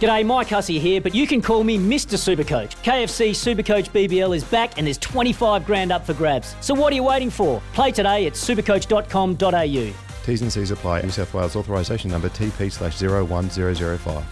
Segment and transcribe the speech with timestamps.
[0.00, 2.14] G'day, Mike Hussey here, but you can call me Mr.
[2.16, 2.76] Supercoach.
[2.84, 6.54] KFC Supercoach BBL is back and there's 25 grand up for grabs.
[6.60, 7.60] So what are you waiting for?
[7.72, 9.92] Play today at supercoach.com.au.
[10.24, 11.02] T's and C's apply.
[11.02, 14.24] New South Wales authorisation number TP slash 01005.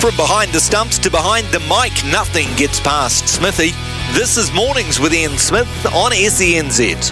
[0.00, 3.72] From behind the stumps to behind the mic, nothing gets past Smithy.
[4.16, 7.10] This is Mornings with Ian Smith on SENZ.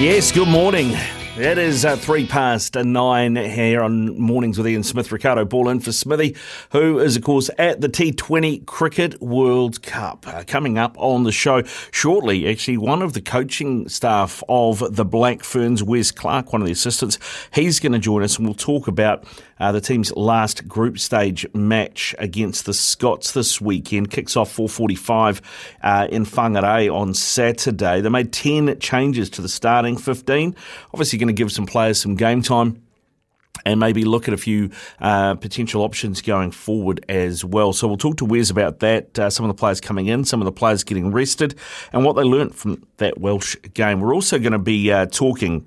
[0.00, 0.96] Yes, good morning.
[1.38, 5.10] It is uh, three past nine here on Mornings with Ian Smith.
[5.10, 6.36] Ricardo Ball in for Smithy,
[6.72, 10.28] who is, of course, at the T20 Cricket World Cup.
[10.28, 15.06] Uh, coming up on the show shortly, actually, one of the coaching staff of the
[15.06, 17.18] Black Ferns, Wes Clark, one of the assistants,
[17.54, 19.24] he's going to join us and we'll talk about
[19.60, 25.40] uh, the team's last group stage match against the Scots this weekend kicks off 4:45
[25.82, 28.00] uh, in Whangarei on Saturday.
[28.00, 30.54] They made 10 changes to the starting 15.
[30.92, 32.82] Obviously, going to give some players some game time
[33.64, 37.72] and maybe look at a few uh, potential options going forward as well.
[37.72, 40.40] So we'll talk to Wes about that, uh, some of the players coming in, some
[40.40, 41.54] of the players getting rested,
[41.92, 44.00] and what they learnt from that Welsh game.
[44.00, 45.66] We're also going to be uh, talking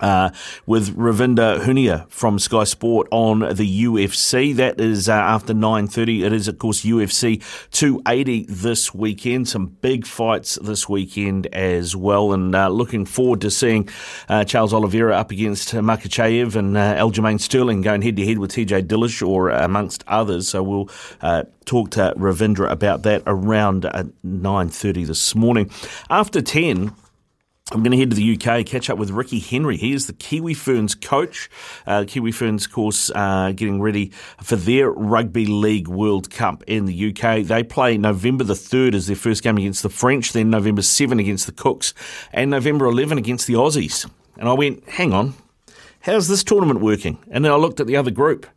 [0.00, 0.30] uh,
[0.66, 4.54] with Ravinda Hunia from Sky Sport on the UFC.
[4.54, 6.24] That is uh, after 9.30.
[6.24, 9.48] It is, of course, UFC 280 this weekend.
[9.48, 12.32] Some big fights this weekend as well.
[12.32, 13.88] And uh, looking forward to seeing
[14.28, 19.64] uh, Charles Oliveira up against Makhachev and uh, Aljamain Sterling going head-to-head with TJ Dillashaw,
[19.64, 20.48] amongst others.
[20.48, 20.90] So we'll
[21.20, 25.70] uh, talk to Ravindra about that around 9.30 this morning.
[26.08, 26.94] After 10...
[27.72, 29.76] I'm going to head to the UK, catch up with Ricky Henry.
[29.76, 31.48] He is the Kiwi Ferns coach.
[31.86, 34.08] Uh, Kiwi Ferns, of course, uh, getting ready
[34.42, 37.44] for their Rugby League World Cup in the UK.
[37.44, 41.20] They play November the 3rd as their first game against the French, then November 7
[41.20, 41.94] against the Cooks,
[42.32, 44.10] and November 11 against the Aussies.
[44.36, 45.34] And I went, hang on,
[46.00, 47.18] how's this tournament working?
[47.30, 48.48] And then I looked at the other group.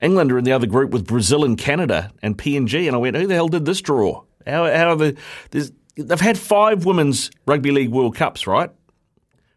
[0.00, 3.14] England are in the other group with Brazil and Canada and PNG, and I went,
[3.14, 4.22] who the hell did this draw?
[4.46, 5.16] How, how are the,
[5.50, 8.70] there's, they've had five women's rugby league World Cups, right?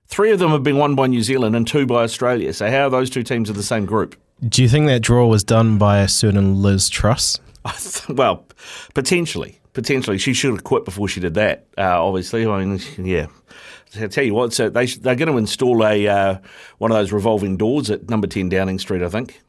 [0.07, 2.53] Three of them have been won by New Zealand and two by Australia.
[2.53, 4.15] So how are those two teams in the same group?
[4.47, 7.39] Do you think that draw was done by a certain Liz Truss?
[8.09, 8.45] well,
[8.93, 9.59] potentially.
[9.73, 10.17] Potentially.
[10.17, 12.45] She should have quit before she did that, uh, obviously.
[12.45, 13.27] I mean, yeah.
[13.99, 16.37] I tell you what, so they, they're going to install a uh,
[16.79, 19.41] one of those revolving doors at number 10 Downing Street, I think.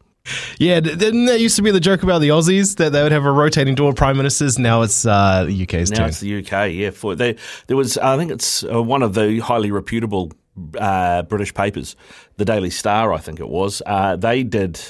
[0.58, 3.24] Yeah, didn't that used to be the joke about the Aussies that they would have
[3.24, 4.58] a rotating door of prime ministers?
[4.58, 6.08] Now it's uh, the UK's now turn.
[6.08, 6.72] it's the UK.
[6.72, 10.32] Yeah, for they, there was I think it's uh, one of the highly reputable
[10.78, 11.96] uh, British papers,
[12.36, 13.82] the Daily Star, I think it was.
[13.84, 14.80] Uh, they did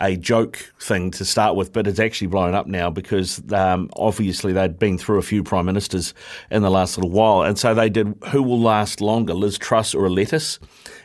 [0.00, 4.52] a joke thing to start with, but it's actually blown up now because um, obviously
[4.52, 6.14] they'd been through a few prime ministers
[6.50, 9.94] in the last little while, and so they did "Who will last longer, Liz Truss
[9.94, 10.58] or a lettuce?"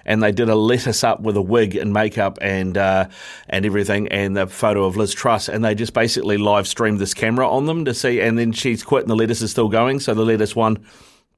[0.05, 3.07] And they did a lettuce up with a wig and makeup and uh,
[3.47, 7.13] and everything, and the photo of Liz Truss, and they just basically live streamed this
[7.13, 9.99] camera on them to see, and then she's quit, and the lettuce is still going,
[9.99, 10.83] so the lettuce won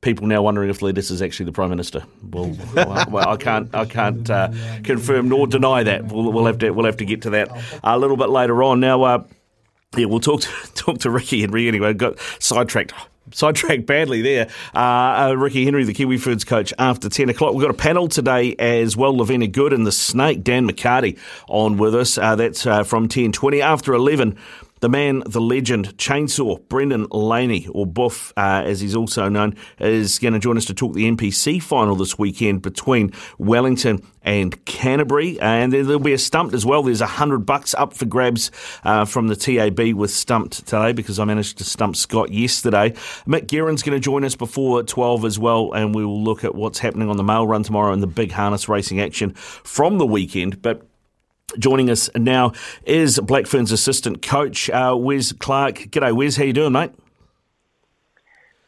[0.05, 2.03] people now wondering if Lettuce is actually the prime minister.
[2.31, 4.51] Well, well I can't, I can't uh,
[4.83, 6.05] confirm nor deny that.
[6.05, 7.49] We'll, we'll, have to, we'll have to get to that
[7.83, 8.79] a little bit later on.
[8.79, 9.23] Now, uh,
[9.97, 11.93] yeah, we'll talk to, talk to Ricky Henry anyway.
[11.93, 12.93] Got sidetracked.
[13.31, 14.47] Sidetracked badly there.
[14.75, 14.77] Uh,
[15.29, 17.55] uh, Ricky Henry, the Kiwi Ferns coach, after 10 o'clock.
[17.55, 19.17] We've got a panel today as well.
[19.17, 21.17] Lavina Good and the Snake, Dan McCarty,
[21.49, 22.19] on with us.
[22.19, 23.61] Uh, that's uh, from 10.20.
[23.61, 24.37] After 11,
[24.81, 30.19] the man, the legend, Chainsaw, Brendan Laney, or Buff, uh, as he's also known, is
[30.19, 35.39] going to join us to talk the NPC final this weekend between Wellington and Canterbury.
[35.39, 36.83] And there'll be a stumped as well.
[36.83, 38.51] There's a hundred bucks up for grabs
[38.83, 42.91] uh, from the TAB with stumped today because I managed to stump Scott yesterday.
[43.25, 46.53] Mick Guerin's going to join us before 12 as well, and we will look at
[46.53, 50.05] what's happening on the mail run tomorrow and the big harness racing action from the
[50.05, 50.61] weekend.
[50.61, 50.85] But
[51.57, 52.53] Joining us now
[52.85, 55.75] is Black Ferns assistant coach uh, Wes Clark.
[55.75, 56.35] G'day, Wes.
[56.35, 56.91] How you doing, mate?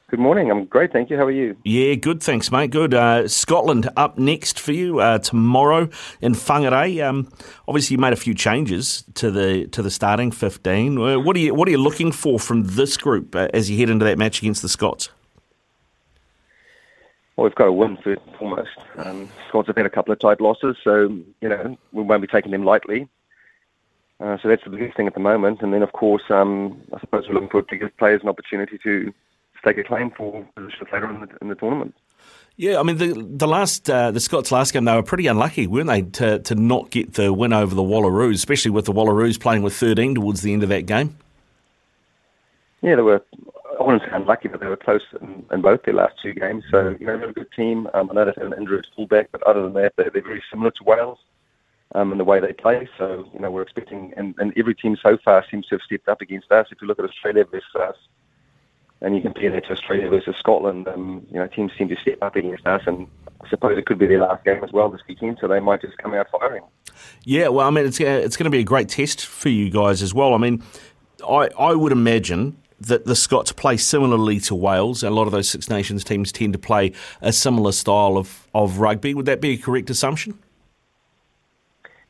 [0.09, 0.49] Good morning.
[0.49, 1.17] I'm great, thank you.
[1.17, 1.57] How are you?
[1.65, 2.71] Yeah, good, thanks, mate.
[2.71, 2.93] Good.
[2.93, 5.89] Uh, Scotland up next for you uh, tomorrow
[6.21, 7.05] in Whangarei.
[7.05, 7.29] Um,
[7.67, 10.97] obviously, you made a few changes to the to the starting fifteen.
[10.97, 13.77] Uh, what are you What are you looking for from this group uh, as you
[13.77, 15.09] head into that match against the Scots?
[17.37, 18.77] Well, we've got to win first and foremost.
[18.97, 21.03] Um, Scots have had a couple of tight losses, so
[21.39, 23.07] you know we won't be taking them lightly.
[24.19, 25.61] Uh, so that's the biggest thing at the moment.
[25.61, 28.79] And then, of course, um, I suppose we're looking for to give players an opportunity
[28.79, 29.13] to
[29.59, 31.93] stake a claim for positions later in the, in the tournament.
[32.55, 35.67] Yeah, I mean the the last uh, the Scots last game they were pretty unlucky,
[35.67, 39.39] weren't they, to to not get the win over the Wallaroos, especially with the Wallaroos
[39.39, 41.15] playing with 13 towards the end of that game.
[42.81, 43.23] Yeah, they were.
[43.87, 46.65] Wouldn't say unlucky, but they were close in, in both their last two games.
[46.69, 47.87] So you know, they're a good team.
[47.93, 50.43] Um, I know they have an injured fullback, but other than that, they're, they're very
[50.51, 51.19] similar to Wales
[51.95, 52.89] um, in the way they play.
[52.97, 56.09] So you know, we're expecting, and, and every team so far seems to have stepped
[56.09, 56.67] up against us.
[56.69, 57.95] If you look at Australia versus us
[58.99, 62.17] and you compare that to Australia versus Scotland, um, you know, teams seem to step
[62.21, 63.07] up against us, and
[63.41, 65.79] I suppose it could be their last game as well this weekend, so they might
[65.79, 66.63] just come out firing.
[67.23, 70.01] Yeah, well, I mean, it's it's going to be a great test for you guys
[70.01, 70.33] as well.
[70.33, 70.61] I mean,
[71.25, 75.03] I I would imagine that the Scots play similarly to Wales.
[75.03, 78.79] A lot of those Six Nations teams tend to play a similar style of, of
[78.79, 79.13] rugby.
[79.13, 80.37] Would that be a correct assumption?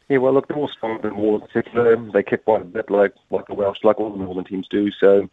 [0.10, 1.96] Yeah, well, look, they're all strong in Wales in particular.
[2.12, 4.90] They kick quite a bit like like the Welsh, like all the Northern teams do.
[4.92, 5.30] So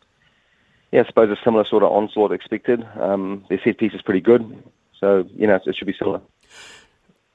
[0.91, 2.87] yeah, I suppose a similar sort of onslaught expected.
[3.01, 4.63] Um, their set piece is pretty good,
[4.99, 6.21] so you know it should be similar.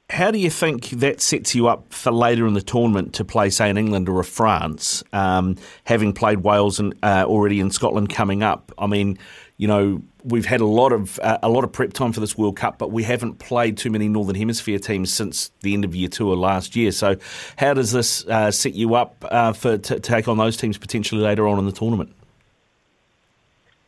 [0.09, 3.49] How do you think that sets you up for later in the tournament to play,
[3.49, 8.09] say, in England or a France, um, having played Wales and uh, already in Scotland
[8.09, 8.71] coming up?
[8.79, 9.19] I mean,
[9.57, 12.37] you know, we've had a lot of uh, a lot of prep time for this
[12.37, 15.95] World Cup, but we haven't played too many Northern Hemisphere teams since the end of
[15.95, 16.91] year tour last year.
[16.91, 17.17] So,
[17.57, 21.21] how does this uh, set you up uh, for to take on those teams potentially
[21.21, 22.15] later on in the tournament?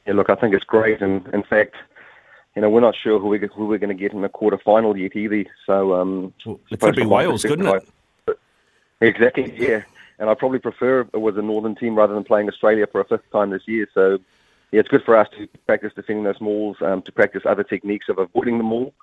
[0.05, 1.01] yeah, look, I think it's great.
[1.01, 1.75] And in fact,
[2.55, 4.57] you know, we're not sure who, we, who we're going to get in the quarter
[4.57, 5.45] final yet either.
[5.65, 7.87] So, um, well, it could be Wales, couldn't it?
[8.25, 8.39] But,
[8.99, 9.83] exactly, yeah.
[10.19, 13.05] And I probably prefer it was a northern team rather than playing Australia for a
[13.05, 13.87] fifth time this year.
[13.93, 14.19] So,
[14.71, 18.07] yeah, it's good for us to practice defending those mauls, um, to practice other techniques
[18.09, 18.93] of avoiding the maul,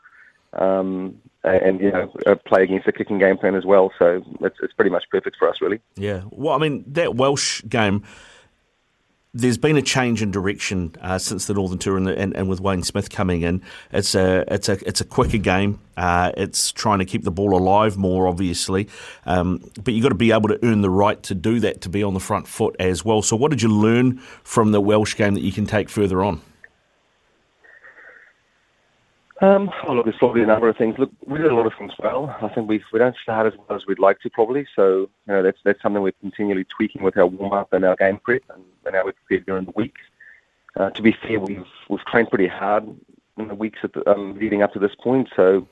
[0.53, 3.93] um, and you know, uh, play against the kicking game plan as well.
[3.99, 5.81] So it's it's pretty much perfect for us, really.
[5.97, 6.23] Yeah.
[6.31, 8.05] Well, I mean, that Welsh game
[9.35, 12.49] there's been a change in direction uh, since the Northern Tour and, the, and, and,
[12.49, 13.63] with Wayne Smith coming in.
[13.93, 15.81] It's a it's a it's a quicker game.
[15.97, 18.89] Uh, it's trying to keep the ball alive more, obviously,
[19.27, 21.89] um, but you've got to be able to earn the right to do that to
[21.89, 23.21] be on the front foot as well.
[23.21, 26.41] So, what did you learn from the Welsh game that you can take further on?
[29.41, 30.99] Um, oh, look, there's probably a number of things.
[30.99, 32.37] Look, we did a lot of things well.
[32.43, 34.67] I think we we don't start as well as we'd like to probably.
[34.75, 37.95] So you know that's that's something we're continually tweaking with our warm up and our
[37.95, 39.95] game prep and, and how we prepare during the week.
[40.77, 42.85] Uh, to be fair, we've we've trained pretty hard
[43.37, 45.29] in the weeks the, um, leading up to this point.
[45.37, 45.69] So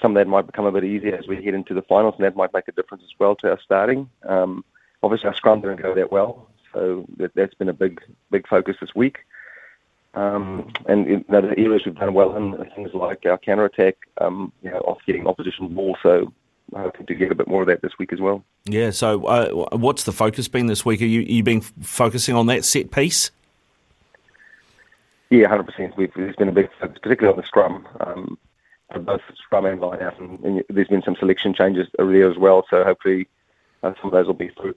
[0.00, 2.24] some of that might become a bit easier as we head into the finals, and
[2.24, 4.08] that might make a difference as well to our starting.
[4.28, 4.64] Um,
[5.02, 8.00] obviously, our scrum didn't go that well, so that, that's been a big
[8.30, 9.18] big focus this week.
[10.14, 13.96] Um, and you know, the areas we've done well in things like our counter attack,
[14.20, 15.96] um, you know, off getting opposition ball.
[16.02, 16.32] So
[16.74, 18.44] hoping to get a bit more of that this week as well.
[18.64, 18.90] Yeah.
[18.90, 21.00] So uh, what's the focus been this week?
[21.00, 23.30] Are you you been focusing on that set piece?
[25.30, 25.94] Yeah, hundred percent.
[25.96, 28.38] There's been a big focus, particularly on the scrum, um,
[29.00, 32.66] both scrum and line out, and, and, there's been some selection changes there as well.
[32.68, 33.28] So hopefully,
[33.82, 34.76] uh, some of those will be fruit.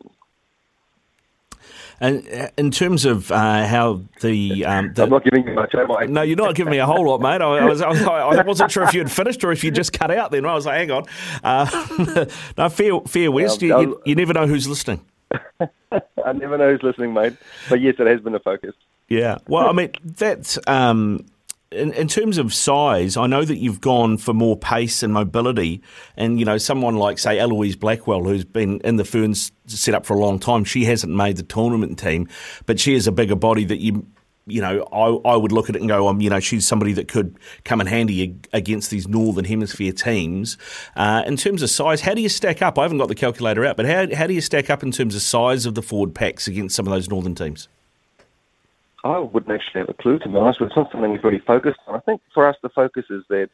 [1.99, 5.73] And uh, in terms of uh, how the, um, the, I'm not giving you much,
[5.75, 6.05] am I?
[6.05, 7.41] No, you're not giving me a whole lot, mate.
[7.41, 9.71] I, I was, I, was, I wasn't sure if you had finished or if you
[9.71, 10.31] just cut out.
[10.31, 11.05] Then I was like, hang on.
[11.43, 12.25] Uh,
[12.57, 13.61] no, fair, fair Wes.
[13.61, 15.05] You, you, you never know who's listening.
[15.61, 17.33] I never know who's listening, mate.
[17.69, 18.75] But yes, it has been a focus.
[19.07, 19.37] Yeah.
[19.47, 21.25] Well, I mean, that's um,
[21.75, 25.81] in, in, terms of size, I know that you've gone for more pace and mobility.
[26.17, 30.05] And, you know, someone like, say, Eloise Blackwell, who's been in the Ferns set up
[30.05, 32.27] for a long time, she hasn't made the tournament team,
[32.65, 34.07] but she is a bigger body that you.
[34.47, 36.93] You know, I, I would look at it and go, um, you know, she's somebody
[36.93, 40.59] that could come in handy against these Northern Hemisphere teams.
[40.95, 42.77] Uh, in terms of size, how do you stack up?
[42.77, 45.15] I haven't got the calculator out, but how, how do you stack up in terms
[45.15, 47.69] of size of the forward packs against some of those Northern teams?
[49.05, 50.59] I wouldn't actually have a clue, to be honest.
[50.61, 51.95] It's not something we've really focused on.
[51.95, 53.49] I think for us, the focus is that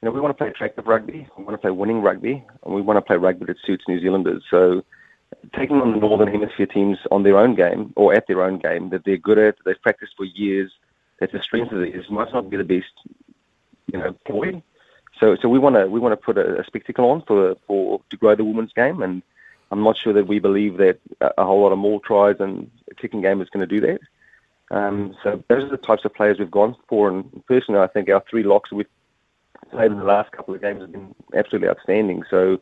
[0.00, 2.74] you know we want to play attractive rugby, we want to play winning rugby, and
[2.74, 4.42] we want to play rugby that suits New Zealanders.
[4.50, 4.82] So
[5.54, 8.88] taking on the Northern Hemisphere teams on their own game or at their own game
[8.90, 10.72] that they're good at, they've practiced for years,
[11.18, 12.92] that's the strength of theirs, might not be the best,
[13.92, 14.62] you know, ploy.
[15.18, 18.00] So, so we want to we want to put a, a spectacle on for for
[18.08, 19.22] to grow the women's game, and
[19.70, 22.70] I'm not sure that we believe that a, a whole lot of more tries and
[22.96, 24.00] kicking game is going to do that.
[24.70, 27.08] Um, so those are the types of players we've gone for.
[27.08, 28.86] And personally, I think our three locks we've
[29.70, 32.22] played in the last couple of games have been absolutely outstanding.
[32.30, 32.60] So,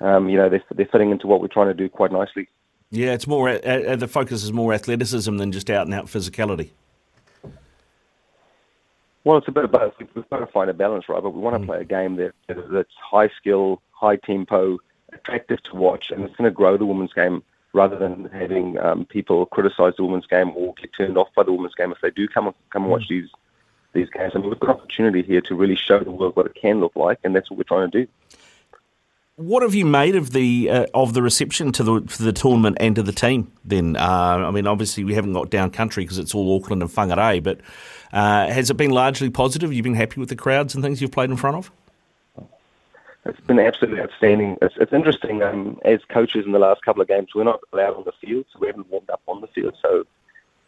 [0.00, 2.48] um, you know, they're, they're fitting into what we're trying to do quite nicely.
[2.90, 6.70] Yeah, it's more uh, the focus is more athleticism than just out and out physicality.
[9.24, 9.92] Well, it's a bit of both.
[9.98, 11.22] We've got to find a balance, right?
[11.22, 11.66] But we want to mm.
[11.66, 14.78] play a game that that's high skill, high tempo,
[15.12, 17.42] attractive to watch, and it's going to grow the women's game
[17.78, 21.52] rather than having um, people criticise the women's game or get turned off by the
[21.52, 23.10] women's game if they do come come and watch mm.
[23.10, 23.30] these
[23.94, 24.32] these games.
[24.34, 26.80] I mean, we've got an opportunity here to really show the world what it can
[26.80, 28.10] look like, and that's what we're trying to do.
[29.36, 32.78] What have you made of the uh, of the reception to the to the tournament
[32.80, 33.52] and to the team?
[33.64, 36.90] Then, uh, I mean, obviously we haven't got down country because it's all Auckland and
[36.90, 37.60] Whangarei, but
[38.12, 39.72] uh, has it been largely positive?
[39.72, 41.70] You've been happy with the crowds and things you've played in front of?
[43.28, 44.56] It's been absolutely outstanding.
[44.62, 45.42] It's, it's interesting.
[45.42, 48.46] Um, as coaches in the last couple of games, we're not allowed on the field,
[48.52, 49.74] so we haven't warmed up on the field.
[49.82, 50.04] So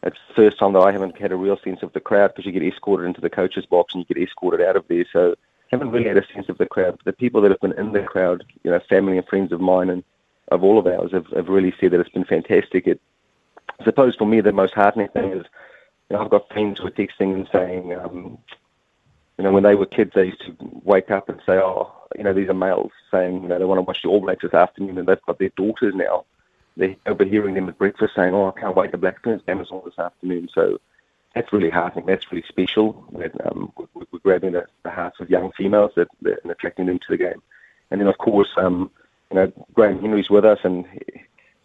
[0.02, 2.46] it's the first time that I haven't had a real sense of the crowd because
[2.46, 5.06] you get escorted into the coach's box and you get escorted out of there.
[5.12, 5.34] So
[5.70, 6.98] haven't really had a sense of the crowd.
[6.98, 9.60] But the people that have been in the crowd, you know, family and friends of
[9.60, 10.04] mine and
[10.48, 12.86] of all of ours, have, have really said that it's been fantastic.
[12.86, 13.00] It,
[13.78, 15.44] I suppose for me, the most heartening thing is,
[16.08, 18.38] you know, I've got friends who are texting and saying, um,
[19.38, 22.24] you know, when they were kids, they used to wake up and say, oh, you
[22.24, 24.54] know, these are males saying, you know, they want to watch the All Blacks this
[24.54, 26.24] afternoon, and they've got their daughters now.
[26.76, 29.70] They're overhearing them at breakfast saying, oh, I can't wait the Black Ferns game is
[29.70, 30.48] on this afternoon.
[30.54, 30.78] So
[31.34, 32.06] that's really heartening.
[32.06, 33.04] That's really special.
[33.18, 36.86] That, um, we're, we're grabbing the, the, hearts of young females that, that, and attracting
[36.86, 37.42] them to the game.
[37.90, 38.90] And then, of course, um,
[39.30, 40.84] you know, Graham Henry's with us, and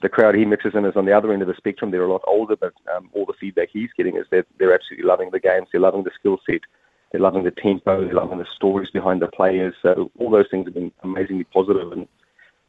[0.01, 1.91] the crowd he mixes in is on the other end of the spectrum.
[1.91, 5.07] They're a lot older, but um, all the feedback he's getting is that they're absolutely
[5.07, 5.67] loving the games.
[5.71, 6.61] They're loving the skill set.
[7.15, 8.03] They're loving the tempo.
[8.03, 9.74] They're loving the stories behind the players.
[9.81, 11.93] So all those things have been amazingly positive.
[11.93, 12.10] And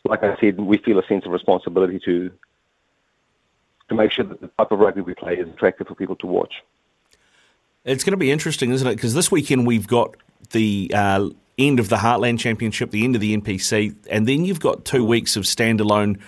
[0.05, 2.31] like I said, we feel a sense of responsibility to
[3.89, 6.29] to make sure that the type of rugby we play is attractive for people to
[6.29, 6.63] watch.
[7.85, 8.95] It's going to be interesting, isn't it?
[8.95, 10.15] Because this weekend we've got
[10.53, 14.61] the uh, end of the Heartland Championship, the end of the NPC, and then you've
[14.61, 16.21] got two weeks of standalone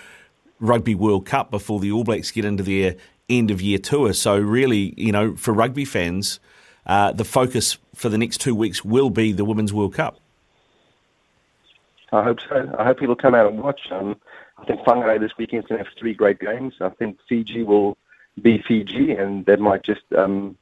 [0.59, 2.97] Rugby World Cup before the All Blacks get into their
[3.29, 4.11] end of year tour.
[4.11, 6.41] So, really, you know, for rugby fans,
[6.89, 10.19] uh, the focus for the next two weeks will be the Women's World Cup.
[12.11, 12.75] I hope so.
[12.79, 13.91] I hope people come out and watch.
[13.91, 14.19] Um,
[14.57, 16.73] I think Whangarei this weekend is going to have three great games.
[16.81, 17.95] I think Fiji will
[18.41, 20.57] be Fiji, and that might just um,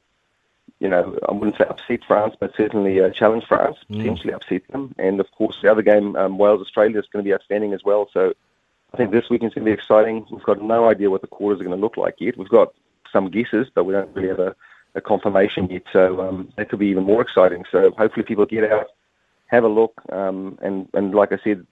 [0.80, 3.96] you know, I wouldn't say upset France, but certainly uh, challenge France, mm.
[3.96, 4.94] potentially upset them.
[4.98, 7.82] And of course, the other game, um, Wales Australia, is going to be outstanding as
[7.84, 8.08] well.
[8.12, 8.34] So
[8.92, 10.26] I think this weekend's going to be exciting.
[10.30, 12.36] We've got no idea what the quarters are going to look like yet.
[12.36, 12.74] We've got
[13.12, 14.54] some guesses, but we don't really have a,
[14.98, 15.82] a confirmation yet.
[15.92, 17.64] So um, that could be even more exciting.
[17.70, 18.88] So hopefully, people get out,
[19.46, 21.66] have a look, um, and and like I said,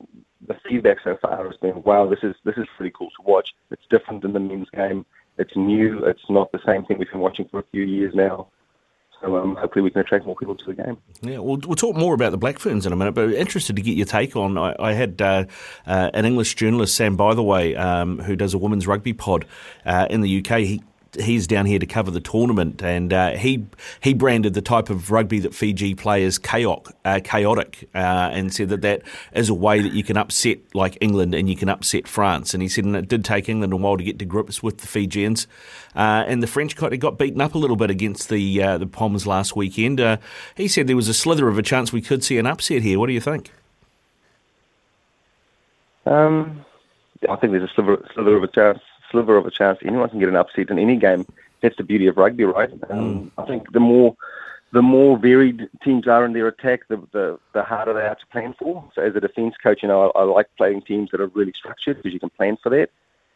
[0.47, 3.55] the feedback so far has been, wow, this is this is pretty cool to watch.
[3.71, 5.05] It's different than the men's game.
[5.39, 6.05] It's new.
[6.05, 8.49] It's not the same thing we've been watching for a few years now.
[9.21, 10.99] So um, hopefully we can attract more people to the game.
[11.23, 13.83] Yeah, we'll, we'll talk more about the Black Ferns in a minute, but interested to
[13.83, 14.59] get your take on.
[14.59, 15.45] I, I had uh,
[15.87, 19.47] uh, an English journalist, Sam Bytheway, um, who does a women's rugby pod
[19.87, 20.59] uh, in the UK.
[20.59, 20.83] He
[21.21, 23.67] he's down here to cover the tournament, and uh, he
[24.01, 28.53] he branded the type of rugby that Fiji play as chaotic, uh, chaotic, uh, and
[28.53, 31.69] said that that is a way that you can upset like England and you can
[31.69, 32.55] upset France.
[32.55, 34.79] And he said and it did take England a while to get to grips with
[34.79, 35.47] the Fijians,
[35.95, 38.79] uh, and the French kind of got beaten up a little bit against the uh,
[38.79, 40.01] the Poms last weekend.
[40.57, 42.99] He said there was a slither of a chance we could see an upset here.
[42.99, 43.53] What do you think?
[46.07, 46.65] Um,
[47.29, 48.79] I think there's a sliver, slither of a chance
[49.11, 51.27] sliver of a chance anyone can get an upset in any game.
[51.61, 52.71] That's the beauty of rugby, right?
[52.91, 54.17] Um, I think the more
[54.73, 58.27] the more varied teams are in their attack, the, the, the harder they are to
[58.27, 58.85] plan for.
[58.95, 61.53] So as a defence coach, you know, I, I like playing teams that are really
[61.53, 62.91] structured because you can plan for that.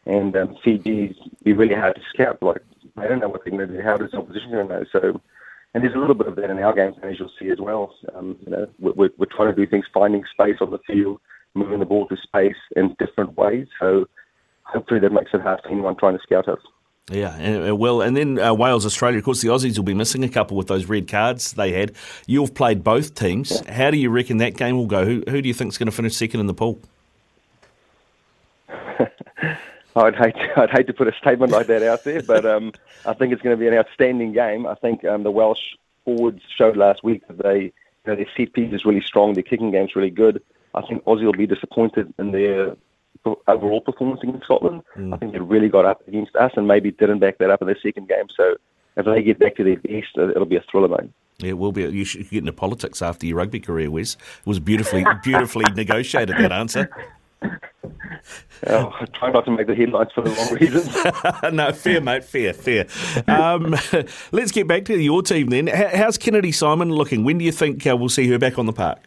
[0.06, 2.42] And um, Fiji's be really hard to scout.
[2.42, 2.62] Like
[2.96, 3.82] they don't know what they're going to do.
[3.82, 4.84] How does opposition going to know?
[4.92, 5.20] So,
[5.72, 7.94] and there's a little bit of that in our games, as you'll see as well.
[8.14, 11.20] Um, you know, we're, we're trying to do things, finding space on the field,
[11.54, 13.68] moving the ball to space in different ways.
[13.78, 14.08] So
[14.72, 16.60] hopefully that makes it hard for anyone trying to scout us.
[17.10, 19.18] Yeah, and, well, and then uh, Wales, Australia.
[19.18, 21.92] Of course, the Aussies will be missing a couple with those red cards they had.
[22.26, 23.50] You've played both teams.
[23.50, 23.72] Yeah.
[23.72, 25.04] How do you reckon that game will go?
[25.04, 26.78] Who, who do you think is going to finish second in the pool?
[29.96, 32.72] I'd hate I'd hate to put a statement like that out there, but um,
[33.04, 34.66] I think it's going to be an outstanding game.
[34.66, 37.72] I think um, the Welsh forwards showed last week that they you
[38.06, 40.42] know, their set piece is really strong, their kicking game's really good.
[40.74, 42.76] I think Aussie will be disappointed in their
[43.46, 44.82] overall performance against Scotland.
[44.96, 45.14] Mm.
[45.14, 47.66] I think they really got up against us and maybe didn't back that up in
[47.66, 48.26] their second game.
[48.36, 48.56] So
[48.96, 51.10] if they get back to their best, it'll be a thriller, mate.
[51.38, 51.82] Yeah, it will be.
[51.82, 54.14] You should get into politics after your rugby career, Wes.
[54.14, 56.90] It was beautifully, beautifully negotiated, that answer.
[57.42, 61.52] Uh, I try not to make the headlines for the wrong reasons.
[61.54, 62.86] no, fair, mate, fair, fair.
[63.26, 63.74] Um,
[64.32, 65.68] let's get back to your team then.
[65.68, 67.24] How's Kennedy Simon looking?
[67.24, 68.98] When do you think uh, we'll see her back on the park?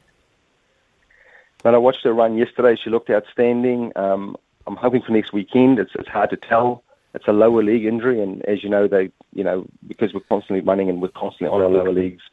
[1.63, 2.77] But I watched her run yesterday.
[2.81, 3.91] She looked outstanding.
[3.95, 5.79] Um, I'm hoping for next weekend.
[5.79, 6.83] It's, it's hard to tell.
[7.13, 10.61] It's a lower league injury, and as you know, they, you know, because we're constantly
[10.61, 12.23] running and we're constantly on our lower leagues,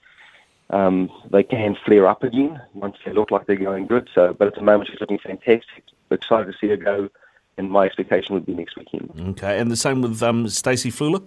[0.70, 4.08] um, they can flare up again once they look like they're going good.
[4.14, 5.84] So, but at the moment, she's looking fantastic.
[6.08, 7.10] We're excited to see her go,
[7.58, 9.12] and my expectation would be next weekend.
[9.32, 11.22] Okay, and the same with um, Stacey Fluhler.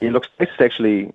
[0.00, 1.12] Yeah, look, Stacey's actually,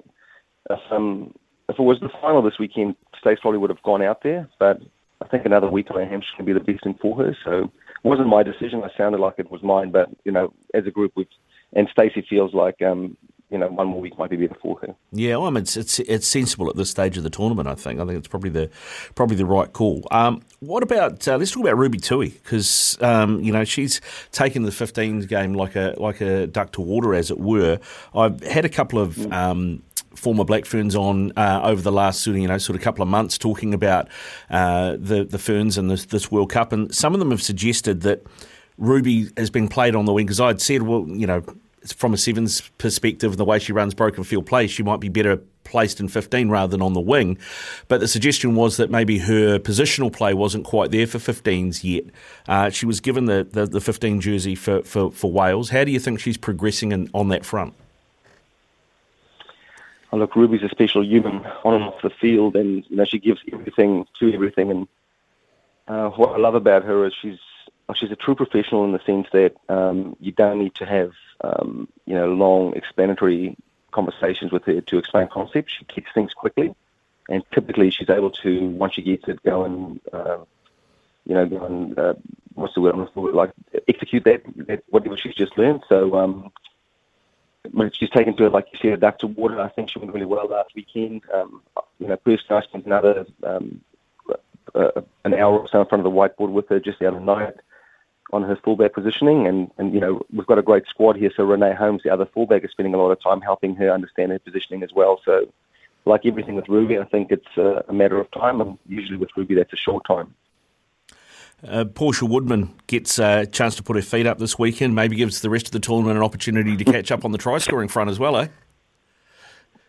[0.91, 1.33] um,
[1.69, 4.49] if it was the final this weekend, Stacey probably would have gone out there.
[4.59, 4.81] But
[5.21, 7.35] I think another week on her hamstring can be the best thing for her.
[7.43, 8.83] So it wasn't my decision.
[8.83, 11.27] I sounded like it was mine, but you know, as a group, we've
[11.75, 13.17] and Stacey feels like um,
[13.53, 14.95] you know, one more week might be better for her.
[15.11, 17.67] Yeah, well, I mean, it's, it's it's sensible at this stage of the tournament.
[17.67, 17.99] I think.
[17.99, 18.69] I think it's probably the
[19.13, 20.07] probably the right call.
[20.09, 24.01] Um, what about uh, let's talk about Ruby Tui because um, you know she's
[24.31, 27.79] taken the 15s game like a like a duck to water, as it were.
[28.15, 29.15] I've had a couple of.
[29.15, 29.81] Mm.
[30.15, 33.37] Former Black Ferns on uh, over the last you know sort of couple of months
[33.37, 34.07] talking about
[34.49, 38.01] uh, the the Ferns and this, this World Cup, and some of them have suggested
[38.01, 38.25] that
[38.77, 41.43] Ruby has been played on the wing because I'd said, well, you know,
[41.95, 45.41] from a sevens perspective, the way she runs broken field play, she might be better
[45.63, 47.37] placed in 15 rather than on the wing.
[47.87, 52.05] But the suggestion was that maybe her positional play wasn't quite there for 15s yet.
[52.47, 55.69] Uh, she was given the, the, the, 15 jersey for, for, for Wales.
[55.69, 57.73] How do you think she's progressing in, on that front?
[60.13, 63.17] Oh, look, Ruby's a special human on and off the field, and you know she
[63.17, 64.69] gives everything to everything.
[64.69, 64.87] And
[65.87, 67.39] uh, what I love about her is she's
[67.95, 71.87] she's a true professional in the sense that um, you don't need to have um,
[72.05, 73.57] you know long explanatory
[73.89, 75.73] conversations with her to explain concepts.
[75.79, 76.75] She gets things quickly,
[77.27, 80.37] and typically she's able to once she gets it, go and uh,
[81.25, 82.13] you know go and uh,
[82.53, 83.51] what's the word I'm like
[83.87, 85.81] execute that, that whatever she's just learned.
[85.89, 86.51] So um,
[87.71, 90.13] when she's taken to it, like you said, duck to water, I think she went
[90.13, 91.23] really well last weekend.
[91.33, 91.61] Um,
[91.99, 93.81] you know, personally, I spent another um,
[94.75, 97.19] uh, an hour or so in front of the whiteboard with her just the other
[97.19, 97.55] night
[98.31, 99.47] on her fullback positioning.
[99.47, 101.31] And, and you know, we've got a great squad here.
[101.35, 104.31] So Renee Holmes, the other fullback, is spending a lot of time helping her understand
[104.31, 105.21] her positioning as well.
[105.23, 105.47] So,
[106.05, 108.59] like everything with Ruby, I think it's a, a matter of time.
[108.59, 110.33] And usually with Ruby, that's a short time.
[111.65, 114.95] Uh, Portia Woodman gets a chance to put her feet up this weekend.
[114.95, 117.57] Maybe gives the rest of the tournament an opportunity to catch up on the try
[117.57, 118.47] scoring front as well, eh?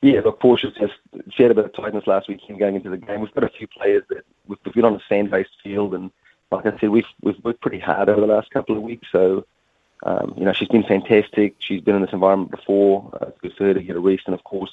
[0.01, 0.93] yeah, look, Portia's just
[1.31, 3.21] she had a bit of tightness last weekend going into the game.
[3.21, 6.11] We've got a few players that we've been on a sand-based field and
[6.51, 9.07] like I said, we've we've worked pretty hard over the last couple of weeks.
[9.11, 9.45] So,
[10.03, 11.55] um, you know, she's been fantastic.
[11.59, 13.09] She's been in this environment before.
[13.13, 14.71] Uh, it's good for her to get a rest, and of course,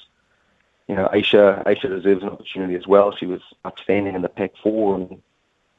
[0.87, 3.15] you know, Ayesha Ayesha deserves an opportunity as well.
[3.15, 5.21] She was outstanding in the Pac four, and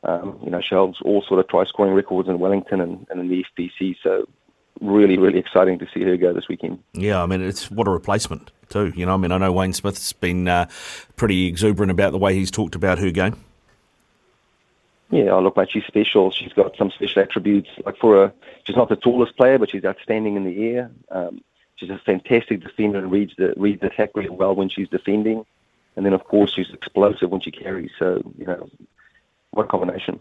[0.04, 3.20] um, you know, she holds all sort of try scoring records in Wellington and, and
[3.20, 3.96] in the FPC.
[4.02, 4.28] So,
[4.80, 6.78] really, really exciting to see her go this weekend.
[6.92, 8.92] Yeah, I mean, it's what a replacement too.
[8.94, 10.68] You know, I mean, I know Wayne Smith's been uh,
[11.16, 13.37] pretty exuberant about the way he's talked about her game.
[15.11, 16.30] Yeah, I look like she's special.
[16.30, 17.70] She's got some special attributes.
[17.84, 18.32] Like for a,
[18.64, 20.90] she's not the tallest player, but she's outstanding in the air.
[21.11, 21.40] Um,
[21.76, 25.46] she's a fantastic defender and reads the reads the attack really well when she's defending.
[25.96, 27.90] And then of course she's explosive when she carries.
[27.98, 28.68] So you know,
[29.50, 30.20] what a combination.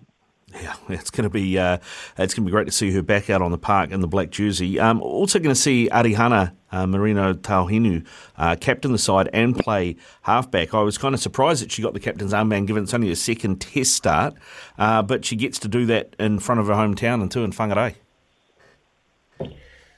[0.54, 1.78] Yeah, it's going to be uh,
[2.18, 4.08] it's going to be great to see her back out on the park in the
[4.08, 4.80] black jersey.
[4.80, 8.06] Um, also going to see Arihiana uh, Marino Tauhinu
[8.38, 10.74] uh, captain the side and play halfback.
[10.74, 13.16] I was kind of surprised that she got the captain's armband given it's only her
[13.16, 14.36] second test start,
[14.78, 17.52] uh, but she gets to do that in front of her hometown and too in
[17.52, 17.96] Whangarei.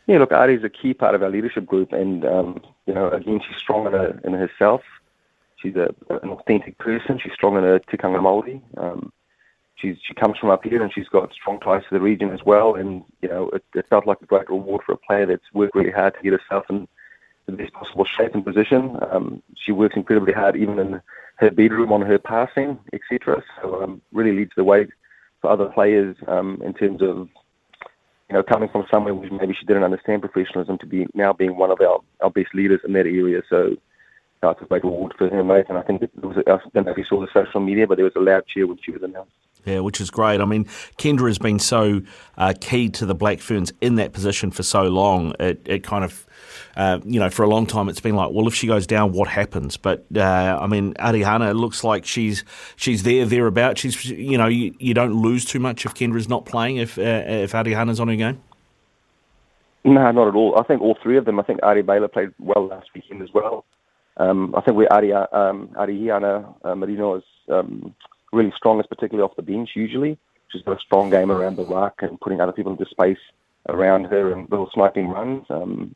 [0.07, 3.11] Yeah, look, Ari is a key part of our leadership group, and um, you know,
[3.11, 4.81] again, she's strong in, her, in herself.
[5.57, 7.19] She's a, an authentic person.
[7.21, 8.61] She's strong in her tikanga Māori.
[8.77, 9.11] Um,
[9.79, 12.43] she's she comes from up here and she's got strong ties to the region as
[12.45, 12.75] well.
[12.75, 15.75] And you know, it, it felt like a great reward for a player that's worked
[15.75, 16.87] really hard to get herself in
[17.45, 18.97] the best possible shape and position.
[19.11, 21.01] Um, she works incredibly hard, even in
[21.37, 23.43] her bedroom on her passing, etc.
[23.61, 24.87] So um, really leads the way
[25.41, 27.29] for other players um, in terms of
[28.29, 31.57] you know coming from somewhere where maybe she didn't understand professionalism to be now being
[31.57, 33.41] one of our, our best leaders in that area.
[33.49, 33.75] So
[34.41, 35.65] that's a great reward for her, mate.
[35.69, 37.95] And I think it was, I don't know if you saw the social media, but
[37.95, 39.31] there was a loud cheer when she was announced.
[39.69, 40.41] Yeah, which is great.
[40.41, 40.65] I mean,
[40.97, 42.01] Kendra has been so
[42.37, 45.33] uh, key to the Black Ferns in that position for so long.
[45.39, 46.25] It, it kind of,
[46.75, 49.11] uh, you know, for a long time, it's been like, well, if she goes down,
[49.11, 49.77] what happens?
[49.77, 52.43] But uh, I mean, Arihiana looks like she's
[52.77, 53.81] she's there, thereabouts.
[53.81, 57.01] She's, you know, you, you don't lose too much if Kendra's not playing if uh,
[57.27, 58.41] if Arihiana's on her game.
[59.83, 60.59] No, not at all.
[60.59, 61.39] I think all three of them.
[61.39, 63.65] I think Ari Bayler played well last weekend as well.
[64.17, 67.23] Um, I think we Ari um, Ariana uh, Marino is.
[67.49, 67.93] Um,
[68.31, 70.17] really strong, particularly off the bench usually.
[70.49, 73.17] she's got a strong game around the ruck and putting other people into space
[73.67, 75.45] around her and little sniping runs.
[75.49, 75.95] Um,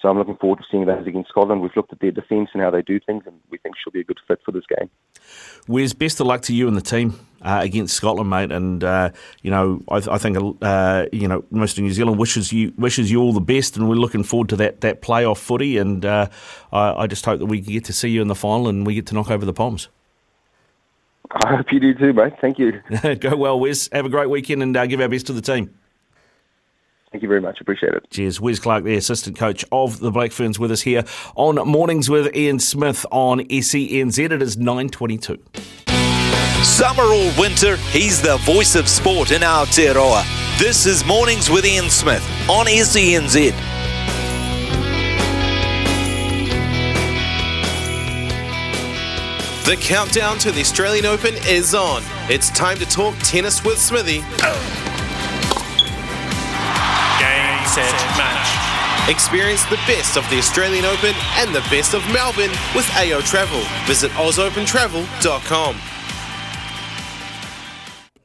[0.00, 1.60] so I'm looking forward to seeing those against Scotland.
[1.60, 4.00] We've looked at their defence and how they do things, and we think she'll be
[4.00, 4.88] a good fit for this game.
[5.68, 8.50] Wes, best of luck to you and the team uh, against Scotland, mate.
[8.50, 9.10] And uh,
[9.42, 13.10] you know, I, I think uh, you know most of New Zealand wishes you wishes
[13.10, 15.76] you all the best, and we're looking forward to that that playoff footy.
[15.76, 16.28] And uh,
[16.72, 18.94] I, I, just hope that we get to see you in the final and we
[18.94, 19.88] get to knock over the Poms.
[21.32, 22.34] I hope you do too, mate.
[22.40, 22.80] Thank you.
[23.20, 23.88] Go well, Wes.
[23.92, 25.74] Have a great weekend and uh, give our best to the team.
[27.12, 27.60] Thank you very much.
[27.60, 28.08] Appreciate it.
[28.10, 28.40] Cheers.
[28.40, 32.34] Wes Clark, the assistant coach of the Black Ferns, with us here on Mornings with
[32.36, 34.30] Ian Smith on SENZ.
[34.30, 35.40] It is 9.22.
[36.64, 40.58] Summer or winter, he's the voice of sport in our Aotearoa.
[40.58, 43.79] This is Mornings with Ian Smith on SENZ.
[49.66, 52.02] The countdown to the Australian Open is on.
[52.30, 54.20] It's time to talk tennis with Smithy.
[57.20, 59.08] Game, set, match.
[59.08, 63.60] Experience the best of the Australian Open and the best of Melbourne with AO Travel.
[63.86, 65.74] Visit OzOpenTravel.com.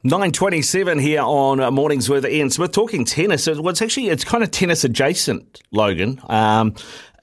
[0.04, 3.46] 9.27 here on Mornings with Ian Smith talking tennis.
[3.46, 6.20] Well, it's actually, it's kind of tennis adjacent, Logan.
[6.28, 6.74] Um,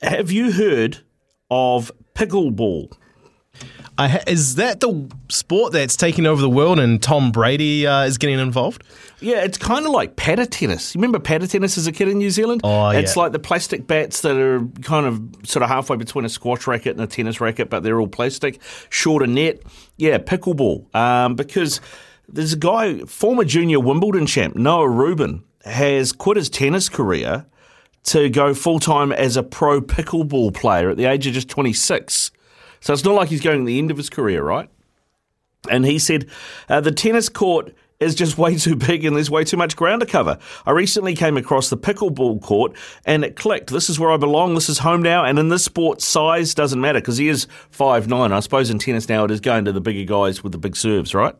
[0.01, 0.99] have you heard
[1.49, 2.93] of pickleball?
[3.99, 8.17] Ha- is that the sport that's taking over the world and Tom Brady uh, is
[8.17, 8.83] getting involved?
[9.19, 10.95] Yeah, it's kind of like paddle tennis.
[10.95, 12.61] You remember paddle tennis as a kid in New Zealand?
[12.63, 12.99] Oh, yeah.
[12.99, 16.65] It's like the plastic bats that are kind of sort of halfway between a squash
[16.65, 18.59] racket and a tennis racket, but they're all plastic.
[18.89, 19.61] Shorter net.
[19.97, 20.93] Yeah, pickleball.
[20.95, 21.79] Um, because
[22.27, 27.45] there's a guy, former junior Wimbledon champ, Noah Rubin, has quit his tennis career
[28.05, 32.31] to go full time as a pro pickleball player at the age of just 26.
[32.83, 34.69] So it's not like he's going to the end of his career, right?
[35.69, 36.27] And he said,
[36.67, 40.01] uh, the tennis court is just way too big and there's way too much ground
[40.01, 40.37] to cover.
[40.65, 42.73] I recently came across the pickleball court
[43.05, 43.69] and it clicked.
[43.69, 44.53] This is where I belong.
[44.53, 45.23] This is home now.
[45.23, 48.33] And in this sport, size doesn't matter because he is five nine.
[48.33, 50.75] I suppose in tennis now it is going to the bigger guys with the big
[50.75, 51.35] serves, right?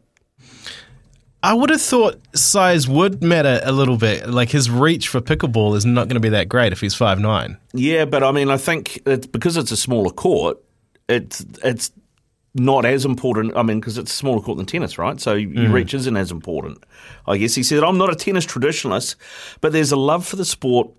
[1.43, 4.29] I would have thought size would matter a little bit.
[4.29, 7.19] Like his reach for pickleball is not going to be that great if he's five
[7.19, 7.57] nine.
[7.73, 10.57] Yeah, but I mean, I think it's because it's a smaller court.
[11.07, 11.91] It's it's
[12.55, 13.55] not as important.
[13.57, 15.19] I mean, because it's a smaller court than tennis, right?
[15.19, 15.73] So your mm.
[15.73, 16.83] reach isn't as important.
[17.27, 19.15] I guess he said, "I'm not a tennis traditionalist,
[19.61, 20.91] but there's a love for the sport."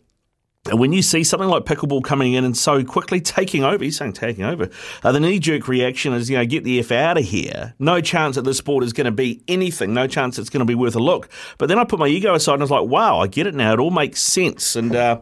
[0.70, 3.98] And when you see something like pickleball coming in and so quickly taking over, he's
[3.98, 4.70] saying taking over,
[5.02, 7.74] uh, the knee jerk reaction is, you know, get the F out of here.
[7.78, 9.92] No chance that this sport is going to be anything.
[9.92, 11.28] No chance it's going to be worth a look.
[11.58, 13.54] But then I put my ego aside and I was like, wow, I get it
[13.54, 13.74] now.
[13.74, 14.74] It all makes sense.
[14.74, 15.20] And, uh,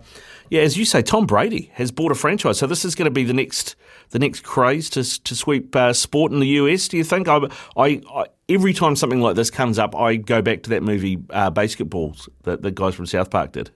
[0.48, 2.58] yeah, as you say, Tom Brady has bought a franchise.
[2.58, 3.74] So this is going to be the next
[4.12, 6.86] the next craze to to sweep uh, sport in the US?
[6.88, 7.28] Do you think?
[7.28, 7.40] I,
[7.76, 11.18] I, I, every time something like this comes up, I go back to that movie
[11.30, 13.70] uh, Basketballs that the guys from South Park did.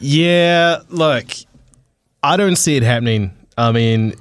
[0.00, 1.26] Yeah, look,
[2.22, 3.32] I don't see it happening.
[3.56, 4.14] I mean,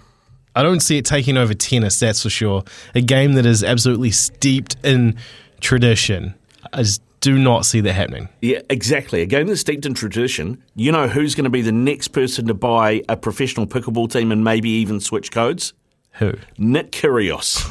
[0.55, 1.99] I don't see it taking over tennis.
[1.99, 2.63] That's for sure.
[2.95, 5.17] A game that is absolutely steeped in
[5.59, 6.33] tradition.
[6.71, 8.27] I just do not see that happening.
[8.41, 9.21] Yeah, exactly.
[9.21, 10.61] A game that's steeped in tradition.
[10.75, 14.29] You know who's going to be the next person to buy a professional pickleball team
[14.29, 15.71] and maybe even switch codes?
[16.15, 16.33] Who?
[16.57, 17.63] Nick Kyrgios.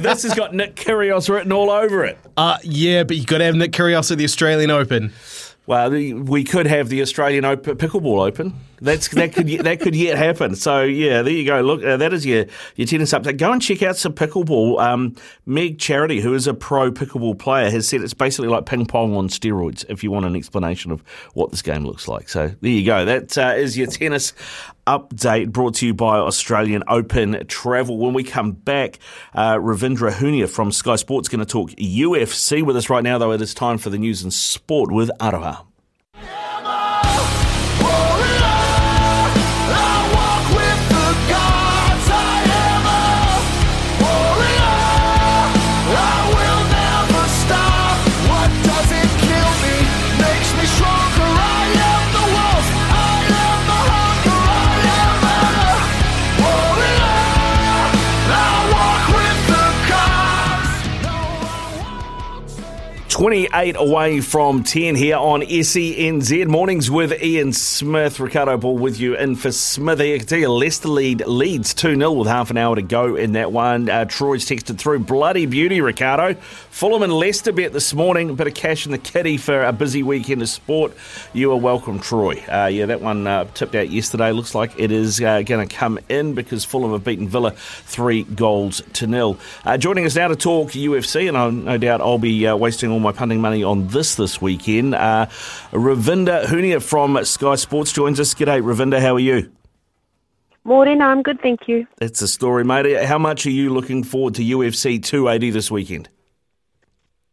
[0.02, 2.18] this has got Nick Kyrgios written all over it.
[2.36, 5.12] Uh, yeah, but you've got to have Nick Kyrgios at the Australian Open.
[5.66, 8.54] Well, we could have the Australian Open, Pickleball Open.
[8.82, 10.56] That's that could that could yet happen.
[10.56, 11.60] So yeah, there you go.
[11.60, 13.38] Look, uh, that is your your tennis update.
[13.38, 14.80] Go and check out some pickleball.
[14.80, 15.14] Um,
[15.46, 19.14] Meg Charity, who is a pro pickleball player, has said it's basically like ping pong
[19.14, 19.84] on steroids.
[19.88, 21.02] If you want an explanation of
[21.34, 23.04] what this game looks like, so there you go.
[23.04, 24.32] That uh, is your tennis
[24.86, 27.98] update brought to you by Australian Open Travel.
[27.98, 28.98] When we come back,
[29.32, 33.18] uh, Ravindra Hunia from Sky Sports going to talk UFC with us right now.
[33.18, 35.64] Though it is time for the news and sport with Aroha.
[63.22, 66.48] 28 away from 10 here on SENZ.
[66.48, 68.18] Mornings with Ian Smith.
[68.18, 70.16] Ricardo Ball with you in for Smithy.
[70.16, 73.34] I can you Leicester lead leads 2 0 with half an hour to go in
[73.34, 73.88] that one.
[73.88, 74.98] Uh, Troy's texted through.
[74.98, 76.34] Bloody beauty, Ricardo.
[76.72, 78.30] Fulham and Leicester bet this morning.
[78.30, 80.94] A bit of cash in the kitty for a busy weekend of sport.
[81.34, 82.42] You are welcome, Troy.
[82.50, 84.32] Uh, yeah, that one uh, tipped out yesterday.
[84.32, 88.22] Looks like it is uh, going to come in because Fulham have beaten Villa three
[88.22, 89.38] goals to nil.
[89.66, 92.90] Uh, joining us now to talk UFC, and I, no doubt I'll be uh, wasting
[92.90, 94.94] all my punting money on this this weekend.
[94.94, 95.26] Uh,
[95.72, 98.32] Ravinda Hunia from Sky Sports joins us.
[98.32, 98.98] G'day, Ravinda.
[98.98, 99.52] How are you?
[100.64, 101.86] Morning, I'm good, thank you.
[101.98, 103.04] That's a story, mate.
[103.04, 106.08] How much are you looking forward to UFC 280 this weekend?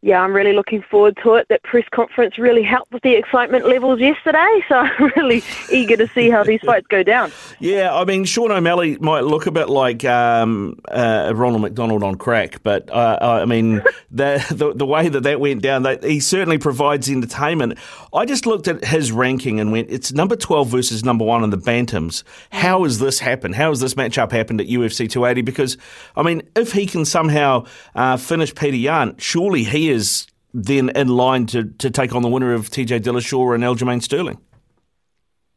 [0.02, 1.48] Yeah, I'm really looking forward to it.
[1.50, 6.08] That press conference really helped with the excitement levels yesterday, so I'm really eager to
[6.08, 7.34] see how these fights go down.
[7.60, 12.16] Yeah, I mean, Sean O'Malley might look a bit like um, uh, Ronald McDonald on
[12.16, 13.82] crack, but uh, I mean,
[14.12, 17.78] the, the, the way that that went down, that he certainly provides entertainment.
[18.14, 21.50] I just looked at his ranking and went, it's number 12 versus number one in
[21.50, 22.24] the Bantams.
[22.52, 23.56] How has this happened?
[23.56, 25.42] How has this matchup happened at UFC 280?
[25.42, 25.78] Because,
[26.16, 31.10] I mean, if he can somehow uh, finish Petr Yan, surely he is then in
[31.10, 34.39] line to, to take on the winner of TJ Dillashaw and Aljamain Sterling.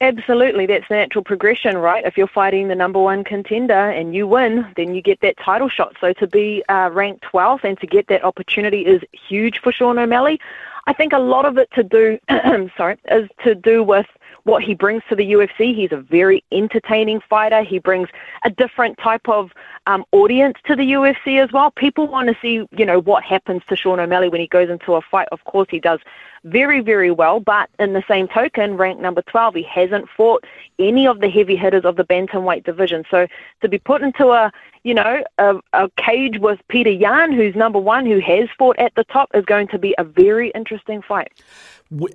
[0.00, 2.04] Absolutely, that's the natural progression, right?
[2.04, 5.68] If you're fighting the number one contender and you win, then you get that title
[5.68, 5.94] shot.
[6.00, 9.98] So to be uh, ranked 12th and to get that opportunity is huge for Sean
[9.98, 10.40] O'Malley.
[10.88, 12.18] I think a lot of it to do,
[12.76, 14.06] sorry, is to do with
[14.44, 15.74] what he brings to the UFC.
[15.74, 17.62] He's a very entertaining fighter.
[17.62, 18.09] He brings
[18.44, 19.52] a different type of
[19.87, 21.70] um, audience to the UFC as well.
[21.70, 24.94] People want to see, you know, what happens to Sean O'Malley when he goes into
[24.94, 25.28] a fight.
[25.33, 26.00] Of course, he does
[26.44, 30.44] very, very well, but in the same token, ranked number 12, he hasn't fought
[30.78, 33.05] any of the heavy hitters of the bantamweight division.
[33.11, 33.26] So
[33.61, 34.50] to be put into a,
[34.83, 38.94] you know, a, a cage with Petr Yan, who's number one, who has fought at
[38.96, 41.33] the top, is going to be a very interesting fight.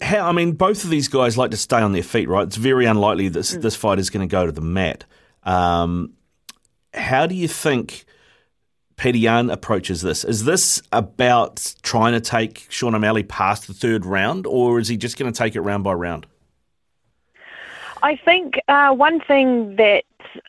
[0.01, 2.45] How, I mean, both of these guys like to stay on their feet, right?
[2.45, 3.61] It's very unlikely that mm.
[3.61, 5.05] this fight is going to go to the mat.
[5.43, 6.13] Um,
[6.93, 8.05] how do you think
[8.97, 10.23] Petr Yan approaches this?
[10.23, 14.97] Is this about trying to take Sean O'Malley past the third round, or is he
[14.97, 16.25] just going to take it round by round?
[18.01, 20.03] I think uh, one thing that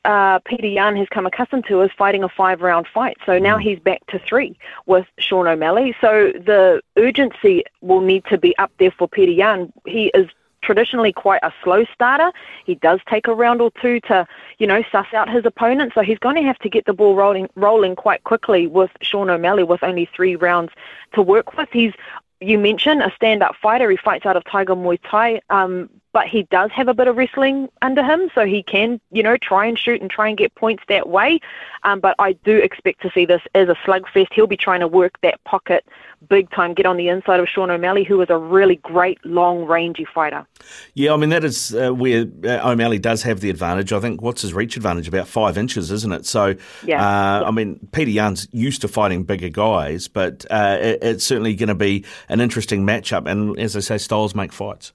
[0.05, 3.19] uh, Petr Yan has come accustomed to is fighting a five round fight.
[3.27, 3.63] So now mm.
[3.63, 5.95] he's back to three with Sean O'Malley.
[6.01, 9.73] So the urgency will need to be up there for Petr Yan.
[9.87, 10.29] He is
[10.63, 12.33] traditionally quite a slow starter.
[12.65, 14.27] He does take a round or two to,
[14.59, 15.93] you know, suss out his opponent.
[15.95, 19.31] So he's going to have to get the ball rolling rolling quite quickly with Sean
[19.31, 20.73] O'Malley with only three rounds
[21.15, 21.69] to work with.
[21.73, 21.93] He's
[22.41, 23.91] you mentioned a stand-up fighter.
[23.91, 25.41] He fights out of Tiger Muay Thai.
[25.51, 29.23] Um, but he does have a bit of wrestling under him, so he can, you
[29.23, 31.41] know, try and shoot and try and get points that way.
[31.85, 34.33] Um, but I do expect to see this as a slugfest.
[34.33, 35.85] He'll be trying to work that pocket
[36.29, 39.67] big time, get on the inside of Sean O'Malley, who is a really great long
[39.67, 40.47] rangey fighter.
[40.95, 43.93] Yeah, I mean that is uh, where uh, O'Malley does have the advantage.
[43.93, 45.09] I think what's his reach advantage?
[45.09, 46.27] About five inches, isn't it?
[46.27, 47.03] So, yeah.
[47.03, 51.55] Uh, I mean, Petr Yan's used to fighting bigger guys, but uh, it, it's certainly
[51.55, 53.31] going to be an interesting matchup.
[53.31, 54.93] And as I say, styles make fights.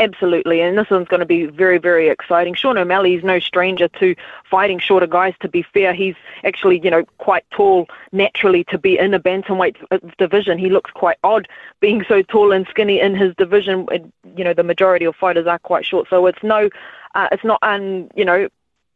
[0.00, 0.60] Absolutely.
[0.60, 2.54] And this one's going to be very, very exciting.
[2.54, 4.14] Sean O'Malley is no stranger to
[4.48, 5.92] fighting shorter guys, to be fair.
[5.92, 9.76] He's actually, you know, quite tall naturally to be in a bantamweight
[10.16, 10.56] division.
[10.56, 11.48] He looks quite odd
[11.80, 13.88] being so tall and skinny in his division.
[14.36, 16.06] You know, the majority of fighters are quite short.
[16.08, 16.70] So it's no,
[17.16, 18.48] uh, it's not, un, you know,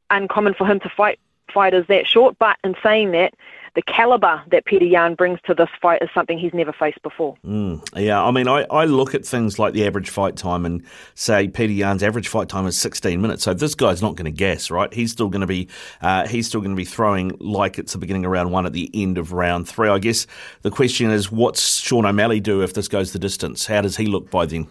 [0.09, 1.19] uncommon for him to fight
[1.53, 2.38] fighters that short.
[2.38, 3.35] But in saying that,
[3.75, 7.37] the caliber that Petr Yan brings to this fight is something he's never faced before.
[7.45, 10.85] Mm, yeah, I mean, I, I look at things like the average fight time and
[11.15, 13.45] say Petr Yan's average fight time is 16 minutes.
[13.45, 14.93] So this guy's not going to guess, right?
[14.93, 15.69] He's still going to be
[16.03, 18.73] uh, he's still going to be throwing like it's the beginning of round one at
[18.73, 19.89] the end of round three.
[19.89, 20.27] I guess
[20.63, 23.67] the question is, what's Sean O'Malley do if this goes the distance?
[23.67, 24.69] How does he look by then?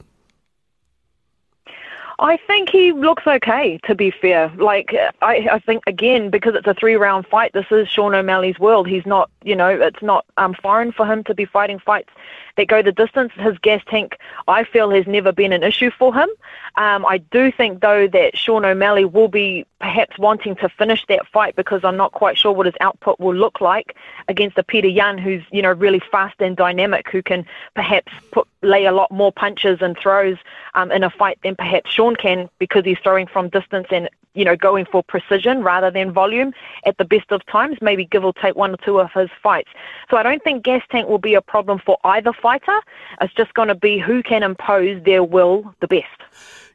[2.21, 4.53] I think he looks okay, to be fair.
[4.57, 8.59] Like, I, I think, again, because it's a three round fight, this is Sean O'Malley's
[8.59, 8.87] world.
[8.87, 12.09] He's not, you know, it's not um, foreign for him to be fighting fights
[12.57, 13.31] that go the distance.
[13.35, 16.29] His gas tank, I feel, has never been an issue for him.
[16.75, 21.27] Um, I do think, though, that Sean O'Malley will be perhaps wanting to finish that
[21.27, 23.95] fight because I'm not quite sure what his output will look like
[24.27, 28.47] against a Petr Yan who's, you know, really fast and dynamic, who can perhaps put,
[28.61, 30.37] lay a lot more punches and throws
[30.75, 34.45] um, in a fight than perhaps Sean can because he's throwing from distance and you
[34.45, 36.53] know, going for precision rather than volume
[36.85, 39.69] at the best of times, maybe give or take one or two of his fights.
[40.09, 42.79] So I don't think gas tank will be a problem for either fighter.
[43.19, 46.07] It's just going to be who can impose their will the best.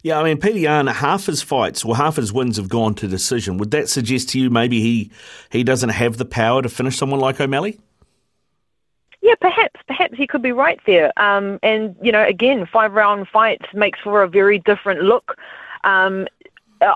[0.03, 3.09] Yeah, I mean, Petr Yan, half his fights or half his wins have gone to
[3.09, 3.59] decision.
[3.59, 5.11] Would that suggest to you maybe he,
[5.51, 7.81] he doesn't have the power to finish someone like O'Malley?
[9.23, 11.13] Yeah, perhaps, perhaps he could be right there.
[11.21, 15.37] Um, and you know, again, five round fights makes for a very different look.
[15.83, 16.29] Um,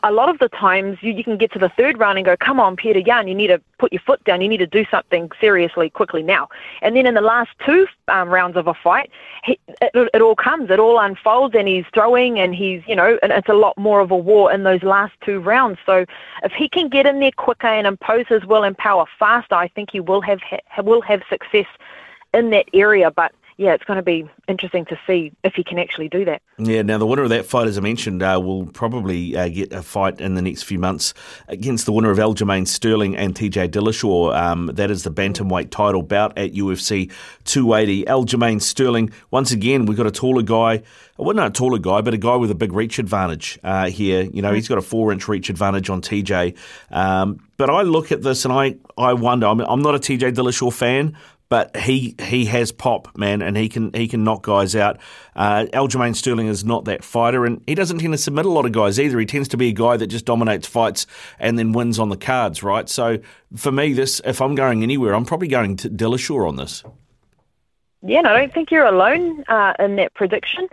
[0.03, 2.37] a lot of the times you, you can get to the third round and go,
[2.37, 4.41] come on, Petr Yan, you need to put your foot down.
[4.41, 6.49] You need to do something seriously quickly now.
[6.83, 9.11] And then in the last two um, rounds of a fight,
[9.45, 13.19] he, it, it all comes, it all unfolds, and he's throwing, and he's, you know,
[13.23, 15.79] and it's a lot more of a war in those last two rounds.
[15.87, 16.05] So
[16.43, 19.69] if he can get in there quicker and impose his will and power faster, I
[19.69, 21.67] think he will have ha- will have success
[22.33, 23.11] in that area.
[23.11, 26.41] But yeah, it's going to be interesting to see if he can actually do that.
[26.57, 29.71] Yeah, now the winner of that fight, as I mentioned, uh, will probably uh, get
[29.71, 31.13] a fight in the next few months
[31.47, 34.35] against the winner of Aljamain Sterling and TJ Dillashaw.
[34.35, 37.13] Um, that is the bantamweight title bout at UFC
[37.45, 38.07] 280.
[38.07, 40.83] Aljamain Sterling, once again, we've got a taller guy.
[41.19, 44.23] Well, not a taller guy, but a guy with a big reach advantage uh, here.
[44.23, 46.57] You know, he's got a four inch reach advantage on TJ.
[46.91, 50.33] Um, but I look at this and I, I wonder, I'm, I'm not a TJ
[50.33, 51.15] Dillashaw fan,
[51.51, 54.99] but he he has pop, man, and he can he can knock guys out.
[55.37, 58.65] Uh, Aljamain Sterling is not that fighter, and he doesn't tend to submit a lot
[58.65, 59.19] of guys either.
[59.19, 61.07] He tends to be a guy that just dominates fights
[61.39, 62.89] and then wins on the cards, right?
[62.89, 63.19] So
[63.57, 66.85] for me, this if I'm going anywhere, I'm probably going to Dillashaw on this.
[68.03, 70.69] Yeah, and I don't think you're alone uh, in that prediction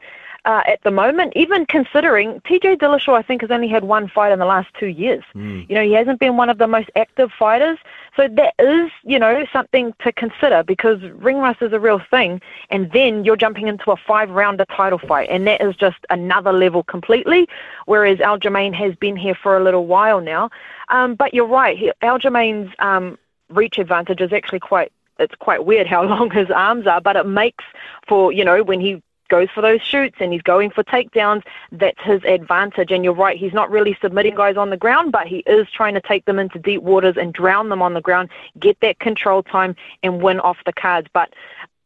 [0.47, 4.31] uh, at the moment, even considering TJ Dillashaw, I think, has only had one fight
[4.31, 5.21] in the last two years.
[5.35, 5.69] Mm.
[5.69, 7.77] You know, he hasn't been one of the most active fighters.
[8.15, 12.41] So that is, you know, something to consider because ring rust is a real thing.
[12.69, 15.27] And then you're jumping into a five rounder title fight.
[15.29, 17.49] And that is just another level completely.
[17.85, 20.49] Whereas Aljamain has been here for a little while now.
[20.87, 21.91] Um, but you're right.
[22.01, 27.01] Aljamain's um, reach advantage is actually quite it's quite weird how long his arms are,
[27.01, 27.65] but it makes
[28.07, 32.01] for, you know, when he goes for those shoots and he's going for takedowns, that's
[32.03, 32.91] his advantage.
[32.91, 35.93] And you're right, he's not really submitting guys on the ground, but he is trying
[35.93, 39.43] to take them into deep waters and drown them on the ground, get that control
[39.43, 41.07] time, and win off the cards.
[41.13, 41.33] But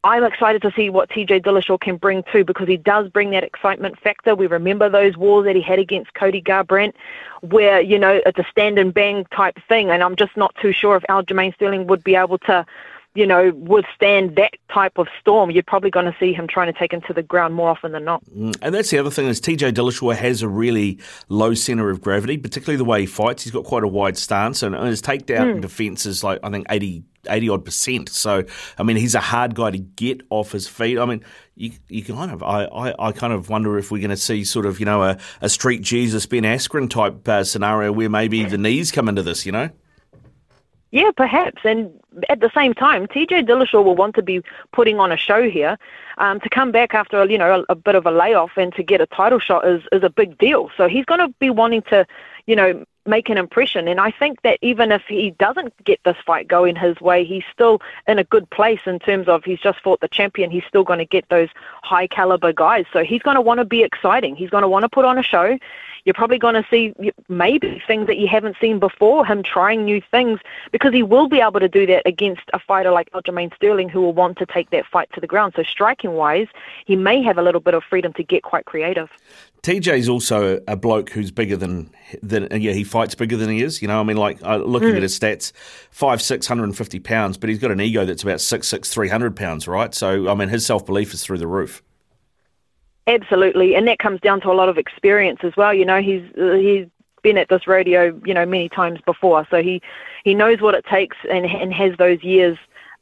[0.04, 3.44] I'm excited to see what TJ Dillashaw can bring too because he does bring that
[3.44, 4.34] excitement factor.
[4.34, 6.94] We remember those wars that he had against Cody Garbrandt
[7.40, 9.90] where, you know, it's a stand and bang type thing.
[9.90, 12.66] And I'm just not too sure if Aljamain Sterling would be able to
[13.14, 16.78] you know, withstand that type of storm, you're probably going to see him trying to
[16.78, 18.24] take him to the ground more often than not.
[18.26, 20.98] Mm, and that's the other thing is TJ Dillashaw has a really
[21.28, 23.44] low centre of gravity, particularly the way he fights.
[23.44, 25.60] He's got quite a wide stance, and his takedown mm.
[25.60, 28.08] defence is like I think 80 80 odd percent.
[28.08, 28.44] So,
[28.78, 30.98] I mean, he's a hard guy to get off his feet.
[30.98, 34.10] I mean, you, you kind of, I, I, I kind of wonder if we're going
[34.10, 37.92] to see sort of, you know, a, a street Jesus Ben Askren type uh, scenario
[37.92, 39.70] where maybe the knees come into this, you know?
[40.92, 41.62] Yeah, perhaps.
[41.64, 41.90] And
[42.28, 45.78] at the same time, TJ Dillashaw will want to be putting on a show here.
[46.18, 48.82] Um, to come back after you know a, a, bit of a layoff and to
[48.82, 50.70] get a title shot is is a big deal.
[50.76, 52.06] So he's going to be wanting to,
[52.46, 53.88] you know, make an impression.
[53.88, 57.44] And I think that even if he doesn't get this fight going his way, he's
[57.50, 60.50] still in a good place in terms of he's just fought the champion.
[60.50, 61.48] He's still going to get those
[61.82, 62.84] high caliber guys.
[62.92, 64.36] So he's going to want to be exciting.
[64.36, 65.58] He's going to want to put on a show.
[66.04, 66.94] You're probably going to see
[67.28, 71.40] maybe things that you haven't seen before, him trying new things, because he will be
[71.40, 74.70] able to do that against a fighter like Aljamain Sterling who will want to take
[74.70, 75.54] that fight to the ground.
[75.56, 76.48] So striking wise,
[76.86, 79.10] he may have a little bit of freedom to get quite creative.
[79.62, 81.88] TJ's also a bloke who's bigger than
[82.20, 83.80] than yeah he fights bigger than he is.
[83.80, 84.96] You know, I mean, like uh, looking mm.
[84.96, 85.52] at his stats,
[85.92, 88.90] five six hundred and fifty pounds, but he's got an ego that's about six six
[88.90, 89.94] three hundred pounds, right?
[89.94, 91.80] So I mean, his self belief is through the roof.
[93.06, 95.74] Absolutely, and that comes down to a lot of experience as well.
[95.74, 96.86] You know, he's uh, he's
[97.22, 99.82] been at this rodeo, you know, many times before, so he
[100.24, 102.58] he knows what it takes and and has those years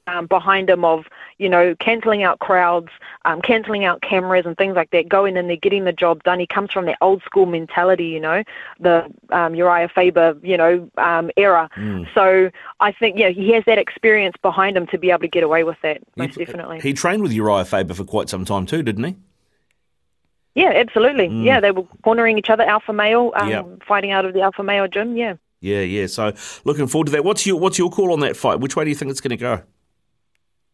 [0.06, 1.06] um, behind him of
[1.38, 2.88] you know cancelling out crowds,
[3.24, 6.40] um, cancelling out cameras and things like that, going in there, getting the job done.
[6.40, 8.42] He comes from that old school mentality, you know,
[8.78, 11.68] the um, Uriah Faber, you know, um, era.
[11.76, 12.06] Mm.
[12.14, 15.42] So I think yeah, he has that experience behind him to be able to get
[15.42, 16.00] away with that.
[16.16, 16.80] Most he, definitely.
[16.80, 19.16] He trained with Uriah Faber for quite some time too, didn't he?
[20.54, 21.28] Yeah, absolutely.
[21.28, 21.44] Mm.
[21.44, 23.66] Yeah, they were cornering each other, alpha male, um, yep.
[23.86, 25.16] fighting out of the alpha male gym.
[25.16, 25.34] Yeah.
[25.60, 26.06] Yeah, yeah.
[26.06, 26.32] So
[26.64, 27.24] looking forward to that.
[27.24, 28.60] What's your What's your call on that fight?
[28.60, 29.62] Which way do you think it's going to go?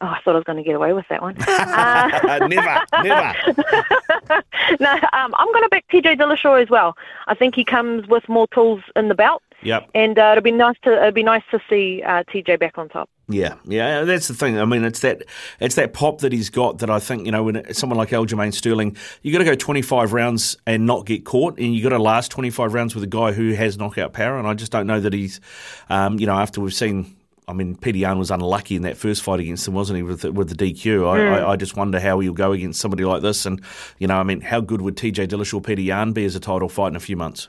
[0.03, 1.37] Oh, I thought I was going to get away with that one.
[1.49, 3.35] Uh, never, never.
[4.81, 6.97] no, um, I'm going to back TJ Dillashaw as well.
[7.27, 9.43] I think he comes with more tools in the belt.
[9.67, 9.91] Yep.
[9.95, 12.89] And uh, it'll be nice to it'll be nice to see uh, TJ back on
[12.89, 13.11] top.
[13.29, 14.61] Yeah, yeah, that's the thing.
[14.61, 15.25] I mean, it's that
[15.59, 18.55] it's that pop that he's got that I think you know when someone like Aljamain
[18.55, 21.99] Sterling, you got to go 25 rounds and not get caught, and you got to
[21.99, 24.39] last 25 rounds with a guy who has knockout power.
[24.39, 25.41] And I just don't know that he's,
[25.91, 27.17] um, you know, after we've seen
[27.49, 30.23] I mean, Petr Yan was unlucky in that first fight against him, wasn't he, with
[30.23, 31.09] the, with the DQ?
[31.09, 31.43] I, mm.
[31.45, 33.47] I, I, just wonder how he'll go against somebody like this.
[33.47, 33.61] And,
[33.99, 36.69] you know, I mean, how good would TJ Dillashaw Petr Yan be as a title
[36.69, 37.49] fight in a few months?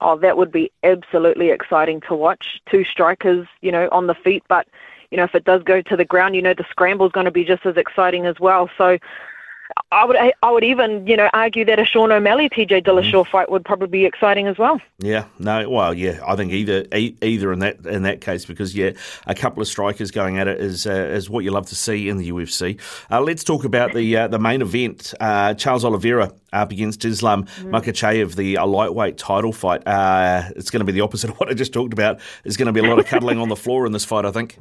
[0.00, 2.60] Oh, that would be absolutely exciting to watch.
[2.70, 4.42] Two strikers, you know, on the feet.
[4.48, 4.68] But,
[5.10, 7.24] you know, if it does go to the ground, you know, the scramble is going
[7.24, 8.68] to be just as exciting as well.
[8.76, 8.98] So,
[9.92, 13.26] I would I would even you know argue that a Sean O'Malley TJ Dillashaw mm.
[13.28, 14.80] fight would probably be exciting as well.
[14.98, 18.90] Yeah, no, well, yeah, I think either either in that in that case because yeah,
[19.28, 22.08] a couple of strikers going at it is uh, is what you love to see
[22.08, 22.80] in the UFC.
[23.12, 25.14] Uh, let's talk about the uh, the main event.
[25.20, 27.70] Uh, Charles Oliveira up against Islam mm.
[27.70, 29.86] Makhachev, the uh, lightweight title fight.
[29.86, 32.18] Uh, it's going to be the opposite of what I just talked about.
[32.42, 34.32] There's going to be a lot of cuddling on the floor in this fight, I
[34.32, 34.58] think.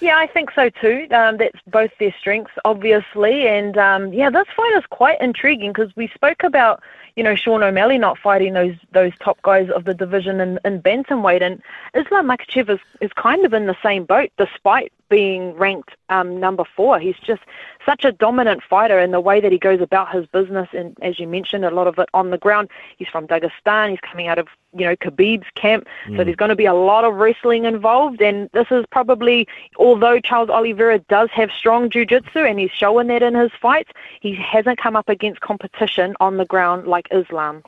[0.00, 1.06] Yeah, I think so too.
[1.10, 5.94] Um, that's both their strengths, obviously, and um, yeah, this fight is quite intriguing because
[5.96, 6.82] we spoke about
[7.16, 10.82] you know Sean O'Malley not fighting those those top guys of the division in, in
[10.82, 11.62] bantamweight, and
[11.94, 16.64] Islam Makhachev is is kind of in the same boat, despite being ranked um, number
[16.76, 16.98] four.
[16.98, 17.42] He's just
[17.84, 21.18] such a dominant fighter in the way that he goes about his business, and as
[21.18, 22.68] you mentioned, a lot of it on the ground.
[22.96, 23.90] He's from Dagestan.
[23.90, 26.16] He's coming out of you know Khabib's camp, mm.
[26.16, 28.20] so there's going to be a lot of wrestling involved.
[28.20, 29.46] And this is probably,
[29.76, 33.90] although Charles Oliveira does have strong jiu-jitsu and he's showing that in his fights,
[34.20, 37.62] he hasn't come up against competition on the ground like Islam.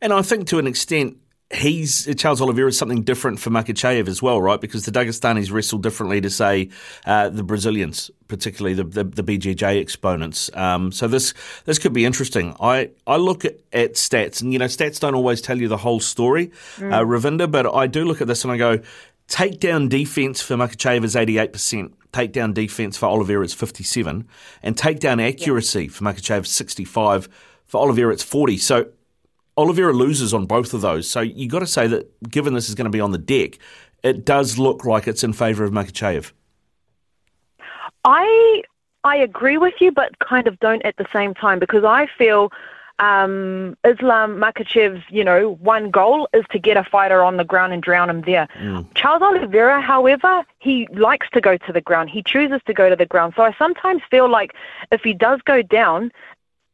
[0.00, 1.16] And I think to an extent,
[1.50, 4.60] he's Charles Oliveira is something different for Makhachev as well, right?
[4.60, 6.68] Because the Dagestanis wrestle differently to say
[7.06, 10.50] uh, the Brazilians, particularly the the, the BJJ exponents.
[10.54, 11.34] Um, so this
[11.64, 12.54] this could be interesting.
[12.60, 15.78] I I look at, at, stats, and you know stats don't always tell you the
[15.78, 16.92] whole story, mm.
[16.92, 18.80] uh, Ravinda, but I do look at this and I go,
[19.28, 21.94] takedown defense for Makhachev is eighty eight percent.
[22.12, 24.26] Takedown defense for Oliveira is 57,
[24.62, 25.90] and takedown accuracy yeah.
[25.90, 27.28] for Makhachev 65.
[27.66, 28.56] For Oliveira, it's 40.
[28.56, 28.86] So
[29.58, 31.10] Oliveira loses on both of those.
[31.10, 33.58] So you've got to say that given this is going to be on the deck,
[34.04, 36.30] it does look like it's in favour of Makhachev.
[38.04, 38.62] I
[39.02, 42.52] I agree with you, but kind of don't at the same time because I feel
[43.00, 47.72] um, Islam Makhachev's, you know, one goal is to get a fighter on the ground
[47.72, 48.48] and drown him there.
[48.58, 48.86] Mm.
[48.94, 52.10] Charles Oliveira, however, he likes to go to the ground.
[52.10, 53.34] He chooses to go to the ground.
[53.36, 54.52] So I sometimes feel like
[54.90, 56.10] if he does go down,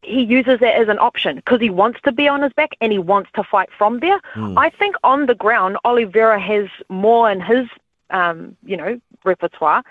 [0.05, 2.93] he uses that as an option because he wants to be on his back and
[2.93, 4.21] he wants to fight from there.
[4.35, 4.55] Mm.
[4.59, 7.67] I think on the ground, Oliveira has more in his,
[8.11, 9.83] um, you know, repertoire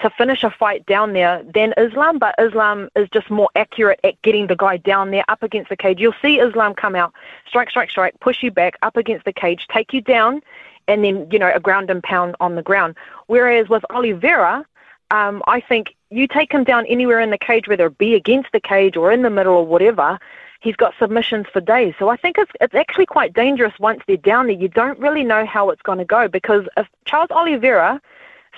[0.00, 4.20] to finish a fight down there than Islam, but Islam is just more accurate at
[4.22, 6.00] getting the guy down there up against the cage.
[6.00, 7.14] You'll see Islam come out,
[7.46, 10.42] strike, strike, strike, push you back up against the cage, take you down,
[10.86, 12.94] and then, you know, a ground and pound on the ground.
[13.26, 14.66] Whereas with Oliveira,
[15.10, 18.52] um, I think you take him down anywhere in the cage, whether it be against
[18.52, 20.18] the cage or in the middle or whatever,
[20.60, 21.94] he's got submissions for days.
[21.98, 24.56] So I think it's it's actually quite dangerous once they're down there.
[24.56, 28.00] You don't really know how it's going to go because if Charles Oliveira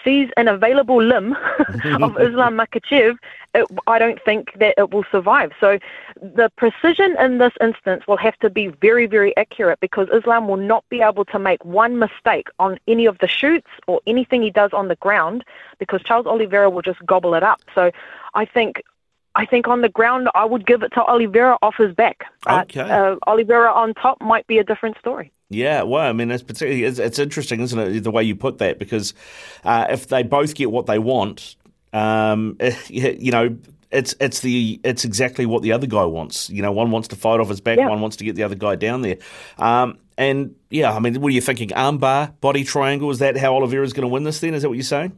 [0.04, 1.34] sees an available limb
[2.02, 3.16] of Islam Makhachev,
[3.54, 5.52] it, I don't think that it will survive.
[5.60, 5.78] So
[6.20, 10.56] the precision in this instance will have to be very, very accurate because Islam will
[10.56, 14.50] not be able to make one mistake on any of the shoots or anything he
[14.50, 15.44] does on the ground
[15.78, 17.60] because Charles Oliveira will just gobble it up.
[17.74, 17.90] So
[18.34, 18.82] I think
[19.38, 22.24] I think on the ground, I would give it to Oliveira off his back.
[22.44, 22.80] Okay.
[22.80, 25.30] Uh, Oliveira on top might be a different story.
[25.48, 28.58] Yeah, well, I mean, it's particularly it's, it's interesting, isn't it, the way you put
[28.58, 28.80] that?
[28.80, 29.14] Because
[29.64, 31.54] uh, if they both get what they want,
[31.92, 32.58] um,
[32.88, 33.56] you know,
[33.92, 36.50] it's it's the it's exactly what the other guy wants.
[36.50, 37.88] You know, one wants to fight off his back, yeah.
[37.88, 39.18] one wants to get the other guy down there.
[39.56, 41.68] Um, and yeah, I mean, what are you thinking?
[41.68, 43.08] Armbar, body triangle?
[43.10, 44.40] Is that how Oliveira's going to win this?
[44.40, 45.12] Then is that what you're saying?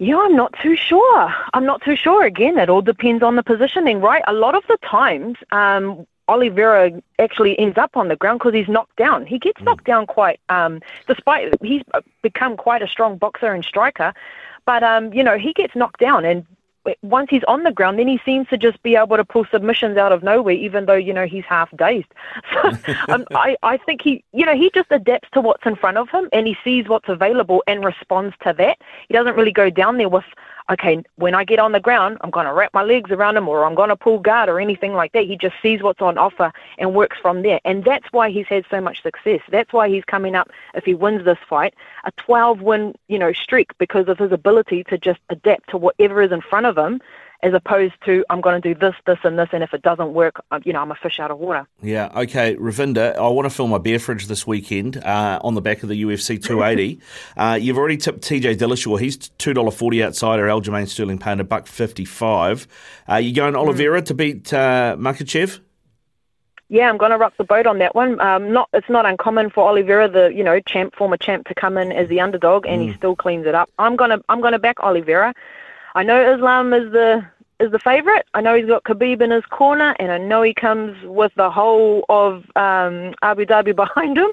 [0.00, 1.34] Yeah, I'm not too sure.
[1.52, 2.24] I'm not too sure.
[2.24, 4.22] Again, it all depends on the positioning, right?
[4.26, 8.66] A lot of the times, um, Oliveira actually ends up on the ground because he's
[8.68, 9.26] knocked down.
[9.26, 11.82] He gets knocked down quite, um, despite he's
[12.22, 14.14] become quite a strong boxer and striker.
[14.64, 16.46] But um, you know, he gets knocked down, and
[17.02, 19.96] once he's on the ground, then he seems to just be able to pull submissions
[19.96, 22.08] out of nowhere, even though you know he's half dazed.
[22.52, 22.72] So
[23.08, 26.08] um, I, I think he, you know, he just adapts to what's in front of
[26.10, 28.78] him, and he sees what's available and responds to that.
[29.08, 30.24] He doesn't really go down there with
[30.70, 33.48] okay, when I get on the ground, I'm going to wrap my legs around him
[33.48, 35.24] or I'm going to pull guard or anything like that.
[35.24, 37.60] He just sees what's on offer and works from there.
[37.64, 39.40] And that's why he's had so much success.
[39.50, 43.32] That's why he's coming up, if he wins this fight, a 12 win, you know,
[43.32, 47.00] streak because of his ability to just adapt to whatever is in front of him
[47.42, 50.12] as opposed to I'm going to do this, this, and this, and if it doesn't
[50.12, 51.66] work, you know, I'm a fish out of water.
[51.82, 55.60] Yeah, okay, Ravinda, I want to fill my beer fridge this weekend uh, on the
[55.60, 57.00] back of the UFC 280.
[57.36, 59.00] uh, you've already tipped TJ Dillashaw.
[59.00, 60.46] He's two dollar forty outsider.
[60.46, 62.66] Aljamain Sterling paying a buck fifty five.
[63.08, 64.06] Uh, you going Oliveira mm.
[64.06, 65.60] to beat uh, Makhachev?
[66.68, 68.20] Yeah, I'm going to rock the boat on that one.
[68.20, 71.76] Um, not, it's not uncommon for Oliveira, the you know champ, former champ, to come
[71.76, 72.90] in as the underdog, and mm.
[72.90, 73.68] he still cleans it up.
[73.78, 75.34] I'm gonna, I'm gonna back Oliveira.
[75.94, 77.24] I know Islam is the
[77.58, 78.24] is the favourite.
[78.34, 81.50] I know he's got Khabib in his corner, and I know he comes with the
[81.50, 84.30] whole of um, Abu Dhabi behind him.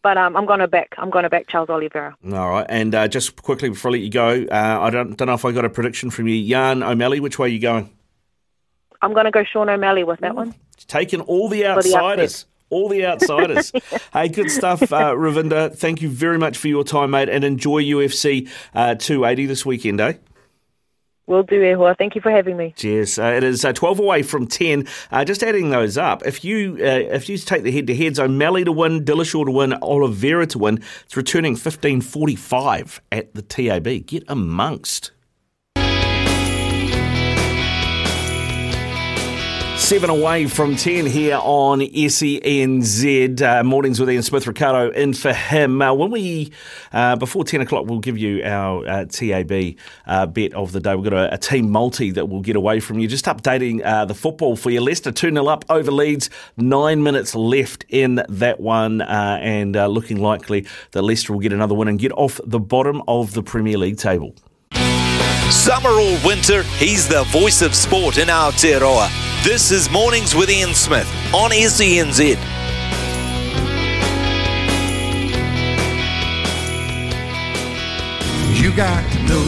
[0.00, 0.94] But um, I'm going to back.
[0.96, 2.16] I'm going to back Charles Oliveira.
[2.32, 5.26] All right, and uh, just quickly before I let you go, uh, I don't don't
[5.26, 7.18] know if I got a prediction from you, Jan O'Malley.
[7.18, 7.90] Which way are you going?
[9.02, 10.54] I'm going to go Sean O'Malley with that one.
[10.86, 12.46] Taking all the outsiders.
[12.70, 13.72] all the outsiders.
[14.12, 15.76] hey, good stuff, uh, Ravinda.
[15.76, 20.00] Thank you very much for your time, mate, and enjoy UFC uh, 280 this weekend,
[20.00, 20.14] eh?
[21.28, 21.96] Will do, Ehua.
[21.96, 22.72] Thank you for having me.
[22.74, 23.18] Cheers.
[23.18, 24.86] Uh, it is uh, 12 away from 10.
[25.10, 28.72] Uh, just adding those up, if you uh, if you take the head-to-heads, O'Malley to
[28.72, 34.06] win, Dillashaw to win, Oliveira to win, it's returning 15.45 at the TAB.
[34.06, 35.12] Get amongst.
[39.88, 43.40] Seven away from 10 here on SENZ.
[43.40, 45.80] Uh, mornings with Ian Smith, Ricardo in for him.
[45.80, 46.52] Uh, when we,
[46.92, 49.76] uh, before 10 o'clock, we'll give you our uh, TAB
[50.06, 50.94] uh, bet of the day.
[50.94, 53.08] We've got a, a, team multi that we'll get away from you.
[53.08, 54.82] Just updating uh, the football for you.
[54.82, 56.28] Leicester 2 0 up over Leeds.
[56.58, 61.88] Nine minutes left in that one, and looking likely that Leicester will get another win
[61.88, 64.34] and get off the bottom of the Premier League table.
[65.50, 69.08] Summer or winter, he's the voice of sport in Aotearoa.
[69.42, 72.36] This is Mornings with Ian Smith on SENZ.
[78.60, 79.44] You got to know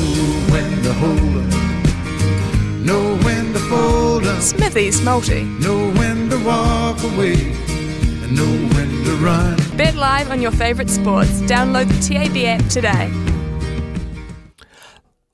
[0.50, 7.02] when to hold up, know when to fold up, Smithy's multi, know when to walk
[7.02, 9.58] away, and know when to run.
[9.76, 11.42] Bet live on your favourite sports.
[11.42, 13.29] Download the TAB app today.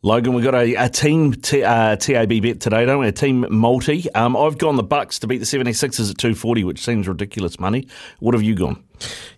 [0.07, 3.09] Logan, we've got a, a team t- uh, TAB bet today, don't we?
[3.09, 4.09] A team multi.
[4.15, 7.89] Um, I've gone the Bucks to beat the 76ers at 240, which seems ridiculous money.
[8.21, 8.85] What have you gone?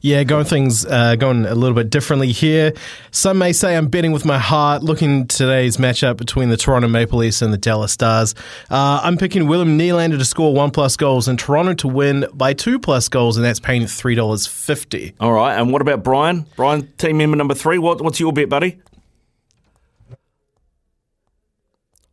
[0.02, 2.74] Yeah, going things uh, going a little bit differently here.
[3.12, 4.82] Some may say I'm betting with my heart.
[4.82, 8.34] Looking today's matchup between the Toronto Maple Leafs and the Dallas Stars,
[8.70, 12.52] uh, I'm picking William Nylander to score one plus goals and Toronto to win by
[12.52, 15.14] two plus goals, and that's paying three dollars fifty.
[15.18, 16.44] All right, and what about Brian?
[16.56, 17.78] Brian, team member number three.
[17.78, 18.78] What, what's your bet, buddy?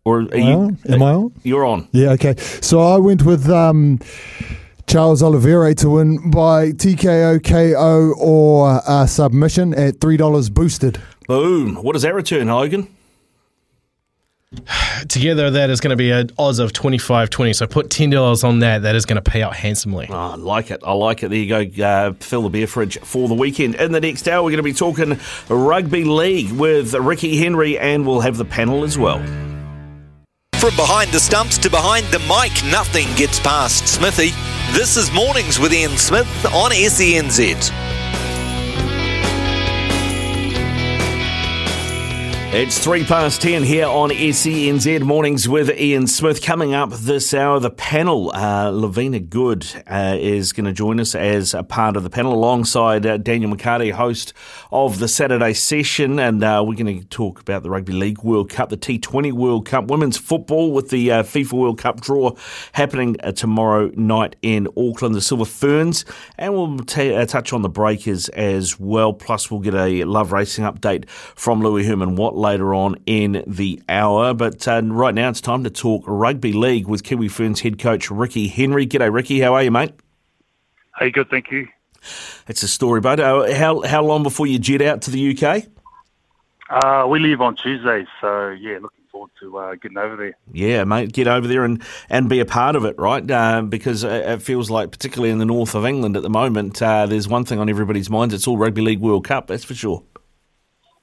[0.06, 0.78] Or are you, on?
[0.88, 1.34] Am I on?
[1.42, 1.88] You're on.
[1.92, 2.36] Yeah, okay.
[2.38, 4.00] So I went with um,
[4.86, 11.02] Charles Oliveira to win by TKO, KO, or uh, submission at $3 boosted.
[11.28, 11.78] Boom.
[11.78, 12.88] What does that return, Hogan?
[15.10, 17.54] Together, that is going to be an odds of 25 20.
[17.54, 18.84] So put $10 on that.
[18.84, 20.06] That is going to pay out handsomely.
[20.08, 20.82] Oh, I like it.
[20.86, 21.30] I like it.
[21.30, 21.84] There you go.
[21.84, 23.74] Uh, fill the beer fridge for the weekend.
[23.74, 25.18] In the next hour, we're going to be talking
[25.50, 29.20] rugby league with Ricky Henry, and we'll have the panel as well.
[30.66, 34.32] From behind the stumps to behind the mic, nothing gets past Smithy.
[34.74, 37.95] This is Mornings with Ian Smith on SENZ.
[42.58, 46.42] It's three past ten here on SENZ Mornings with Ian Smith.
[46.42, 51.16] Coming up this hour, the panel, uh, Lavina Good uh, is going to join us
[51.16, 54.32] as a part of the panel alongside uh, Daniel McCarty, host
[54.72, 56.18] of the Saturday session.
[56.18, 59.66] And uh, we're going to talk about the Rugby League World Cup, the T20 World
[59.66, 62.38] Cup, women's football with the uh, FIFA World Cup draw
[62.72, 66.06] happening uh, tomorrow night in Auckland, the Silver Ferns.
[66.38, 69.12] And we'll t- touch on the Breakers as well.
[69.12, 73.82] Plus, we'll get a love racing update from Louis Herman Watt later on in the
[73.90, 74.34] hour.
[74.34, 78.12] But uh, right now it's time to talk rugby league with Kiwi Ferns head coach
[78.12, 78.86] Ricky Henry.
[78.86, 79.40] G'day, Ricky.
[79.40, 79.94] How are you, mate?
[80.98, 81.68] Hey, good, thank you.
[82.48, 83.20] It's a story, bud.
[83.20, 85.64] Uh, how how long before you jet out to the UK?
[86.70, 90.38] Uh, we leave on Tuesday, so yeah, looking forward to uh, getting over there.
[90.52, 93.30] Yeah, mate, get over there and, and be a part of it, right?
[93.30, 97.06] Uh, because it feels like, particularly in the north of England at the moment, uh,
[97.06, 99.48] there's one thing on everybody's minds: it's all Rugby League World Cup.
[99.48, 100.04] That's for sure.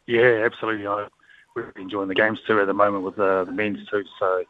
[0.07, 0.87] Yeah, absolutely.
[0.87, 1.07] I,
[1.55, 4.05] we're enjoying the games too at the moment with uh, the men's too.
[4.19, 4.45] So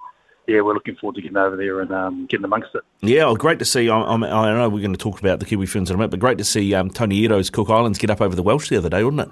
[0.47, 2.83] yeah, we're looking forward to getting over there and um, getting amongst it.
[3.01, 3.89] Yeah, well, great to see.
[3.89, 6.21] I, I, know we're going to talk about the Kiwi Ferns in a minute, but
[6.21, 8.89] great to see um, Tony Iro's Cook Islands get up over the Welsh the other
[8.89, 9.29] day, wasn't it?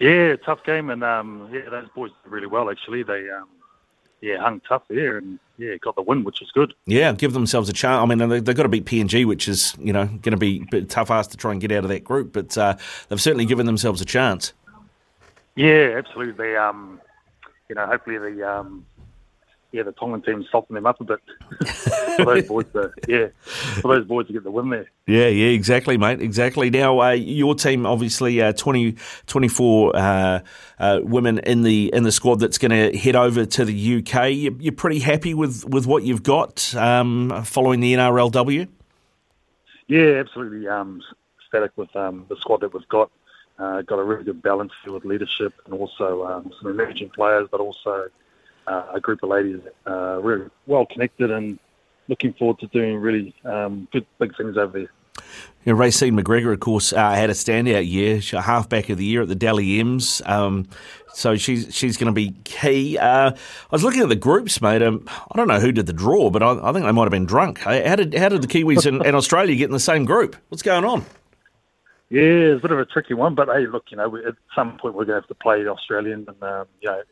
[0.00, 3.02] Yeah, tough game, and um, yeah, those boys did really well actually.
[3.02, 3.48] They um,
[4.20, 6.72] yeah hung tough there, and yeah got the win, which was good.
[6.86, 8.00] Yeah, give themselves a chance.
[8.00, 10.62] I mean, they, have got to beat PNG, which is you know going to be
[10.62, 12.76] a bit tough ass to try and get out of that group, but uh,
[13.08, 14.52] they've certainly given themselves a chance.
[15.58, 16.54] Yeah, absolutely.
[16.54, 17.00] Um,
[17.68, 18.86] you know, hopefully the um,
[19.72, 21.18] yeah the Tongan team soften them up a bit
[22.16, 23.26] for those boys to yeah
[23.80, 24.88] for those boys to get the win there.
[25.08, 26.70] Yeah, yeah, exactly, mate, exactly.
[26.70, 28.94] Now uh, your team obviously uh, 20,
[29.26, 30.40] 24 uh,
[30.78, 34.30] uh, women in the in the squad that's going to head over to the UK.
[34.30, 38.68] You, are pretty happy with with what you've got um, following the NRLW.
[39.88, 40.68] Yeah, absolutely.
[40.68, 41.02] Um,
[41.48, 43.10] static with um, the squad that we've got.
[43.58, 47.48] Uh, got a really good balance here with leadership and also um, some emerging players,
[47.50, 48.08] but also
[48.68, 51.58] uh, a group of ladies are really well connected and
[52.08, 54.90] looking forward to doing really um, good big things over there.
[55.64, 59.28] Yeah, Raecene McGregor, of course, uh, had a standout year, halfback of the year at
[59.28, 60.22] the Dally M's.
[60.24, 60.68] Um,
[61.12, 62.96] so she's she's going to be key.
[62.96, 63.36] Uh, I
[63.70, 64.82] was looking at the groups, mate.
[64.82, 67.10] Um, I don't know who did the draw, but I, I, think they might have
[67.10, 67.58] been drunk.
[67.58, 70.36] How did how did the Kiwis and, and Australia get in the same group?
[70.48, 71.04] What's going on?
[72.10, 74.34] Yeah, it's a bit of a tricky one, but hey, look, you know, we, at
[74.54, 77.02] some point we're going to have to play the and um, you know,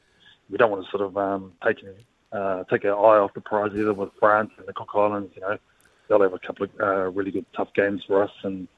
[0.49, 1.85] we don't want to sort of um, take
[2.33, 5.33] uh, take our eye off the prize either with France and the Cook Islands.
[5.35, 5.59] You know,
[6.09, 8.69] they'll have a couple of uh, really good tough games for us, and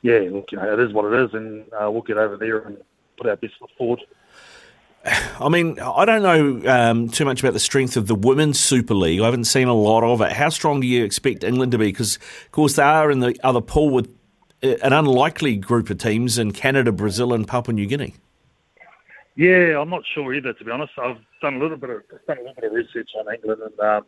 [0.00, 2.60] yeah, look, you know, it is what it is, and uh, we'll get over there
[2.60, 2.78] and
[3.18, 4.00] put our best foot forward.
[5.04, 8.94] I mean, I don't know um, too much about the strength of the Women's Super
[8.94, 9.20] League.
[9.20, 10.32] I haven't seen a lot of it.
[10.32, 11.86] How strong do you expect England to be?
[11.86, 14.17] Because, of course, they are in the other pool with
[14.62, 18.14] an unlikely group of teams in Canada, Brazil, and Papua New Guinea.
[19.36, 20.52] Yeah, I'm not sure either.
[20.52, 23.10] To be honest, I've done a little bit of done a little bit of research
[23.18, 24.04] on England, and um,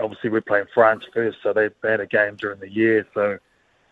[0.00, 3.38] obviously we're playing France first, so they've had a game during the year, so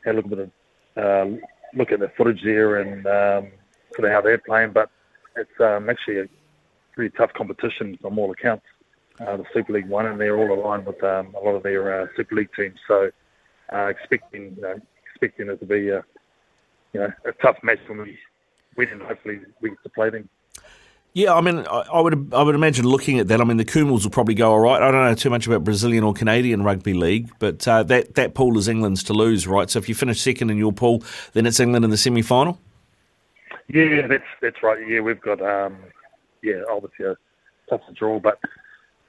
[0.05, 0.51] had a little bit
[0.97, 1.41] of um,
[1.75, 3.53] look at the footage there and um,
[3.95, 4.73] sort of how they're playing.
[4.73, 4.91] But
[5.37, 6.29] it's um, actually a
[6.95, 8.65] pretty tough competition on all accounts.
[9.21, 12.03] Uh, the Super League One, and they're all aligned with um, a lot of their
[12.03, 12.79] uh, Super League teams.
[12.87, 13.11] So
[13.73, 14.81] uh, expecting, you know,
[15.17, 16.05] expecting it to be a,
[16.93, 18.19] you know, a tough match when we
[18.77, 20.29] win, and hopefully we get to play them.
[21.15, 23.41] Yeah, I mean, I, I would I would imagine looking at that.
[23.41, 24.83] I mean, the Kumuls will probably go all right.
[24.83, 28.35] I don't know too much about Brazilian or Canadian rugby league, but uh, that that
[28.35, 29.71] pool is England's to lose, right?
[29.71, 31.03] So if you finish second in your pool,
[31.33, 32.59] then it's England in the semi final.
[33.69, 34.87] Yeah, that's that's right.
[34.87, 35.79] Yeah, we've got um,
[36.43, 37.17] yeah, obviously a
[37.71, 38.39] tough to draw, but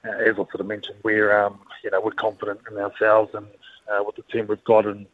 [0.06, 3.46] uh, as I sort of mentioned, we're um, you know we're confident in ourselves and
[3.90, 5.06] uh, with the team we've got and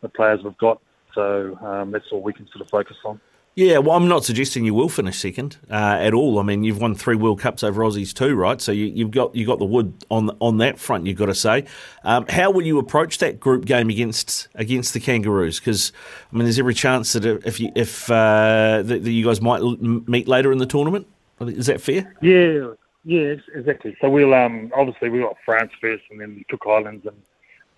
[0.00, 0.80] the players we've got.
[1.14, 3.20] So um, that's all we can sort of focus on.
[3.56, 6.38] Yeah, well, I'm not suggesting you will finish second uh, at all.
[6.38, 8.60] I mean, you've won three World Cups over Aussies too, right?
[8.60, 11.06] So you, have got you got the wood on on that front.
[11.06, 11.66] You've got to say,
[12.04, 15.58] um, how will you approach that group game against against the Kangaroos?
[15.58, 15.92] Because
[16.32, 19.60] I mean, there's every chance that if you if uh, that, that you guys might
[20.08, 21.06] meet later in the tournament.
[21.40, 22.14] Is that fair?
[22.22, 22.74] Yeah,
[23.04, 23.96] yeah, exactly.
[24.00, 27.16] So we'll um, obviously we've got France first, and then the Cook Islands, and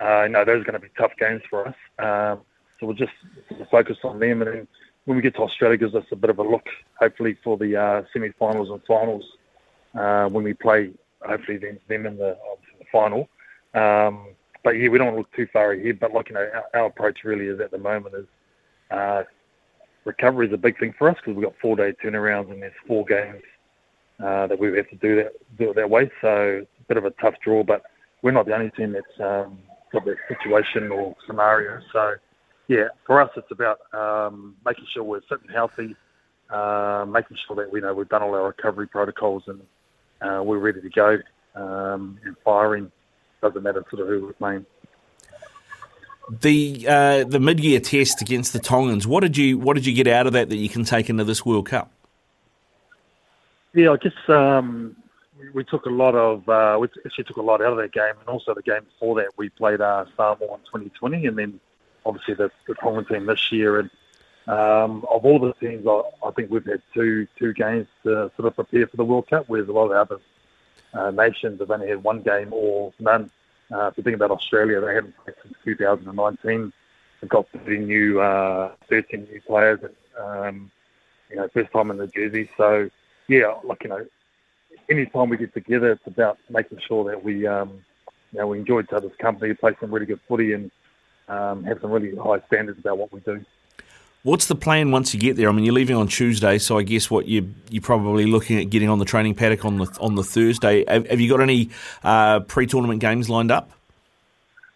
[0.02, 1.74] uh, know those are going to be tough games for us.
[1.98, 2.44] Um,
[2.78, 3.12] so we'll just
[3.70, 4.68] focus on them, and then
[5.04, 6.66] when we get to Australia, gives us a bit of a look,
[6.98, 9.24] hopefully, for the uh, semi-finals and finals
[9.94, 10.90] uh, when we play,
[11.20, 12.36] hopefully, them, them in the,
[12.78, 13.28] the final.
[13.74, 14.28] Um,
[14.64, 15.98] but yeah, we don't look too far ahead.
[15.98, 18.26] But like you know, our, our approach really is at the moment is
[18.90, 19.24] uh,
[20.04, 23.04] recovery is a big thing for us because we've got four-day turnarounds and there's four
[23.04, 23.42] games
[24.22, 26.10] uh, that we have to do that do it that way.
[26.20, 27.82] So it's a bit of a tough draw, but
[28.22, 29.58] we're not the only team that's um,
[29.92, 31.80] got that situation or scenario.
[31.92, 32.14] So
[32.68, 35.94] yeah, for us, it's about um, making sure we're fit and healthy,
[36.50, 39.60] uh, making sure that we know we've done all our recovery protocols and
[40.20, 41.18] uh, we're ready to go
[41.54, 42.90] um, and firing.
[43.40, 44.66] Doesn't matter sort of who we're playing.
[46.30, 49.06] The uh, the mid year test against the Tongans.
[49.06, 51.24] What did you what did you get out of that that you can take into
[51.24, 51.90] this World Cup?
[53.74, 54.96] Yeah, I guess um,
[55.52, 58.14] we took a lot of uh, we actually took a lot out of that game,
[58.18, 61.60] and also the game before that we played uh, Samoa in 2020, and then
[62.04, 63.78] obviously the, the Tongan team this year.
[63.78, 63.90] And
[64.46, 68.46] um, of all the teams, I, I, think we've had two two games to sort
[68.46, 70.20] of prepare for the World Cup, whereas a lot of other
[70.94, 73.30] uh, nations have only had one game or none.
[73.72, 76.72] Uh, if you think about Australia, they haven't played since 2019.
[77.20, 79.80] They've got 13 new, uh, 13 new players,
[80.18, 80.70] um,
[81.30, 82.50] you know, first time in the jersey.
[82.56, 82.90] So,
[83.28, 84.04] yeah, like, you know,
[84.88, 87.82] any time we get together, it's about making sure that we, um,
[88.32, 90.70] you know, we enjoy each other's company, play some really good footy, and
[91.28, 93.44] um, have some really high standards about what we do.
[94.24, 95.48] What's the plan once you get there?
[95.48, 98.70] I mean, you're leaving on Tuesday, so I guess what you you're probably looking at
[98.70, 100.84] getting on the training paddock on the on the Thursday.
[100.86, 101.70] Have, have you got any
[102.04, 103.72] uh, pre-tournament games lined up?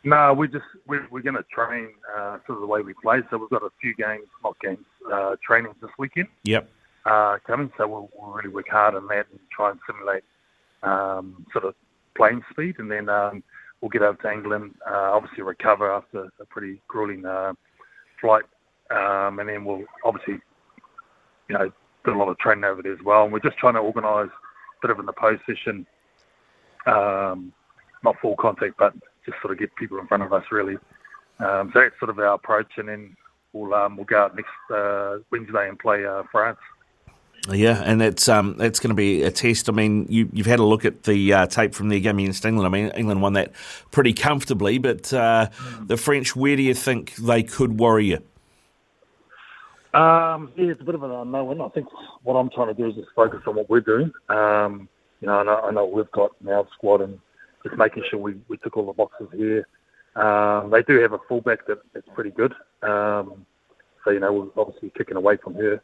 [0.02, 3.20] No, we just we're, we're going to train uh, sort of the way we play.
[3.30, 6.26] So we've got a few games, not games, uh, trainings this weekend.
[6.42, 6.68] Yep.
[7.06, 10.24] Uh, coming, so we'll, we'll, really work hard on that and try and simulate
[10.82, 11.72] um, sort of
[12.16, 13.44] playing speed, and then um,
[13.80, 17.52] we'll get over to England, uh, obviously recover after a pretty grueling uh,
[18.20, 18.42] flight,
[18.90, 20.34] um, and then we'll obviously,
[21.48, 21.70] you know,
[22.04, 23.22] do a lot of training over there as well.
[23.22, 25.86] And we're just trying to organise a bit of an opposed session,
[26.86, 27.52] um,
[28.02, 28.94] not full contact, but
[29.24, 30.76] just sort of get people in front of us really.
[31.38, 33.16] Um, so that's sort of our approach, and then
[33.52, 36.58] we'll um, we'll go out next uh, Wednesday and play uh, France.
[37.52, 39.68] Yeah, and that's um, that's going to be a test.
[39.68, 42.44] I mean, you, have had a look at the uh, tape from their game against
[42.44, 42.66] England.
[42.66, 43.52] I mean, England won that
[43.92, 45.48] pretty comfortably, but uh,
[45.82, 48.22] the French, where do you think they could worry you?
[49.98, 51.60] Um, yeah, it's a bit of an unknown.
[51.60, 51.86] I think
[52.22, 54.12] what I'm trying to do is just focus on what we're doing.
[54.28, 54.88] Um,
[55.20, 57.18] you know, I know, I know we've got an out squad and
[57.64, 59.66] just making sure we, we took all the boxes here.
[60.16, 62.52] Um, they do have a fullback that, that's pretty good.
[62.82, 63.46] Um,
[64.04, 65.80] so, you know, we're obviously kicking away from her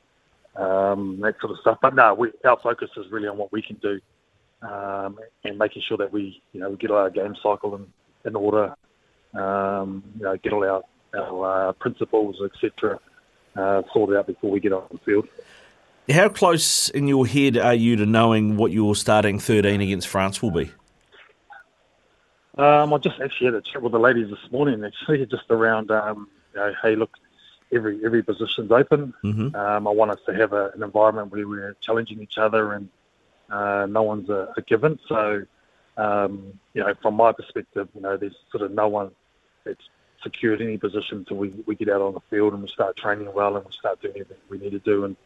[0.57, 1.79] um, that sort of stuff.
[1.81, 4.01] But no, we, our focus is really on what we can do
[4.63, 7.87] um, and making sure that we, you know, we get our game cycle in,
[8.25, 8.75] in order,
[9.35, 10.83] um, you know, get all our,
[11.19, 12.99] our uh, principles, etc.,
[13.57, 15.29] uh, sorted out before we get on the field.
[16.11, 20.43] How close in your head are you to knowing what your starting 13 against France
[20.43, 20.71] will be?
[22.59, 25.91] Um, I just actually had a chat with the ladies this morning, actually, just around,
[25.91, 27.11] um, you know, hey, look,
[27.73, 29.15] every every position's open.
[29.25, 29.55] Mm-hmm.
[29.57, 32.89] Um, I want us to have a, an environment where we're challenging each other and
[33.51, 34.99] uh, no one's a, a given.
[35.09, 35.45] So,
[35.97, 39.11] um, you know, from my perspective, you know, there's sort of no one
[39.65, 39.89] that's
[40.23, 43.33] secured any position until we, we get out on the field and we start training
[43.35, 45.05] well and we start doing everything we need to do.
[45.05, 45.17] And,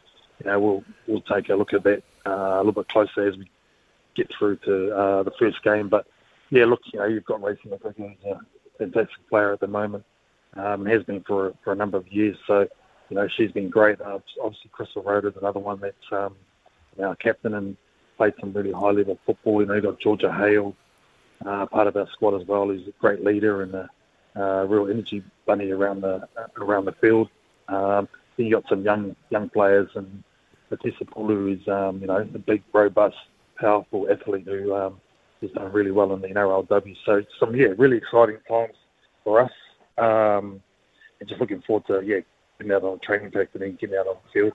[0.42, 3.36] you know, we'll, we'll take a look at that uh, a little bit closer as
[3.36, 3.50] we
[4.14, 5.88] get through to uh, the first game.
[5.88, 6.06] But,
[6.50, 8.40] yeah, look, you know, you've got Raecene McGregor, a
[8.78, 10.04] fantastic player at the moment,
[10.56, 12.36] um, has been for for a number of years.
[12.46, 12.68] So,
[13.08, 14.00] you know, she's been great.
[14.00, 16.36] Uh, obviously, Krystal Rota is another one that's um,
[17.02, 17.76] our captain and
[18.16, 19.60] played some really high level football.
[19.60, 20.74] You know, you've got Georgia Hale,
[21.44, 22.70] uh, part of our squad as well.
[22.70, 23.90] He's a great leader and a
[24.36, 27.28] uh, real energy bunny around the around the field.
[27.68, 30.22] Um, then you got some young young players and
[30.70, 33.16] Matissa Pulu is um, you know a big, robust,
[33.56, 35.00] powerful athlete who um,
[35.40, 36.96] has done really well in the NRLW.
[37.04, 38.74] So some yeah, really exciting times
[39.24, 39.52] for us.
[39.98, 40.62] Um,
[41.20, 42.20] and just looking forward to yeah,
[42.58, 44.52] getting out on the training pack and then getting out on the field.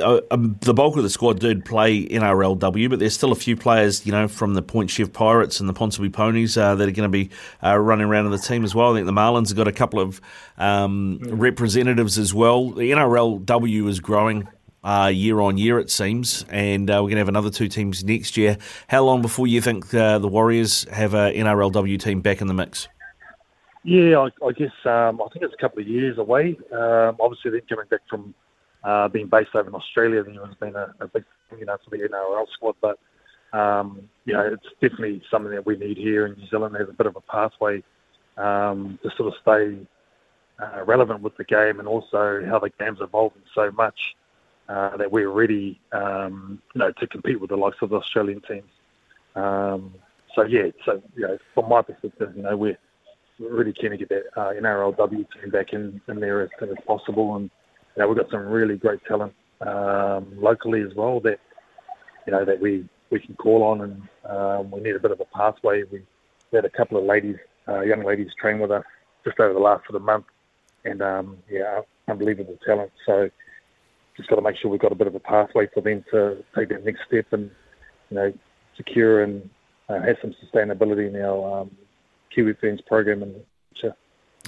[0.00, 3.56] Uh, um, the bulk of the squad did play NRLW, but there's still a few
[3.56, 6.92] players, you know, from the Point Chev Pirates and the Ponsonby Ponies uh, that are
[6.92, 7.30] going to be
[7.62, 8.92] uh, running around in the team as well.
[8.92, 10.20] I think the Marlins have got a couple of
[10.58, 12.70] um, representatives as well.
[12.70, 14.48] The NRLW is growing
[14.84, 18.04] uh, year on year, it seems, and uh, we're going to have another two teams
[18.04, 18.58] next year.
[18.86, 22.54] How long before you think uh, the Warriors have a NRLW team back in the
[22.54, 22.86] mix?
[23.84, 26.56] Yeah, I, I guess um, I think it's a couple of years away.
[26.72, 28.34] Um, obviously, then coming back from
[28.82, 31.24] uh, being based over in Australia, then it's been a, a big,
[31.58, 32.76] you know, for the NRL squad.
[32.80, 32.98] But
[33.56, 36.74] um, you know, it's definitely something that we need here in New Zealand.
[36.74, 37.82] There's a bit of a pathway
[38.38, 39.86] um, to sort of stay
[40.58, 44.16] uh, relevant with the game, and also how the game's evolving so much
[44.70, 48.40] uh, that we're ready, um, you know, to compete with the likes of the Australian
[48.40, 48.70] teams.
[49.36, 49.92] Um,
[50.34, 52.78] so yeah, so you know, from my perspective, you know, we're
[53.38, 56.76] really keen to get that uh, NRLW team back in, in there as soon as
[56.86, 57.36] possible.
[57.36, 57.50] And
[57.96, 61.38] you know, we've got some really great talent um, locally as well that
[62.26, 65.20] you know that we we can call on, and um, we need a bit of
[65.20, 65.84] a pathway.
[65.90, 66.02] We
[66.52, 67.36] had a couple of ladies,
[67.68, 68.84] uh, young ladies, train with us
[69.24, 70.26] just over the last sort of month,
[70.84, 72.92] and um, yeah, unbelievable talent.
[73.06, 73.30] So
[74.16, 76.44] just got to make sure we've got a bit of a pathway for them to
[76.56, 77.50] take that next step and
[78.10, 78.32] you know
[78.76, 79.48] secure and
[79.88, 81.70] uh, have some sustainability in our um,
[82.34, 83.40] Kiwi Ferns program in the
[83.72, 83.96] future.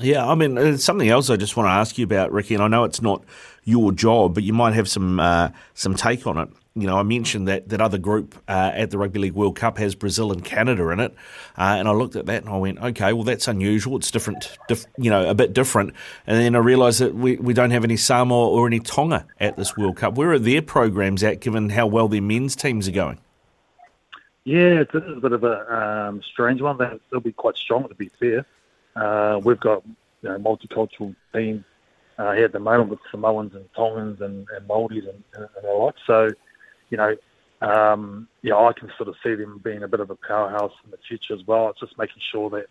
[0.01, 2.63] Yeah, I mean, it's something else I just want to ask you about, Ricky, and
[2.63, 3.23] I know it's not
[3.65, 6.49] your job, but you might have some uh, some take on it.
[6.75, 9.79] You know, I mentioned that that other group uh, at the Rugby League World Cup
[9.79, 11.15] has Brazil and Canada in it,
[11.57, 13.97] uh, and I looked at that and I went, okay, well that's unusual.
[13.97, 15.95] It's different, diff- you know, a bit different.
[16.27, 19.57] And then I realised that we, we don't have any Samoa or any Tonga at
[19.57, 20.17] this World Cup.
[20.17, 23.19] Where are their programs at, given how well their men's teams are going?
[24.47, 26.79] Yeah, it's a bit of a um, strange one.
[26.79, 28.47] They'll be quite strong, to be fair.
[28.95, 29.83] Uh, we've got
[30.23, 31.65] you know, multicultural team
[32.17, 35.65] uh, here at the moment with Samoans and Tongans and, and Māoris and, and, and
[35.67, 35.97] a lot.
[36.07, 36.31] So,
[36.91, 37.17] you know,
[37.61, 40.93] um, yeah, I can sort of see them being a bit of a powerhouse in
[40.93, 41.71] the future as well.
[41.71, 42.67] It's just making sure that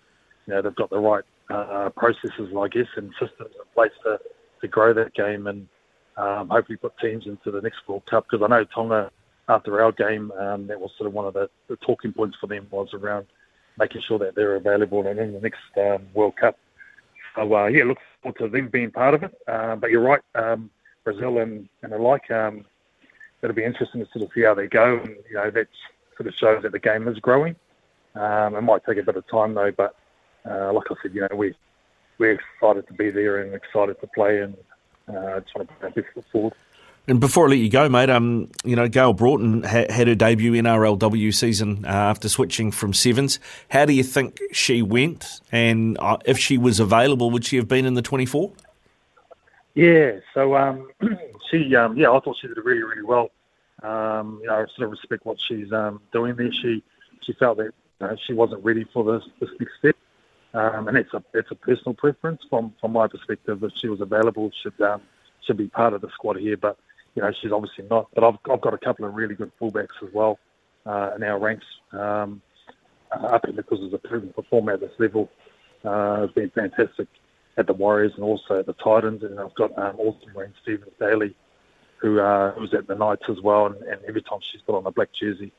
[0.48, 4.18] you know they've got the right uh, processes, I guess, and systems in place to,
[4.62, 5.68] to grow that game and
[6.16, 8.28] um, hopefully put teams into the next World Cup.
[8.32, 9.12] Because I know Tonga,
[9.48, 12.48] after our game, um, that was sort of one of the, the talking points for
[12.48, 13.28] them was around
[13.78, 16.58] making sure that they're available and in the next um, World Cup.
[17.36, 19.38] So uh, yeah, look forward to them being part of it.
[19.48, 20.70] Uh, but you're right, um,
[21.04, 22.30] Brazil and, and like.
[22.32, 22.66] Um,
[23.42, 25.00] it'll be interesting to sort of see how they go.
[25.00, 25.68] And you know that
[26.18, 27.56] sort of shows that the game is growing.
[28.16, 29.96] Um, it might take a bit of time though, but
[30.50, 31.54] uh, like I said, you know we
[32.18, 34.56] we're excited to be there and excited to play and
[35.10, 36.54] uh, want to put our best foot forward.
[37.08, 40.16] And before I let you go, mate, um, you know, Gayle Broughton ha- had her
[40.16, 43.40] debut NRLW season uh, after switching from sevens.
[43.70, 45.42] How do you think she went?
[45.52, 48.52] And uh, if she was available, would she have been in the 24?
[49.76, 50.90] Yeah, so um,
[51.52, 53.30] she, um, yeah, I thought she did really, really well.
[53.84, 56.52] Um, you know, I sort of respect what she's um, doing there.
[56.52, 56.82] She,
[57.22, 59.96] she felt that you know, she wasn't ready for this, this next step.
[60.56, 63.62] Um, and it's a it's a personal preference from, from my perspective.
[63.62, 65.02] If she was available, should um,
[65.46, 66.56] should be part of the squad here.
[66.56, 66.78] But
[67.16, 68.08] you know, she's obviously not.
[68.14, 70.38] But I've, I've got a couple of really good fullbacks as well
[70.86, 71.66] uh, in our ranks.
[71.92, 72.42] Um,
[73.12, 75.30] Apii Nicholls is a proven performer at this level.
[75.84, 77.08] Uh, has been fantastic
[77.58, 79.24] at the Warriors and also at the Titans.
[79.24, 81.36] And I've got um, Autumn-Rain Stephens-Daly,
[81.98, 83.68] who uh, was at the Knights as well.
[83.68, 85.54] And, and every time she's put on a black jersey,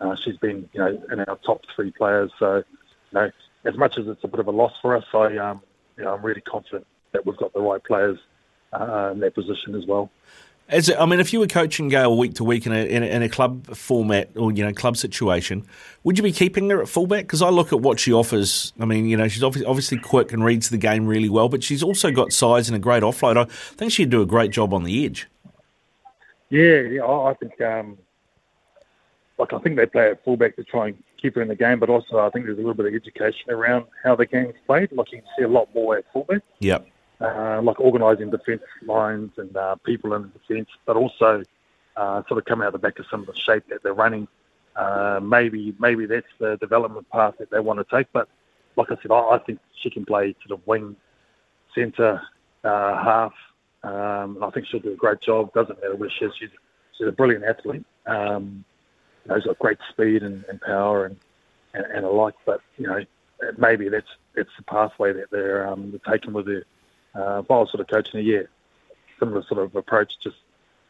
[0.00, 2.30] uh, she's been, you know, in our top three players.
[2.38, 2.64] So, you
[3.12, 3.30] know,
[3.64, 5.60] as much as it's a bit of a loss for us, I, um,
[5.96, 8.18] you know, I'm really confident that we've got the right players
[8.72, 10.10] uh, in that position as well.
[10.68, 13.06] As I mean, if you were coaching Gayle week to week in a, in a,
[13.06, 15.66] in a club format or you know club situation,
[16.02, 17.24] would you be keeping her at fullback?
[17.24, 18.72] Because I look at what she offers.
[18.80, 21.62] I mean, you know, she's obviously, obviously quick and reads the game really well, but
[21.62, 23.36] she's also got size and a great offload.
[23.36, 23.44] I
[23.76, 25.28] think she'd do a great job on the edge.
[26.48, 27.98] Yeah, yeah, I I think um,
[29.38, 31.80] like I think they play at fullback to try and keep her in the game,
[31.80, 34.92] but also I think there's a little bit of education around how the game's played.
[34.92, 36.42] Like you can see a lot more at fullback.
[36.60, 36.86] Yep.
[37.22, 41.42] Uh, like organising defence lines and uh, people in the defence, but also
[41.96, 44.26] uh, sort of come out the back of some of the shape that they're running.
[44.74, 48.10] Uh, maybe maybe that's the development path that they want to take.
[48.12, 48.28] But
[48.76, 50.96] like I said, I, I think she can play sort of wing,
[51.74, 52.20] centre,
[52.64, 53.34] uh, half.
[53.84, 55.52] Um, and I think she'll do a great job.
[55.52, 56.32] Doesn't matter where she is.
[56.38, 56.50] She's,
[56.96, 57.84] she's a brilliant athlete.
[58.06, 58.64] Um,
[59.24, 61.16] you know, she's got great speed and, and power and,
[61.74, 62.34] and, and alike.
[62.46, 63.04] But you know,
[63.58, 66.64] maybe that's that's the pathway that they're, um, they're taking with her
[67.14, 68.48] uh, if I was sort of coaching a year,
[69.18, 70.36] similar sort of approach, just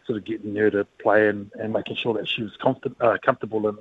[0.07, 3.17] sort of getting her to play and, and making sure that she was comfort, uh,
[3.25, 3.79] comfortable in,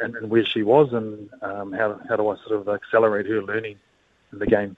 [0.00, 3.42] in, in where she was and um, how, how do I sort of accelerate her
[3.42, 3.76] learning
[4.32, 4.76] in the game.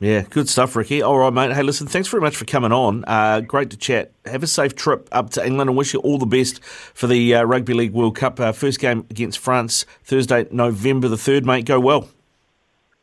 [0.00, 1.02] Yeah, good stuff, Ricky.
[1.02, 1.52] All right, mate.
[1.52, 3.04] Hey, listen, thanks very much for coming on.
[3.06, 4.12] Uh, great to chat.
[4.26, 7.34] Have a safe trip up to England and wish you all the best for the
[7.34, 8.38] uh, Rugby League World Cup.
[8.38, 11.64] Uh, first game against France, Thursday, November the 3rd, mate.
[11.66, 12.08] Go well.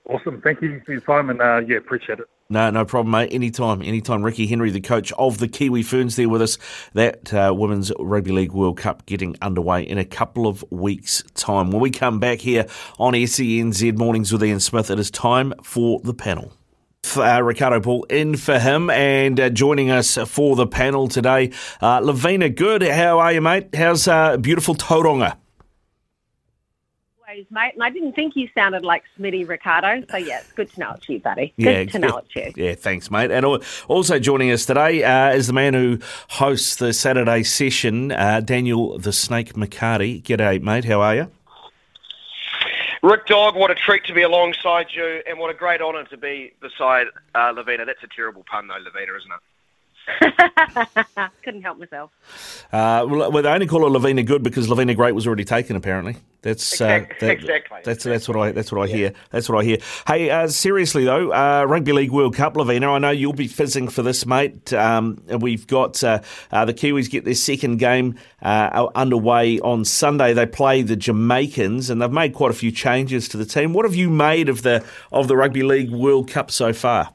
[0.07, 0.39] Awesome.
[0.41, 2.29] Thank you for your time and uh, yeah, appreciate it.
[2.47, 3.33] No, no problem, mate.
[3.33, 4.21] Anytime, anytime.
[4.21, 6.59] Ricky Henry, the coach of the Kiwi Ferns, there with us.
[6.93, 11.71] That uh, Women's Rugby League World Cup getting underway in a couple of weeks' time.
[11.71, 12.67] When we come back here
[12.99, 16.53] on SENZ Mornings with Ian Smith, it is time for the panel.
[17.15, 21.99] Uh, Ricardo Paul in for him and uh, joining us for the panel today, uh,
[21.99, 22.83] Lavina Good.
[22.83, 23.73] How are you, mate?
[23.73, 25.37] How's uh, beautiful Tauranga?
[27.36, 27.73] Always, mate.
[27.73, 30.05] And I didn't think you sounded like Smitty Ricardo.
[30.09, 31.53] So, yeah, it's good to know it's you, buddy.
[31.59, 32.53] Good Yeah, to know it's you.
[32.55, 33.29] Yeah, thanks, mate.
[33.29, 33.45] And
[33.89, 38.97] also joining us today uh, is the man who hosts the Saturday session, uh, Daniel
[38.97, 40.23] the Snake McCarty.
[40.23, 40.86] G'day, mate.
[40.86, 41.31] How are you?
[43.03, 46.17] Rick Dog, what a treat to be alongside you, and what a great honour to
[46.17, 47.86] be beside uh, Lavina.
[47.86, 49.39] That's a terrible pun, though, Lavina, isn't it?
[51.43, 52.12] Couldn't help myself.
[52.72, 55.76] Uh, well, well, they only call her Lavina Good because Lavina Great was already taken.
[55.76, 57.80] Apparently, that's uh, that- exactly.
[57.84, 59.14] That's that's what I that's what I hear.
[59.32, 59.78] That's what I hear.
[60.08, 62.91] Hey, uh, seriously though, uh, Rugby League World Cup, Lavina.
[62.91, 64.74] I know you'll be fizzing for this, mate.
[64.74, 70.34] Um, we've got uh, uh, the Kiwis get their second game uh, underway on Sunday.
[70.34, 73.74] They play the Jamaicans, and they've made quite a few changes to the team.
[73.74, 77.12] What have you made of the of the Rugby League World Cup so far?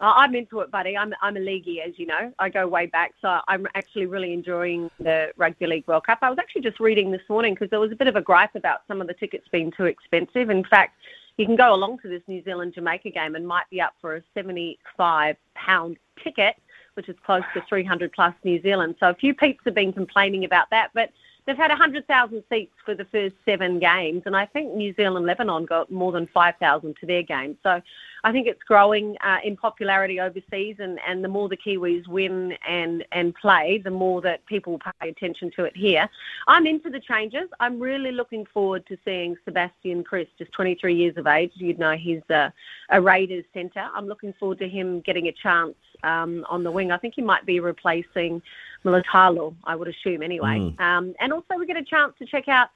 [0.00, 0.96] I'm into it, buddy.
[0.96, 2.32] I'm I'm a leaguey, as you know.
[2.38, 6.18] I go way back, so I'm actually really enjoying the Rugby League World Cup.
[6.22, 8.54] I was actually just reading this morning because there was a bit of a gripe
[8.54, 10.50] about some of the tickets being too expensive.
[10.50, 10.96] In fact,
[11.36, 14.16] you can go along to this New Zealand Jamaica game and might be up for
[14.16, 16.56] a 75 pound ticket,
[16.94, 18.94] which is close to 300 plus New Zealand.
[19.00, 21.10] So a few peeps have been complaining about that, but
[21.46, 25.64] they've had 100,000 seats for the first seven games, and I think New Zealand Lebanon
[25.64, 27.56] got more than 5,000 to their game.
[27.62, 27.80] So
[28.24, 32.54] I think it's growing uh, in popularity overseas, and, and the more the Kiwis win
[32.66, 36.08] and, and play, the more that people pay attention to it here.
[36.46, 37.48] I'm into the changes.
[37.60, 41.52] I'm really looking forward to seeing Sebastian Kris, just 23 years of age.
[41.54, 42.52] You'd know he's a,
[42.90, 43.86] a Raiders centre.
[43.94, 46.90] I'm looking forward to him getting a chance um, on the wing.
[46.90, 48.42] I think he might be replacing
[48.84, 50.58] Mulitalo, I would assume anyway.
[50.58, 50.80] Mm.
[50.80, 52.68] Um, and also we get a chance to check out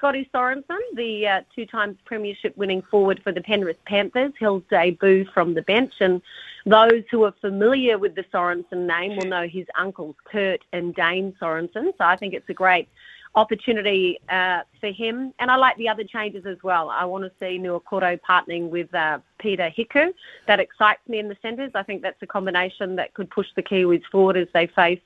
[0.00, 4.32] Scotty Sorensen, the uh, two times premiership winning forward for the Penrith Panthers.
[4.38, 5.92] He'll debut from the bench.
[6.00, 6.22] And
[6.64, 11.36] those who are familiar with the Sorensen name will know his uncles, Kurt and Dane
[11.38, 11.92] Sorensen.
[11.98, 12.88] So I think it's a great
[13.34, 15.34] opportunity uh, for him.
[15.38, 16.88] And I like the other changes as well.
[16.88, 20.14] I want to see Niukore partnering with uh, Peta Hiku.
[20.46, 21.72] That excites me in the centres.
[21.74, 25.02] I think that's a combination that could push the Kiwis forward as they face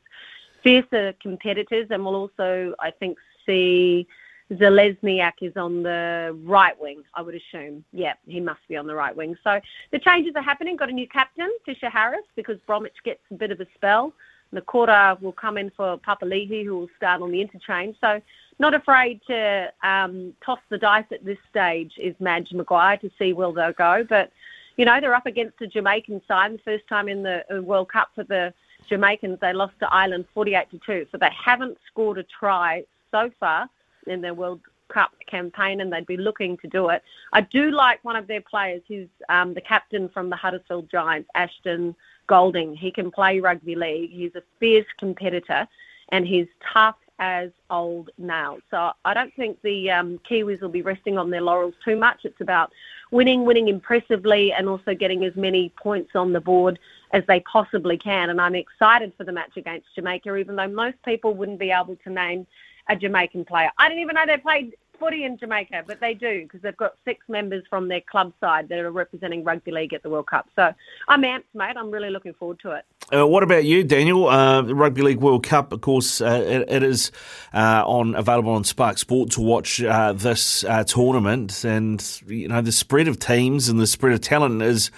[0.62, 1.88] fiercer competitors.
[1.90, 4.06] And we'll also, I think, see
[4.52, 7.84] Zelezniak is on the right wing, I would assume.
[7.92, 9.36] Yeah, he must be on the right wing.
[9.42, 10.76] So the changes are happening.
[10.76, 14.12] Got a new captain, Fisher Harris, because Bromwich gets a bit of a spell.
[14.54, 17.96] Nakota will come in for Papalihi, who will start on the interchange.
[18.00, 18.20] So
[18.58, 23.32] not afraid to um, toss the dice at this stage is Madge Maguire to see
[23.32, 24.04] where they'll go.
[24.08, 24.30] But,
[24.76, 26.52] you know, they're up against the Jamaican side.
[26.52, 28.52] The first time in the uh, World Cup for the
[28.88, 31.06] Jamaicans, they lost to Ireland 48 to 2.
[31.10, 33.68] So they haven't scored a try so far
[34.06, 37.02] in their World Cup campaign, and they'd be looking to do it.
[37.32, 41.28] I do like one of their players, who's um, the captain from the Huddersfield Giants,
[41.34, 41.94] Ashton
[42.26, 42.76] Golding.
[42.76, 44.10] He can play rugby league.
[44.10, 45.66] He's a fierce competitor,
[46.10, 48.60] and he's tough as old nails.
[48.70, 52.24] So I don't think the um, Kiwis will be resting on their laurels too much.
[52.24, 52.72] It's about
[53.10, 56.78] winning, winning impressively, and also getting as many points on the board
[57.12, 58.30] as they possibly can.
[58.30, 61.96] And I'm excited for the match against Jamaica, even though most people wouldn't be able
[61.96, 62.46] to name
[62.88, 63.70] a Jamaican player.
[63.78, 66.96] I didn't even know they played footy in Jamaica, but they do because they've got
[67.04, 70.48] six members from their club side that are representing rugby league at the World Cup.
[70.56, 70.72] So
[71.08, 71.76] I'm amped, mate.
[71.76, 72.84] I'm really looking forward to it.
[73.12, 74.28] Uh, what about you, Daniel?
[74.28, 77.12] Uh, Rugby League World Cup, of course, uh, it, it is
[77.52, 82.62] uh, on available on Spark Sport to watch uh, this uh, tournament, and you know
[82.62, 84.90] the spread of teams and the spread of talent is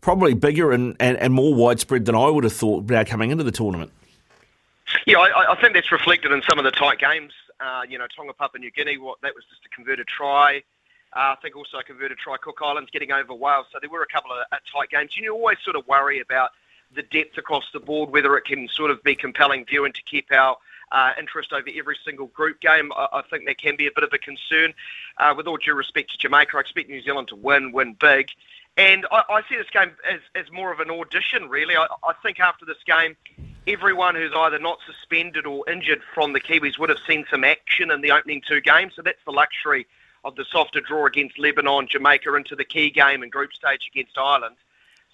[0.00, 3.44] probably bigger and, and, and more widespread than I would have thought now coming into
[3.44, 3.92] the tournament.
[5.06, 7.32] Yeah, I, I think that's reflected in some of the tight games
[7.62, 10.62] uh, you know, Tonga, Papua New Guinea, what that was just a converted try.
[11.14, 12.36] Uh, I think also a converted try.
[12.38, 13.66] Cook Islands getting over Wales.
[13.72, 15.16] So there were a couple of uh, tight games.
[15.16, 16.50] You always sort of worry about
[16.94, 20.26] the depth across the board, whether it can sort of be compelling viewing to keep
[20.32, 20.56] our
[20.90, 22.92] uh, interest over every single group game.
[22.94, 24.74] I, I, think that can be a bit of a concern.
[25.16, 28.28] Uh, with all due respect to Jamaica, I expect New Zealand to win, win big.
[28.76, 31.76] And I, I see this game as, as more of an audition, really.
[31.76, 33.16] I, I think after this game,
[33.66, 37.90] everyone who's either not suspended or injured from the Kiwis would have seen some action
[37.90, 38.94] in the opening two games.
[38.96, 39.86] So that's the luxury
[40.24, 44.18] of the softer draw against Lebanon, Jamaica into the key game and group stage against
[44.18, 44.56] Ireland.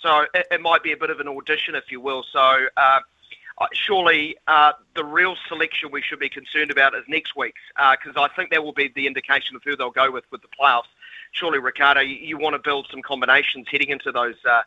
[0.00, 2.24] So it, it might be a bit of an audition, if you will.
[2.32, 3.00] So uh,
[3.72, 8.22] surely uh, the real selection we should be concerned about is next week's, because uh,
[8.22, 10.88] I think that will be the indication of who they'll go with with the playoffs.
[11.32, 14.62] Surely, Ricardo, you, you want to build some combinations heading into those uh,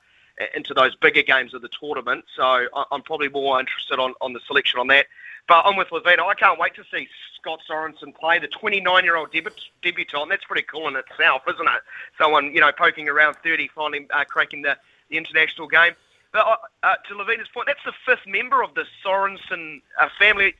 [0.55, 2.25] into those bigger games of the tournament.
[2.35, 5.07] So I'm probably more interested on, on the selection on that.
[5.47, 6.25] But I'm with Lavina.
[6.25, 7.07] I can't wait to see
[7.39, 10.29] Scott Sorensen play, the 29-year-old debut- debutant.
[10.29, 11.81] That's pretty cool in itself, isn't it?
[12.17, 14.77] Someone, you know, poking around 30, finally uh, cracking the,
[15.09, 15.93] the international game.
[16.31, 20.55] But uh, uh, to Lavina's point, that's the fifth member of the Sorensen uh, family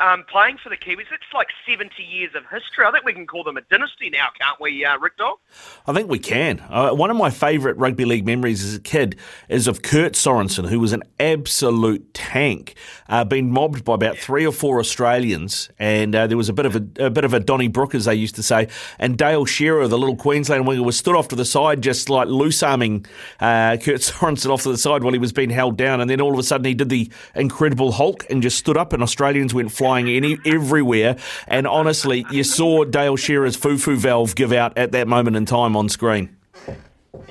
[0.00, 1.06] um, playing for the Kiwis.
[1.12, 2.84] It's like 70 years of history.
[2.84, 5.38] I think we can call them a dynasty now, can't we, uh, Rick Dog?
[5.86, 6.60] I think we can.
[6.68, 9.16] Uh, one of my favourite rugby league memories as a kid
[9.48, 12.74] is of Kurt Sorensen, who was an absolute tank,
[13.08, 16.66] uh, being mobbed by about three or four Australians, and uh, there was a bit
[16.66, 18.68] of a, a, bit of a Donnybrook, as they used to say,
[18.98, 22.28] and Dale Shearer, the little Queensland winger, was stood off to the side, just like
[22.28, 23.06] loose arming
[23.40, 26.20] uh, Kurt Sorensen off to the side while he was being held down, and then
[26.20, 29.54] all of a sudden he did the incredible Hulk and just stood up, and Australians
[29.54, 31.16] went flying flying any, everywhere.
[31.46, 35.76] And honestly, you saw Dale Shearer's foo-foo valve give out at that moment in time
[35.76, 36.36] on screen.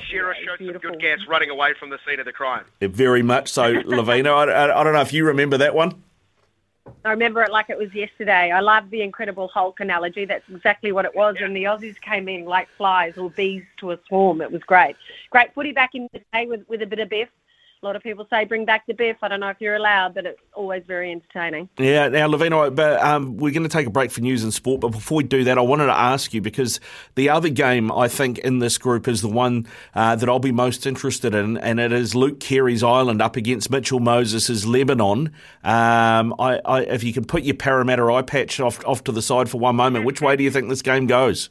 [0.10, 2.64] Shearer showed some good gas running away from the scene of the crime.
[2.80, 4.32] Very much so, Lavina.
[4.32, 6.02] I, I, I don't know if you remember that one.
[7.04, 8.52] I remember it like it was yesterday.
[8.52, 10.26] I love the Incredible Hulk analogy.
[10.26, 11.36] That's exactly what it was.
[11.40, 11.48] Yeah.
[11.48, 14.42] And the Aussies came in like flies or bees to a swarm.
[14.42, 14.96] It was great.
[15.32, 17.30] Great footy back in the day with, with a bit of biff.
[17.82, 19.18] A lot of people say bring back the biff.
[19.22, 21.70] I don't know if you're allowed, but it's always very entertaining.
[21.78, 24.82] Yeah, now, Lavina, but, um, we're going to take a break for news and sport.
[24.82, 26.80] But before we do that, I wanted to ask you because
[27.16, 30.52] the other game I think in this group is the one uh, that I'll be
[30.52, 35.28] most interested in, and it is Luke Keary's Ireland up against Mitchell Moses' Lebanon.
[35.64, 39.22] Um, I, I, if you can put your Parramatta eye patch off, off to the
[39.22, 41.50] side for one moment, which way do you think this game goes?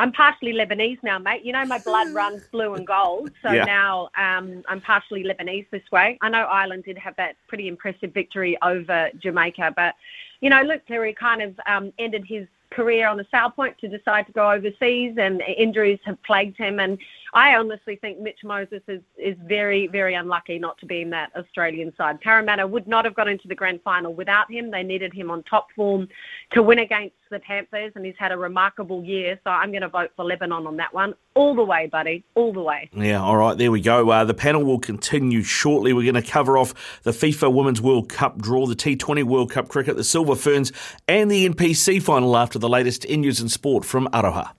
[0.00, 1.44] I'm partially Lebanese now, mate.
[1.44, 3.64] You know my blood runs blue and gold, so yeah.
[3.64, 6.16] now um, I'm partially Lebanese this way.
[6.22, 9.94] I know Ireland did have that pretty impressive victory over Jamaica, but
[10.40, 13.88] you know, Luke Keary kind of um, ended his career on the sale point to
[13.88, 16.80] decide to go overseas, and injuries have plagued him.
[16.80, 16.98] And
[17.32, 21.30] I honestly think Mitch Moses is, is very, very unlucky not to be in that
[21.36, 22.20] Australian side.
[22.20, 24.70] Parramatta would not have got into the grand final without him.
[24.70, 26.08] They needed him on top form
[26.52, 29.38] to win against the Panthers, and he's had a remarkable year.
[29.44, 31.14] So I'm going to vote for Lebanon on that one.
[31.34, 32.24] All the way, buddy.
[32.34, 32.90] All the way.
[32.92, 34.10] Yeah, all right, there we go.
[34.10, 35.92] Uh, the panel will continue shortly.
[35.92, 39.68] We're going to cover off the FIFA Women's World Cup draw, the T20 World Cup
[39.68, 40.72] cricket, the Silver Ferns,
[41.06, 44.50] and the NPC final after the latest in news and sport from Aroha.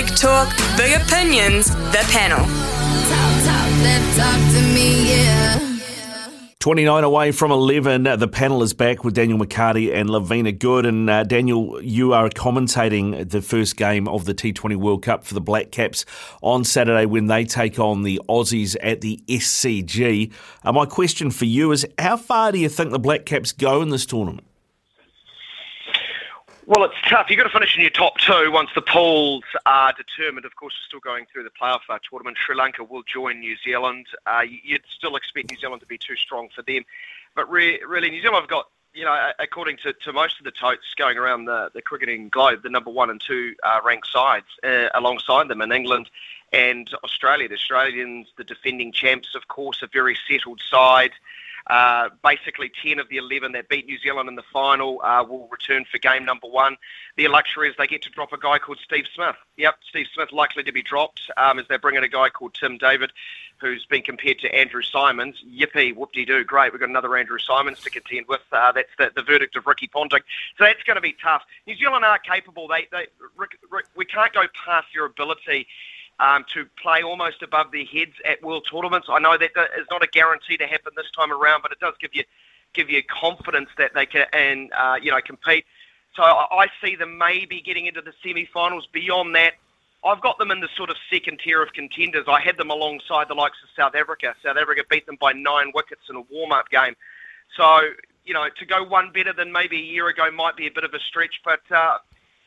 [0.00, 0.48] Big talk,
[0.78, 2.38] big opinions, the panel.
[2.38, 5.78] Talk, talk, talk to me, yeah.
[6.60, 8.04] 29 away from 11.
[8.04, 10.86] The panel is back with Daniel McCarty and Lavina Good.
[10.86, 15.34] And uh, Daniel, you are commentating the first game of the T20 World Cup for
[15.34, 16.06] the Black Caps
[16.40, 20.32] on Saturday when they take on the Aussies at the SCG.
[20.64, 23.82] Uh, my question for you is how far do you think the Black Caps go
[23.82, 24.46] in this tournament?
[26.70, 27.26] Well, it's tough.
[27.28, 30.46] You've got to finish in your top two once the pools are determined.
[30.46, 32.36] Of course, we're still going through the playoff uh, tournament.
[32.38, 34.06] Sri Lanka will join New Zealand.
[34.24, 36.84] Uh, you'd still expect New Zealand to be too strong for them.
[37.34, 40.52] But re- really, New Zealand have got, you know, according to, to most of the
[40.52, 44.46] totes going around the, the cricketing globe, the number one and two uh, ranked sides
[44.62, 46.08] uh, alongside them in England
[46.52, 47.48] and Australia.
[47.48, 51.10] The Australians, the defending champs, of course, a very settled side.
[51.66, 55.48] Uh, basically, 10 of the 11 that beat New Zealand in the final uh, will
[55.48, 56.76] return for game number one.
[57.16, 59.36] Their luxury is they get to drop a guy called Steve Smith.
[59.56, 62.54] Yep, Steve Smith likely to be dropped um, as they bring in a guy called
[62.54, 63.12] Tim David,
[63.60, 65.42] who's been compared to Andrew Symonds.
[65.46, 66.72] Yippee, whoop-de-doo, great.
[66.72, 68.40] We've got another Andrew Symonds to contend with.
[68.50, 70.20] Uh, that's the, the verdict of Ricky Ponting.
[70.56, 71.42] So that's going to be tough.
[71.66, 72.68] New Zealand are capable.
[72.68, 73.06] They, they,
[73.36, 75.66] Rick, Rick, we can't go past your ability
[76.20, 79.08] um, to play almost above their heads at world tournaments.
[79.10, 81.94] I know that is not a guarantee to happen this time around, but it does
[82.00, 82.24] give you
[82.72, 85.64] give you confidence that they can and uh, you know compete.
[86.14, 88.86] So I, I see them maybe getting into the semi-finals.
[88.92, 89.54] Beyond that,
[90.04, 92.26] I've got them in the sort of second tier of contenders.
[92.28, 94.34] I had them alongside the likes of South Africa.
[94.44, 96.94] South Africa beat them by nine wickets in a warm-up game.
[97.56, 97.80] So
[98.26, 100.84] you know to go one better than maybe a year ago might be a bit
[100.84, 101.62] of a stretch, but.
[101.74, 101.96] Uh,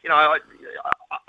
[0.04, 0.38] you know, I,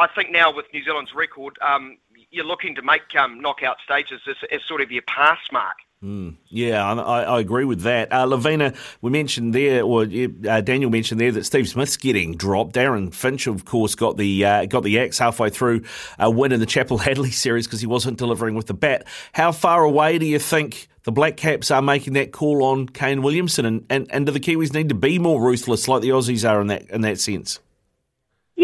[0.01, 1.97] I think now with New Zealand's record, um,
[2.31, 5.77] you're looking to make um, knockout stages as, as, sort of your pass mark.
[6.03, 8.13] Mm, yeah, I, I, agree with that.
[8.13, 12.77] Uh, Lavina, we mentioned there, or uh, Daniel mentioned there that Steve Smith's getting dropped.
[12.77, 15.83] Aaron Finch, of course, got the uh, got the axe halfway through
[16.19, 19.07] a win in the Chappell Hadlee series because he wasn't delivering with the bat.
[19.33, 23.23] How far away do you think the Black Caps are making that call on Kane
[23.23, 26.47] Williamson, and, and, and do the Kiwis need to be more ruthless like the Aussies
[26.47, 27.61] are in that in that sense?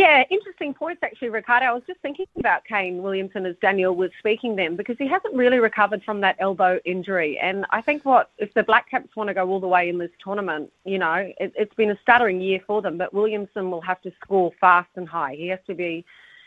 [0.01, 1.67] Yeah, interesting points actually, Ricardo.
[1.67, 5.35] I was just thinking about Kane Williamson as Daniel was speaking then because he hasn't
[5.35, 7.39] really recovered from that elbow injury.
[7.39, 9.99] And I think what if the Black Caps want to go all the way in
[9.99, 13.83] this tournament, you know, it, it's been a stuttering year for them, but Williamson will
[13.83, 15.35] have to score fast and high.
[15.35, 16.03] He has to be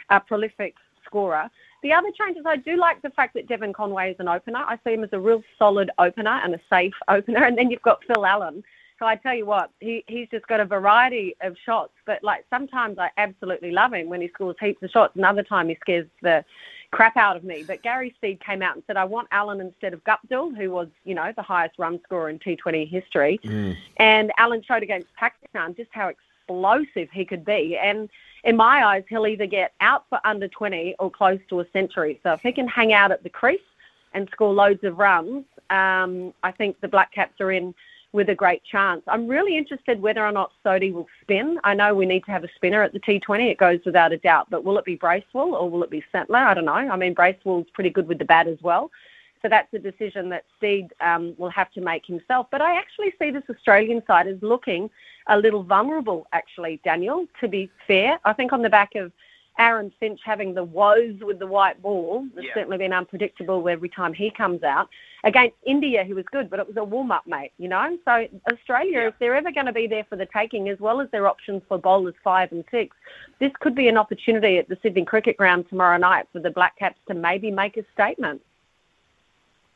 [0.10, 0.74] a prolific
[1.06, 1.48] scorer.
[1.84, 4.64] The other changes, I do like the fact that Devon Conway is an opener.
[4.68, 7.44] I see him as a real solid opener and a safe opener.
[7.46, 8.64] And then you've got Finn Allen
[9.04, 11.92] so I tell you what, he, he's just got a variety of shots.
[12.06, 15.18] But like sometimes I absolutely love him when he scores heaps of shots.
[15.18, 16.46] Another time he scares the
[16.92, 17.66] crap out of me.
[17.68, 20.88] But Gary Stead came out and said, I want Allen instead of Guptill, who was,
[21.04, 23.42] you know, the highest run scorer in T20 history.
[23.44, 23.76] Mm.
[23.98, 27.78] And Allen showed against Pakistan just how explosive he could be.
[27.78, 28.08] And
[28.46, 32.22] in my eyes, he'll either get out for under 20 or close to a century.
[32.24, 33.60] So if he can hang out at the crease
[34.14, 37.76] and score loads of runs, um, I think the Black Caps are in–
[38.14, 39.02] with a great chance.
[39.08, 41.60] I'm really interested whether or not Sodhi will spin.
[41.64, 44.18] I know we need to have a spinner at the T20, it goes without a
[44.18, 46.36] doubt, but will it be Bracewell or will it be Santner?
[46.36, 46.74] I don't know.
[46.74, 48.92] I mean, Bracewell's pretty good with the bat as well.
[49.42, 52.48] So that's a decision that Stead um, will have to make himself.
[52.50, 54.90] But I actually see this Australian side as looking
[55.28, 58.20] a little vulnerable, actually, Daniel, to be fair.
[58.24, 59.12] I think on the back of
[59.60, 62.28] Aaron Finch having the woes with the white ball.
[62.36, 62.54] It's yeah.
[62.54, 64.90] certainly been unpredictable every time he comes out.
[65.24, 67.98] Against India, he was good, but it was a warm up, mate, you know?
[68.04, 69.08] So, Australia, yeah.
[69.08, 71.62] if they're ever going to be there for the taking, as well as their options
[71.68, 72.96] for bowlers five and six,
[73.40, 76.78] this could be an opportunity at the Sydney Cricket Ground tomorrow night for the Black
[76.78, 78.42] Caps to maybe make a statement.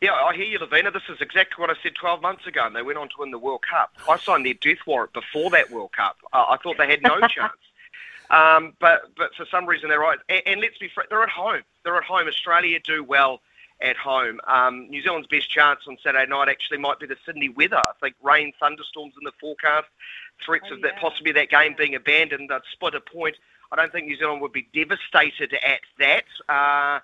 [0.01, 0.91] Yeah, I hear you, Lavina.
[0.91, 3.31] This is exactly what I said 12 months ago, and they went on to win
[3.31, 3.93] the World Cup.
[4.07, 6.17] I signed their death warrant before that World Cup.
[6.31, 7.53] Uh, I thought they had no chance.
[8.29, 10.19] Um, but but for some reason they're right.
[10.29, 11.61] And, and let's be frank, they're at home.
[11.83, 12.27] They're at home.
[12.27, 13.41] Australia do well
[13.81, 14.39] at home.
[14.47, 17.77] Um, New Zealand's best chance on Saturday night actually might be the Sydney weather.
[17.77, 19.87] I think rain, thunderstorms in the forecast,
[20.43, 22.49] threats oh, of that possibly that game being abandoned.
[22.49, 23.35] They'd split a point.
[23.71, 26.23] I don't think New Zealand would be devastated at that.
[26.49, 26.99] Uh,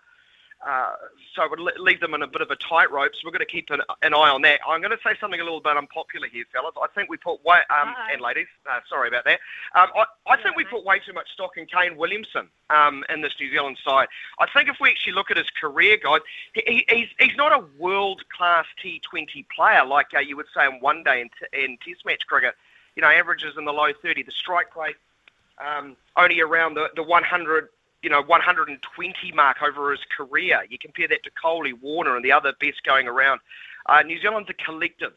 [0.65, 0.93] uh,
[1.35, 3.13] so it would leave them in a bit of a tightrope.
[3.15, 4.61] So we're going to keep an, an, eye on that.
[4.67, 6.73] I'm going to say something a little bit unpopular here, fellas.
[6.81, 8.47] I think we put way um, and ladies.
[8.69, 9.39] Uh, sorry about that.
[9.75, 13.21] Um, I, I, think we put way too much stock in Kane Williamson um, in
[13.21, 14.07] this New Zealand side.
[14.39, 16.21] I think if we actually look at his career, guys,
[16.53, 20.79] he, he's he's not a world class T20 player like uh, you would say in
[20.79, 22.55] one day in, t- in Test match cricket.
[22.95, 24.23] You know, averages in the low 30.
[24.23, 24.95] The strike rate
[25.57, 27.69] um, only around the, the 100
[28.03, 30.63] you know, 120 mark over his career.
[30.69, 33.39] You compare that to Kohli, Warner, and the other best going around.
[33.87, 35.13] Uh, New Zealand's a collective.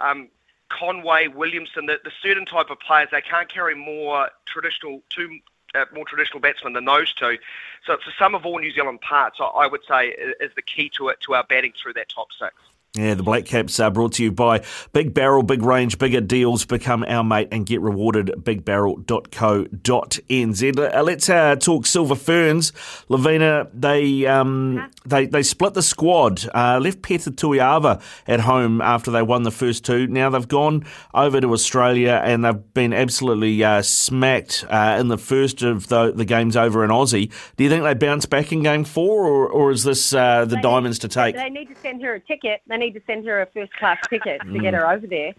[0.00, 0.28] Um,
[0.70, 5.40] Conway, Williamson, the, the certain type of players, they can't carry more traditional, two
[5.74, 7.36] uh, more traditional batsmen than those two.
[7.84, 9.38] So it's the sum of all New Zealand parts.
[9.40, 10.08] I, I would say
[10.40, 12.54] is the key to it to our batting through that top six.
[12.96, 16.64] Yeah, the Black Caps are brought to you by Big Barrel, Big Range, Bigger Deals.
[16.64, 18.32] Become our mate and get rewarded.
[18.36, 20.94] BigBarrel.co.nz.
[20.96, 22.72] Uh, let's uh, talk Silver Ferns.
[23.08, 26.44] Lavina, they um, they they split the squad.
[26.52, 30.08] Uh, left Peta Toeava at home after they won the first two.
[30.08, 30.84] Now they've gone
[31.14, 36.10] over to Australia and they've been absolutely uh, smacked uh, in the first of the,
[36.10, 37.30] the games over in Aussie.
[37.56, 40.56] Do you think they bounce back in game four, or, or is this uh, the
[40.56, 41.36] they Diamonds to take?
[41.36, 42.62] They need to send her a ticket.
[42.66, 45.32] They need to send her a first class ticket to get her over there.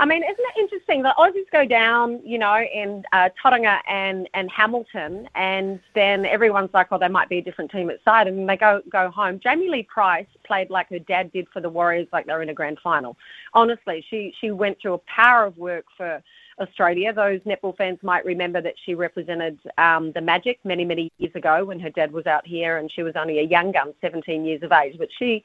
[0.00, 1.02] I mean, isn't it interesting?
[1.02, 6.70] The Aussies go down, you know, in uh, Tauranga and, and Hamilton, and then everyone's
[6.72, 9.40] like, oh, they might be a different team at side, and they go go home.
[9.42, 12.54] Jamie Lee Price played like her dad did for the Warriors, like they're in a
[12.54, 13.16] grand final.
[13.54, 16.22] Honestly, she she went through a power of work for
[16.60, 17.12] Australia.
[17.12, 21.64] Those netball fans might remember that she represented um, the Magic many, many years ago
[21.64, 24.62] when her dad was out here and she was only a young gun, 17 years
[24.62, 24.96] of age.
[24.98, 25.42] But she,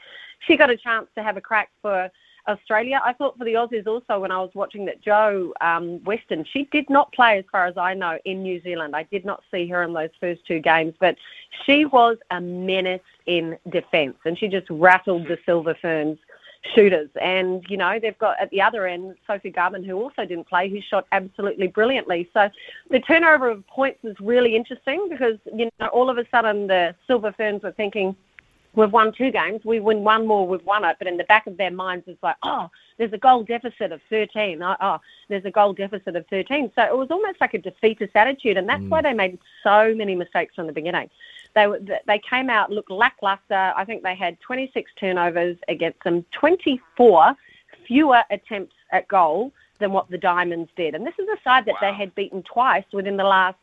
[0.47, 2.09] she got a chance to have a crack for
[2.47, 3.01] Australia.
[3.03, 6.67] I thought for the Aussies also when I was watching that Jo um, Weston, she
[6.71, 8.95] did not play as far as I know in New Zealand.
[8.95, 11.15] I did not see her in those first two games, but
[11.65, 16.19] she was a menace in defence and she just rattled the Silver Ferns
[16.73, 17.09] shooters.
[17.21, 20.69] And, you know, they've got at the other end Sophie Garbin, who also didn't play,
[20.69, 22.29] who shot absolutely brilliantly.
[22.33, 22.49] So
[22.89, 26.95] the turnover of points is really interesting because, you know, all of a sudden the
[27.07, 28.15] Silver Ferns were thinking,
[28.75, 30.95] we've won two games, we win one more, we've won it.
[30.97, 34.01] But in the back of their minds, it's like, oh, there's a goal deficit of
[34.09, 34.61] 13.
[34.61, 34.97] Oh, oh
[35.29, 36.71] there's a goal deficit of 13.
[36.75, 38.57] So it was almost like a defeatist attitude.
[38.57, 38.89] And that's mm.
[38.89, 41.09] why they made so many mistakes from the beginning.
[41.55, 41.67] They
[42.07, 43.73] they came out looked lackluster.
[43.75, 47.35] I think they had 26 turnovers against them, 24
[47.87, 50.95] fewer attempts at goal than what the Diamonds did.
[50.95, 51.91] And this is a side that wow.
[51.91, 53.57] they had beaten twice within the last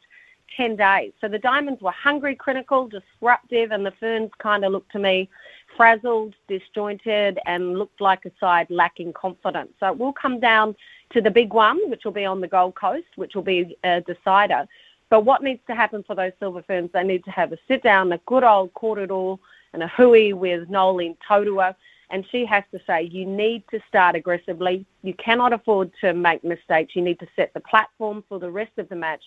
[0.56, 1.12] 10 days.
[1.20, 5.28] So the Diamonds were hungry, critical, disruptive, and the Ferns kind of looked to me
[5.76, 9.70] frazzled, disjointed, and looked like a side lacking confidence.
[9.78, 10.74] So it will come down
[11.10, 14.00] to the big one, which will be on the Gold Coast, which will be a
[14.00, 14.66] decider.
[15.10, 16.90] But what needs to happen for those silver ferns?
[16.92, 19.34] They need to have a sit down, a good old corridor,
[19.72, 21.74] and a hui with Noeline Taurua.
[22.10, 24.86] And she has to say, you need to start aggressively.
[25.02, 26.96] You cannot afford to make mistakes.
[26.96, 29.22] You need to set the platform for the rest of the match.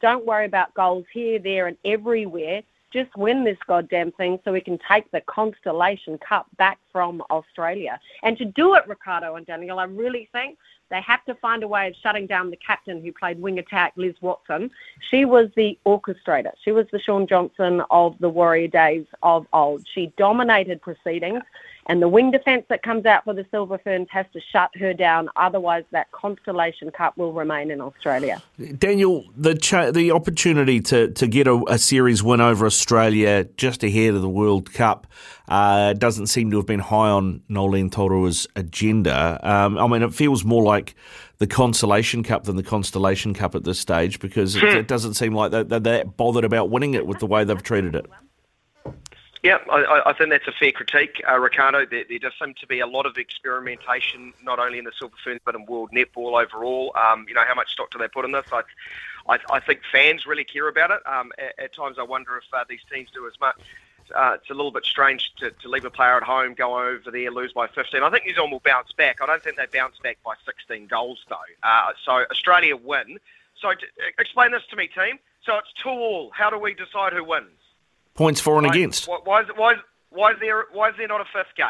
[0.00, 2.62] Don't worry about goals here, there, and everywhere.
[2.92, 8.00] Just win this goddamn thing so we can take the Constellation Cup back from Australia.
[8.22, 10.58] And to do it, Ricardo and Daniel, I really think
[10.90, 13.92] they have to find a way of shutting down the captain who played wing attack,
[13.96, 14.70] Liz Watson.
[15.10, 16.52] She was the orchestrator.
[16.64, 19.86] She was the Shaun Johnson of the Warrior days of old.
[19.94, 21.42] She dominated proceedings.
[21.88, 24.92] And the wing defence that comes out for the Silver Ferns has to shut her
[24.92, 25.30] down.
[25.36, 28.42] Otherwise, that Constellation Cup will remain in Australia.
[28.78, 33.82] Daniel, the cha- the opportunity to, to get a, a, series win over Australia just
[33.82, 35.06] ahead of the World Cup
[35.48, 39.40] uh, doesn't seem to have been high on Noeline Taurua's agenda.
[39.42, 40.94] Um, I mean, it feels more like
[41.38, 45.32] the Consolation Cup than the Constellation Cup at this stage because it, it doesn't seem
[45.32, 48.04] like they're, they're that bothered about winning it with the way they've treated it.
[49.48, 51.86] Yeah, I, I, think that's a fair critique, uh, Ricardo.
[51.86, 55.14] There, there, does seem to be a lot of experimentation, not only in the Silver
[55.24, 56.92] Ferns but in world netball overall.
[56.94, 58.44] Um, you know, how much stock do they put in this?
[58.52, 58.60] I,
[59.26, 61.00] I, I think fans really care about it.
[61.06, 63.56] Um, at, at, times, I wonder if uh, these teams do as much.
[64.14, 67.10] Uh, it's a little bit strange to, to leave a player at home, go over
[67.10, 68.02] there, lose by 15.
[68.02, 69.22] I think New Zealand will bounce back.
[69.22, 71.36] I don't think they bounce back by 16 goals, though.
[71.62, 73.18] Uh, so Australia win.
[73.62, 73.86] So to,
[74.18, 75.18] explain this to me, team.
[75.46, 76.32] So it's two all.
[76.34, 77.57] How do we decide who wins?
[78.18, 79.06] Points for and like, against.
[79.06, 79.78] Why, is, why, is,
[80.10, 81.68] why, is there, why is there not a fifth game?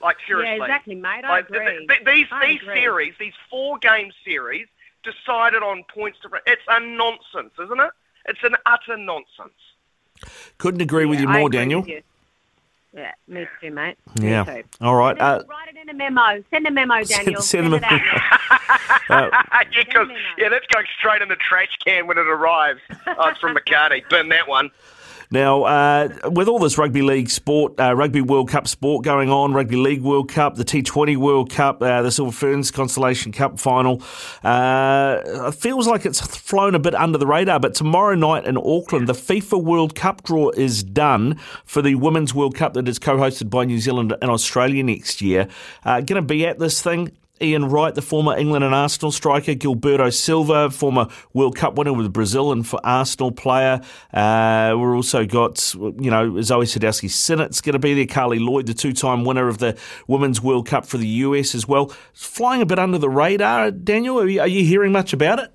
[0.00, 0.58] Like, seriously.
[0.58, 1.24] Yeah, exactly, mate.
[1.24, 1.86] I like, agree.
[1.88, 2.74] Th- these I these agree.
[2.74, 4.68] series, these four game series,
[5.02, 6.44] decided on points difference.
[6.46, 7.90] It's a nonsense, isn't it?
[8.26, 9.58] It's an utter nonsense.
[10.58, 11.84] Couldn't agree yeah, with you more, Daniel.
[11.84, 12.02] You.
[12.94, 13.96] Yeah, me too, mate.
[14.20, 14.44] Yeah.
[14.44, 14.62] Too.
[14.80, 15.18] All right.
[15.20, 16.44] Uh, write it in a memo.
[16.50, 17.42] Send a memo, Daniel.
[17.42, 17.86] Send, send, send them a
[19.10, 19.30] uh,
[19.72, 20.04] yeah,
[20.38, 22.80] yeah, that's going straight in the trash can when it arrives.
[23.08, 24.08] Oh, it's from McCarty.
[24.08, 24.70] Burn that one.
[25.32, 29.52] Now, uh, with all this rugby league sport, uh, Rugby World Cup sport going on,
[29.52, 34.02] Rugby League World Cup, the T20 World Cup, uh, the Silver Ferns Constellation Cup final,
[34.42, 37.60] uh, it feels like it's flown a bit under the radar.
[37.60, 42.34] But tomorrow night in Auckland, the FIFA World Cup draw is done for the Women's
[42.34, 45.46] World Cup that is co hosted by New Zealand and Australia next year.
[45.84, 47.12] Uh, Going to be at this thing.
[47.42, 52.12] Ian Wright, the former England and Arsenal striker, Gilberto Silva, former World Cup winner with
[52.12, 53.80] Brazil and for Arsenal player.
[54.12, 58.06] Uh, we've also got, you know, Zoi Sadowski Synnott's going to be there.
[58.06, 61.66] Carly Lloyd, the two time winner of the Women's World Cup for the US as
[61.66, 61.92] well.
[62.12, 63.70] It's flying a bit under the radar.
[63.70, 65.52] Daniel, are you, are you hearing much about it?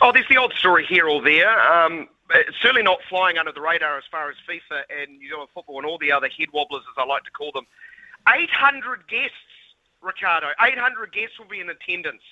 [0.00, 1.60] Oh, there's the odd story here or there.
[1.72, 5.50] Um, it's certainly not flying under the radar as far as FIFA and New Zealand
[5.54, 7.66] football and all the other head wobblers, as I like to call them.
[8.28, 9.36] 800 guests
[10.02, 10.48] Ricardo.
[10.60, 12.22] 800 guests will be in attendance,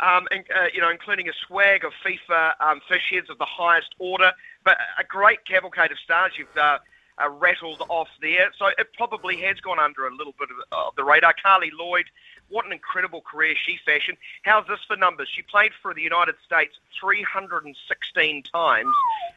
[0.00, 3.46] um, and, uh, you know, including a swag of FIFA um, fish heads of the
[3.46, 4.32] highest order,
[4.64, 6.78] but a great cavalcade of stars you've uh,
[7.22, 8.50] uh, rattled off there.
[8.58, 11.34] So it probably has gone under a little bit of, the radar.
[11.42, 12.06] Carly Lloyd,
[12.48, 14.18] what an incredible career she fashioned.
[14.42, 15.28] How's this for numbers?
[15.32, 18.94] She played for the United States 316 times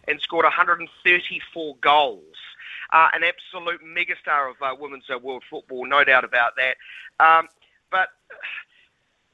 [0.08, 2.24] and scored 134 goals.
[2.92, 6.76] Uh, an absolute megastar of uh, women's uh, world football, no doubt about that.
[7.20, 7.48] Um,
[7.92, 8.10] but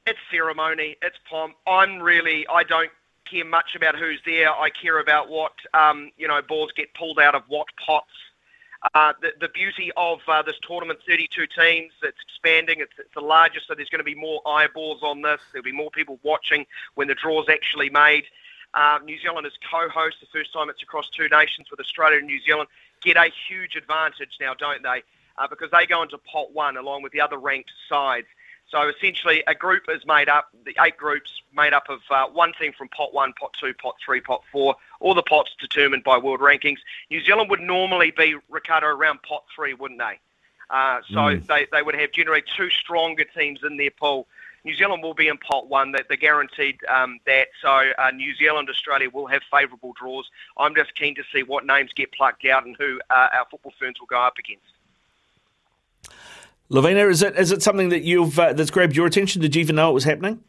[0.06, 1.54] it's ceremony, it's pomp.
[1.66, 2.90] I'm really, I don't
[3.30, 4.50] care much about who's there.
[4.50, 8.06] I care about what, um, you know, balls get pulled out of what pots.
[8.94, 12.80] Uh, the, the beauty of uh, this tournament, 32 teams, it's expanding.
[12.80, 15.40] It's, it's the largest, so there's going to be more eyeballs on this.
[15.52, 18.24] There'll be more people watching when the draw's actually made.
[18.74, 22.26] Uh, New Zealand is co-host the first time it's across two nations with Australia and
[22.26, 22.68] New Zealand.
[23.02, 25.02] Get a huge advantage now, don't they?
[25.38, 28.26] Uh, because they go into pot one along with the other ranked sides.
[28.68, 32.52] So essentially, a group is made up, the eight groups made up of uh, one
[32.60, 34.74] team from pot one, pot two, pot three, pot four.
[34.98, 36.78] All the pots determined by world rankings.
[37.10, 40.18] New Zealand would normally be, Ricardo, around pot three, wouldn't they?
[40.68, 41.46] Uh, so Mm.
[41.46, 44.26] they, they would have generally two stronger teams in their pool.
[44.64, 45.92] New Zealand will be in pot one.
[45.92, 47.46] They, they're guaranteed um, that.
[47.62, 47.68] So
[47.98, 50.28] uh, New Zealand, Australia will have favourable draws.
[50.56, 53.74] I'm just keen to see what names get plucked out and who uh, our football
[53.78, 54.64] ferns will go up against.
[56.68, 59.40] Lavina, is it is it something that you've uh, that's grabbed your attention?
[59.40, 60.40] Did you even know it was happening?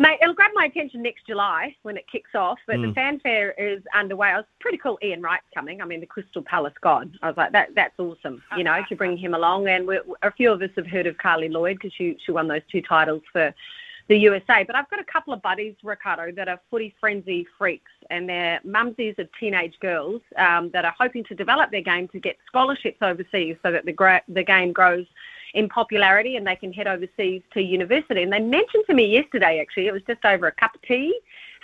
[0.00, 2.94] Mate, it'll grab my attention next July when it kicks off, but the Mm.
[2.94, 4.28] fanfare is underway.
[4.28, 5.82] I was pretty cool Ian Wright's coming.
[5.82, 7.10] I mean, the Crystal Palace god.
[7.20, 9.66] I was like, that that's awesome, you know, to bring him along.
[9.66, 9.90] And
[10.22, 12.80] a few of us have heard of Carly Lloyd because she, she won those two
[12.80, 13.52] titles for
[14.08, 14.64] the USA.
[14.66, 18.60] But I've got a couple of buddies, Ricardo, that are footy frenzy freaks, and they're
[18.66, 22.98] mumsies of teenage girls um, that are hoping to develop their game to get scholarships
[23.02, 25.06] overseas so that the, gra- the game grows
[25.54, 28.22] in popularity and they can head overseas to university.
[28.22, 31.18] And they mentioned to me yesterday, actually, it was just over a cup of tea,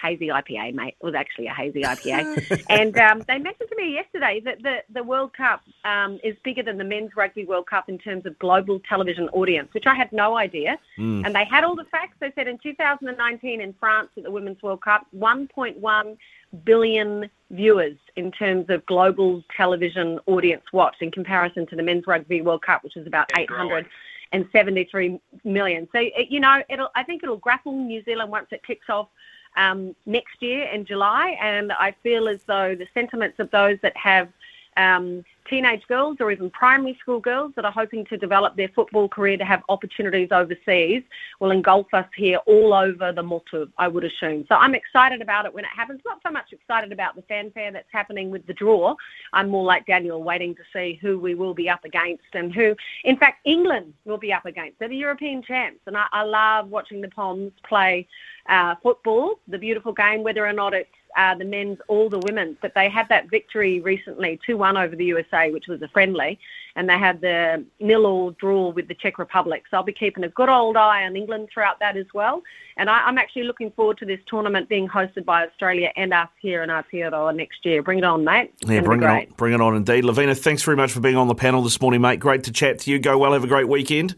[0.05, 0.97] hazy IPA, mate.
[1.01, 2.65] It was actually a hazy IPA.
[2.69, 6.63] and um, they mentioned to me yesterday that the, the World Cup um, is bigger
[6.63, 10.13] than the Men's Rugby World Cup in terms of global television audience, which I had
[10.13, 10.79] no idea.
[10.99, 11.25] Mm.
[11.25, 12.17] And they had all the facts.
[12.21, 16.17] They said in 2019 in France at the Women's World Cup, 1.1
[16.65, 22.43] billion viewers in terms of global television audience watched in comparison to the Men's Rugby
[22.43, 25.89] World Cup, which was about 873 million.
[25.93, 29.09] So, it, you know, it'll, I think it'll grapple New Zealand once it kicks off
[29.57, 31.37] um, next year in July.
[31.41, 34.29] And I feel as though the sentiments of those that have
[34.77, 39.09] um, teenage girls or even primary school girls that are hoping to develop their football
[39.09, 41.03] career to have opportunities overseas
[41.41, 44.47] will engulf us here all over the motu, I would assume.
[44.49, 46.01] So I'm excited about it when it happens.
[46.05, 48.95] Not so much excited about the fanfare that's happening with the draw.
[49.33, 52.75] I'm more like Daniel, waiting to see who we will be up against and who,
[53.05, 54.79] in fact, England will be up against.
[54.79, 55.81] They're the European champs.
[55.87, 58.09] And I, I love watching the Poms play
[58.49, 62.57] uh, football, the beautiful game, whether or not it's uh, the men's or the women's.
[62.61, 66.39] But they had that victory recently, 2-1 over the USA, which was a friendly,
[66.77, 69.65] and they had the nil-all draw with the Czech Republic.
[69.71, 72.43] So I'll be keeping a good old eye on England throughout that as well.
[72.77, 76.29] And I, I'm actually looking forward to this tournament being hosted by Australia and us
[76.41, 77.83] here in Aotearoa next year.
[77.83, 78.53] Bring it on, mate.
[78.61, 80.05] It's Yeah, bring it on, bring it on indeed.
[80.05, 82.19] Lavina, thanks very much for being on the panel this morning, mate.
[82.21, 82.99] Great to chat to you.
[82.99, 83.33] Go well.
[83.33, 84.17] Have a great weekend.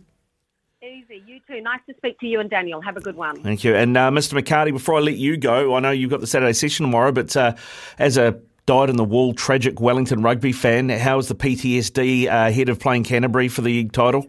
[0.86, 1.22] Easy.
[1.26, 1.60] You too.
[1.60, 2.80] Nice to speak to you and Daniel.
[2.80, 3.42] Have a good one.
[3.42, 3.74] Thank you.
[3.74, 4.40] And uh, Mr.
[4.40, 7.36] McCarty, before I let you go, I know you've got the Saturday session tomorrow, but
[7.36, 7.54] uh,
[7.98, 12.48] as a dyed in the wool tragic Wellington rugby fan, how is the PTSD uh,
[12.48, 14.26] ahead of playing Canterbury for the title?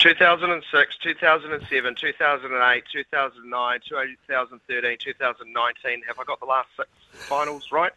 [0.00, 6.02] 2006, 2007, 2008, 2009, 2013, 2019.
[6.06, 7.92] Have I got the last six finals right?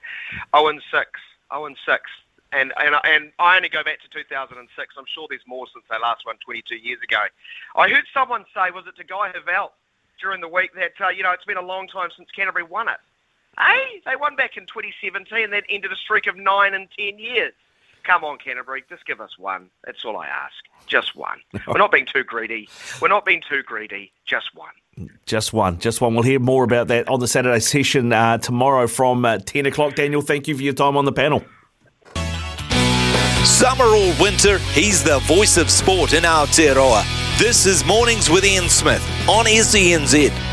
[0.55, 1.09] 0 and 6.
[1.53, 2.01] 0 and 6.
[2.51, 4.95] And, and, and I only go back to 2006.
[4.97, 7.23] I'm sure there's more since they last won 22 years ago.
[7.75, 9.71] I heard someone say, was it to Guy Heveldt
[10.21, 12.87] during the week, that, uh, you know, it's been a long time since Canterbury won
[12.87, 12.97] it.
[13.57, 17.19] Hey, they won back in 2017 and that ended a streak of 9 and 10
[17.19, 17.53] years.
[18.03, 19.69] Come on, Canterbury, just give us one.
[19.85, 20.55] That's all I ask.
[20.87, 21.39] Just one.
[21.67, 22.67] We're not being too greedy.
[22.99, 24.11] We're not being too greedy.
[24.25, 24.71] Just one.
[25.25, 26.13] Just one, just one.
[26.15, 29.95] We'll hear more about that on the Saturday session uh, tomorrow from uh, 10 o'clock.
[29.95, 31.43] Daniel, thank you for your time on the panel.
[33.45, 37.03] Summer or winter, he's the voice of sport in Aotearoa.
[37.39, 40.50] This is Mornings with Ian Smith on SENZ.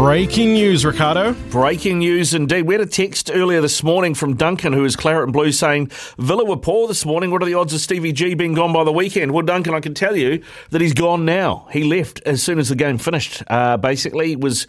[0.00, 1.34] Breaking news, Ricardo.
[1.50, 2.62] Breaking news indeed.
[2.62, 5.88] We had a text earlier this morning from Duncan, who is Claret and Blue, saying
[6.16, 7.30] Villa were poor this morning.
[7.30, 9.32] What are the odds of Stevie G being gone by the weekend?
[9.32, 11.68] Well, Duncan, I can tell you that he's gone now.
[11.70, 13.42] He left as soon as the game finished.
[13.46, 14.66] Uh, basically, was.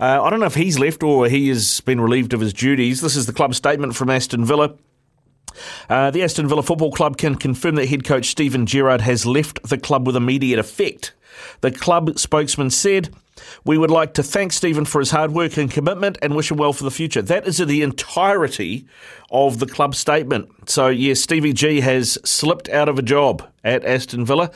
[0.00, 3.02] Uh, I don't know if he's left or he has been relieved of his duties.
[3.02, 4.74] This is the club statement from Aston Villa.
[5.88, 9.62] Uh, the Aston Villa Football Club can confirm that head coach Steven Gerrard has left
[9.62, 11.12] the club with immediate effect.
[11.60, 13.14] The club spokesman said
[13.64, 16.56] We would like to thank Steven for his hard work and commitment and wish him
[16.56, 17.22] well for the future.
[17.22, 18.86] That is the entirety
[19.30, 20.68] of the club statement.
[20.68, 24.50] So, yes, Stevie G has slipped out of a job at Aston Villa,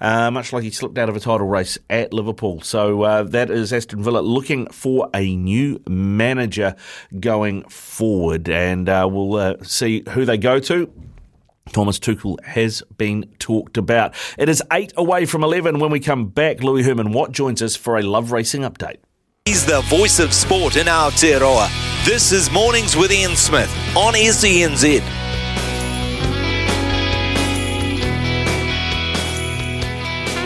[0.00, 2.60] uh, much like he slipped out of a title race at Liverpool.
[2.62, 6.74] So, uh, that is Aston Villa looking for a new manager
[7.20, 8.48] going forward.
[8.48, 10.90] And uh, we'll uh, see who they go to.
[11.70, 14.14] Thomas Tuchel has been talked about.
[14.38, 16.62] It is eight away from 11 when we come back.
[16.62, 18.98] Louis Herman Watt joins us for a Love Racing update.
[19.44, 21.68] He's the voice of sport in Aotearoa.
[22.04, 25.02] This is Mornings with Ian Smith on SENZ.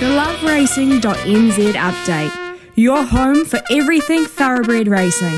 [0.00, 2.58] The loveracing.nz update.
[2.74, 5.36] Your home for everything thoroughbred racing.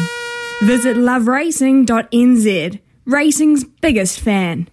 [0.62, 2.80] Visit loveracing.nz.
[3.06, 4.68] Racing's biggest fan.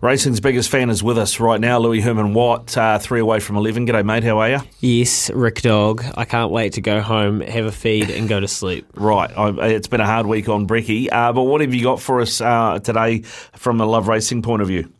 [0.00, 3.56] Racing's biggest fan is with us right now, Louis Herman Watt, uh, three away from
[3.56, 3.86] 11.
[3.86, 4.22] G'day, mate.
[4.22, 4.60] How are you?
[4.78, 6.04] Yes, Rick Dog.
[6.16, 8.86] I can't wait to go home, have a feed, and go to sleep.
[8.94, 9.30] Right.
[9.36, 12.20] I, it's been a hard week on Brecky, uh, but what have you got for
[12.20, 13.22] us uh, today
[13.56, 14.92] from a Love Racing point of view?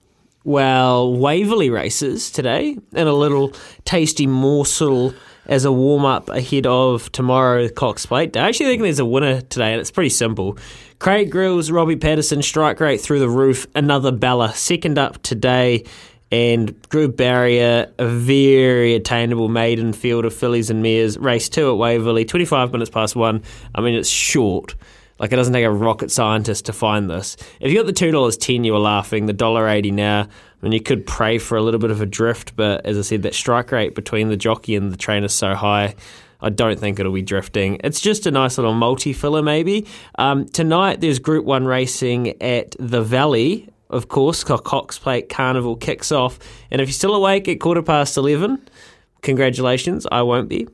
[0.44, 3.52] Well, Waverley races today, and a little
[3.84, 5.14] tasty morsel
[5.46, 8.36] as a warm up ahead of tomorrow Cox Plate.
[8.36, 10.56] I actually think there's a winner today, and it's pretty simple.
[10.98, 13.66] Craig Grills, Robbie Patterson, strike rate through the roof.
[13.74, 15.84] Another Bella, second up today.
[16.30, 21.16] And Drew Barrier, a very attainable maiden field of fillies and mares.
[21.16, 23.42] Race two at Waverley, 25 minutes past one.
[23.74, 24.74] I mean, it's short.
[25.18, 27.36] Like it doesn't take a rocket scientist to find this.
[27.60, 29.26] If you got the two dollars ten, you were laughing.
[29.26, 30.22] The dollar eighty now.
[30.22, 30.28] I
[30.62, 33.22] mean, you could pray for a little bit of a drift, but as I said,
[33.22, 35.94] that strike rate between the jockey and the trainer is so high.
[36.40, 37.80] I don't think it'll be drifting.
[37.82, 39.86] It's just a nice little multi filler, maybe.
[40.18, 43.68] Um, tonight, there's Group 1 racing at the Valley.
[43.90, 46.38] Of course, Cox Plate Carnival kicks off.
[46.70, 48.68] And if you're still awake at quarter past 11,
[49.22, 50.68] congratulations, I won't be.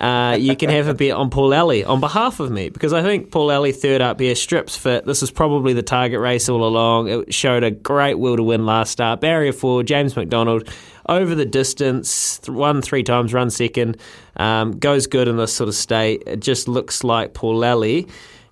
[0.00, 3.02] Uh, you can have a bet on Paul Alley on behalf of me because I
[3.02, 5.04] think Paul Alley third up here strips fit.
[5.06, 7.08] This is probably the target race all along.
[7.08, 9.20] It showed a great will to win last start.
[9.20, 10.68] Barrier four, James McDonald
[11.08, 13.96] over the distance, won three times, run second,
[14.36, 16.22] um, goes good in this sort of state.
[16.26, 18.08] It just looks like Paul Alley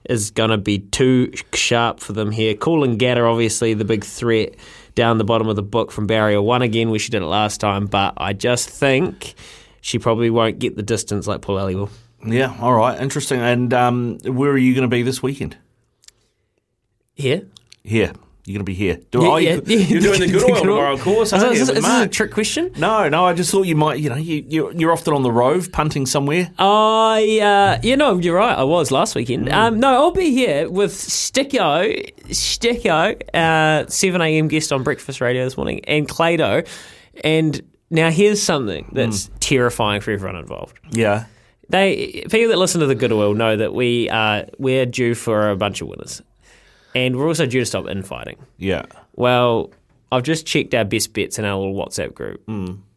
[0.08, 2.54] is going to be too sharp for them here.
[2.54, 4.54] Coolangatta, obviously, the big threat
[4.94, 7.60] down the bottom of the book from Barrier one again, where she did it last
[7.60, 9.34] time, but I just think
[9.80, 11.90] she probably won't get the distance like Paul Alley will.
[12.24, 13.40] Yeah, all right, interesting.
[13.40, 15.56] And um, where are you going to be this weekend?
[17.14, 17.46] Here.
[17.82, 18.12] Here.
[18.44, 18.98] You're going to be here.
[19.12, 19.76] Do Yeah, I, yeah, yeah.
[19.86, 21.32] You're doing the good oil tomorrow, of course.
[21.32, 22.72] Is this- is this a trick question?
[22.76, 23.24] No, no.
[23.24, 24.00] I just thought you might.
[24.00, 26.50] You know, you, you're, you're often on the rove punting somewhere.
[26.58, 28.58] I, uh, you know, you're right.
[28.58, 29.46] I was last weekend.
[29.46, 29.52] Mm.
[29.52, 34.48] Um, no, I'll be here with Sticko, Sticko, uh, 7 a.m.
[34.48, 36.66] guest on Breakfast Radio this morning, and Clado.
[37.22, 37.60] And
[37.90, 40.78] now here's something that's terrifying for everyone involved.
[40.90, 41.26] Yeah.
[41.68, 45.48] They people that listen to the Good Oil know that we uh, we're due for
[45.48, 46.20] a bunch of winners,
[46.94, 48.36] and we're also due to stop infighting.
[48.58, 48.84] Yeah.
[49.14, 49.70] Well,
[50.10, 52.42] I've just checked our best bets in our little WhatsApp group.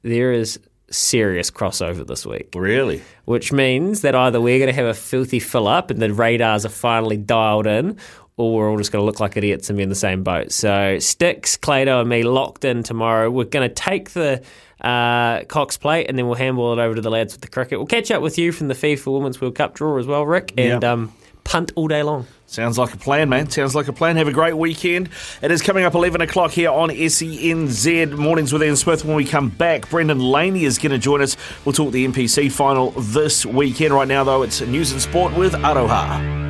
[0.03, 0.59] There is
[0.91, 2.49] serious crossover this week.
[2.55, 3.01] Really?
[3.26, 6.65] Which means that either we're going to have a filthy fill up and the radars
[6.65, 7.97] are finally dialed in,
[8.38, 10.51] or we're all just going to look like idiots and be in the same boat.
[10.51, 13.31] So, Sticks, Clado, and me locked in tomorrow.
[13.31, 14.43] We're going to take the
[14.81, 17.80] uh, Cox plate and then we'll handball it over to the lads with the cricket.
[17.80, 20.53] We'll catch up with you from the FIFA Women's World Cup draw as well, Rick,
[20.57, 20.91] and Yeah.
[20.91, 21.13] um,
[21.45, 22.27] punt all day long.
[22.47, 23.49] Sounds like a plan, man.
[23.49, 24.17] Sounds like a plan.
[24.17, 25.09] Have a great weekend.
[25.41, 29.03] It is coming up 11 o'clock here on SENZ Mornings with Ian Smith.
[29.03, 31.35] When we come back, Brendan Laney is going to join us.
[31.65, 33.93] We'll talk the NPC final this weekend.
[33.93, 36.43] Right now, though, it's news and sport with Aroha.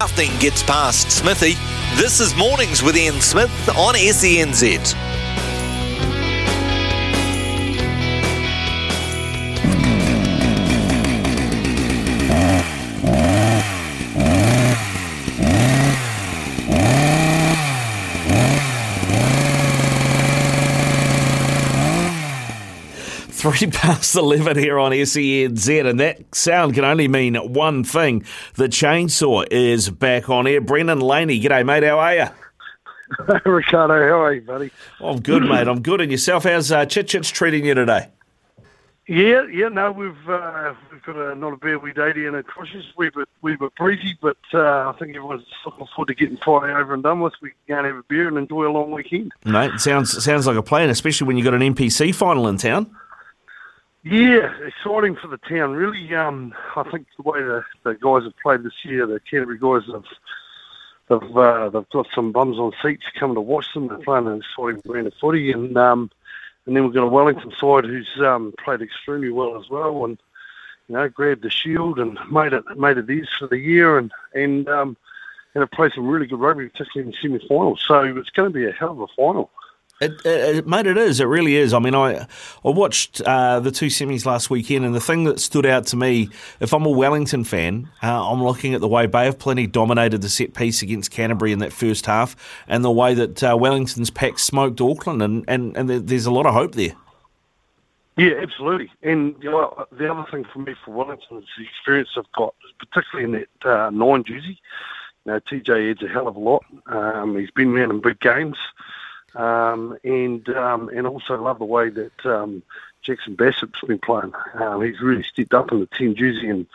[0.00, 1.52] Nothing gets past Smithy.
[1.96, 5.19] This is Mornings with Ian Smith on SENZ.
[23.40, 28.22] Three past 11 here on SENZ, and that sound can only mean one thing.
[28.56, 30.60] The chainsaw is back on air.
[30.60, 31.82] Brendan Laney, g'day, mate.
[31.82, 32.26] How are you?
[33.50, 34.70] Ricardo, how are you, buddy?
[35.00, 35.68] I'm good, mate.
[35.68, 36.02] I'm good.
[36.02, 36.44] And yourself?
[36.44, 38.08] How's uh, Chit Chit's treating you today?
[39.06, 42.42] Yeah, yeah, no, we've uh, we've got a not a bad wee day down a
[42.42, 42.92] Crushers.
[42.98, 46.74] We're bit we're bit breezy, but uh, I think everyone's looking forward to getting Friday
[46.74, 47.32] over and done with.
[47.40, 49.32] We can go and have a beer and enjoy a long weekend.
[49.46, 52.58] Mate, it sounds sounds like a plan, especially when you've got an NPC final in
[52.58, 52.94] town.
[54.02, 55.72] Yeah, exciting for the town.
[55.72, 59.58] Really, um, I think the way the, the guys have played this year, the Canterbury
[59.58, 60.04] guys have
[61.10, 63.88] they've uh, they've got some bums on seats coming to watch them.
[63.88, 66.10] They're playing an exciting brand of footy, and um,
[66.64, 70.18] and then we've got a Wellington side who's um, played extremely well as well, and
[70.88, 74.12] you know grabbed the shield and made it made it theirs for the year, and
[74.34, 74.96] and um,
[75.54, 77.84] and have played some really good rugby, particularly in the semi-finals.
[77.86, 79.50] So it's going to be a hell of a final.
[80.00, 81.20] It, it, mate, it is.
[81.20, 81.74] It really is.
[81.74, 82.26] I mean, I
[82.64, 85.96] I watched uh, the two semis last weekend, and the thing that stood out to
[85.96, 89.66] me, if I'm a Wellington fan, uh, I'm looking at the way Bay of Plenty
[89.66, 92.34] dominated the set piece against Canterbury in that first half,
[92.66, 96.46] and the way that uh, Wellington's pack smoked Auckland, and, and, and there's a lot
[96.46, 96.94] of hope there.
[98.16, 98.90] Yeah, absolutely.
[99.02, 102.54] And you know, the other thing for me for Wellington is the experience I've got,
[102.78, 104.58] particularly in that uh, nine jersey.
[105.26, 106.64] You know, TJ adds a hell of a lot.
[106.86, 108.56] Um, he's been around in big games.
[109.34, 112.62] Um, and um, and also love the way that um,
[113.02, 114.32] Jackson Bassett's been playing.
[114.54, 116.66] Um, he's really stepped up in the team jersey, and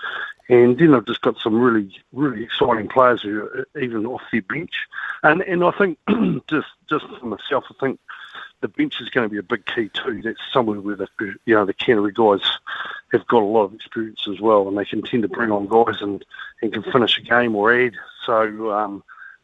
[0.48, 4.42] and then I've just got some really really exciting players who are even off their
[4.42, 4.88] bench,
[5.24, 6.00] and and I think
[6.50, 8.00] just just for myself, I think
[8.62, 10.22] the bench is going to be a big key too.
[10.24, 11.08] That's somewhere where the
[11.46, 12.48] you know the Canterbury guys
[13.12, 15.68] have got a lot of experience as well, and they can tend to bring on
[15.68, 16.24] guys and
[16.62, 17.94] and can finish a game or add.
[18.26, 19.02] So.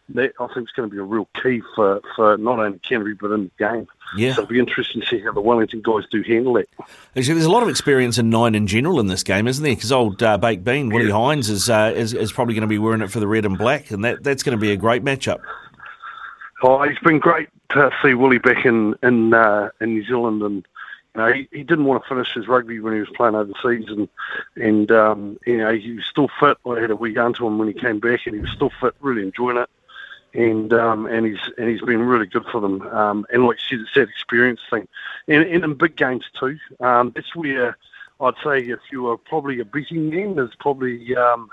[0.10, 3.14] That I think is going to be a real key for, for not only Canterbury
[3.14, 3.88] but in the game.
[4.18, 4.34] Yeah.
[4.34, 6.70] So it'll be interesting to see how the Wellington guys do handle it.
[7.16, 9.74] Actually, there's a lot of experience in nine in general in this game, isn't there?
[9.74, 11.14] Because old uh, Baked Bean, Willie yeah.
[11.14, 13.58] Heinz, is, uh, is, is probably going to be wearing it for the red and
[13.58, 15.40] black, and that, that's going to be a great matchup.
[16.64, 20.68] Oh, it's been great to see Willie back in in, uh, in New Zealand, and
[21.16, 23.86] you know, he, he didn't want to finish his rugby when he was playing overseas,
[23.88, 24.08] and
[24.56, 26.58] and um, you know he was still fit.
[26.70, 28.72] I had a wee gun to him when he came back, and he was still
[28.80, 29.70] fit, really enjoying it
[30.34, 32.82] and um, and he's and he's been really good for them.
[32.84, 34.88] Um, and like you said, it's that experience thing,
[35.28, 36.58] and, and in big games too.
[36.80, 37.78] Um, that's where
[38.20, 41.50] I'd say if you are probably a beating them, there's probably um,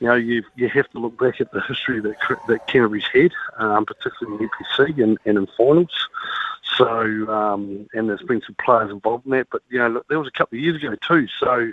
[0.00, 2.16] you know you you have to look back at the history that
[2.48, 6.08] that Canterbury's had, um, particularly in NPC and, and in finals.
[6.76, 10.18] So um, and there's been some players involved in that, but you know look, that
[10.18, 11.26] was a couple of years ago too.
[11.38, 11.72] So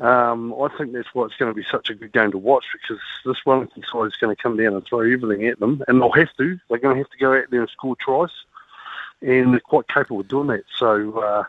[0.00, 2.64] um, I think that's why it's going to be such a good game to watch
[2.72, 6.00] because this Wellington side is going to come down and throw everything at them, and
[6.00, 6.58] they'll have to.
[6.68, 8.30] They're going to have to go out there and score tries,
[9.22, 10.64] and they're quite capable of doing that.
[10.76, 11.44] So uh,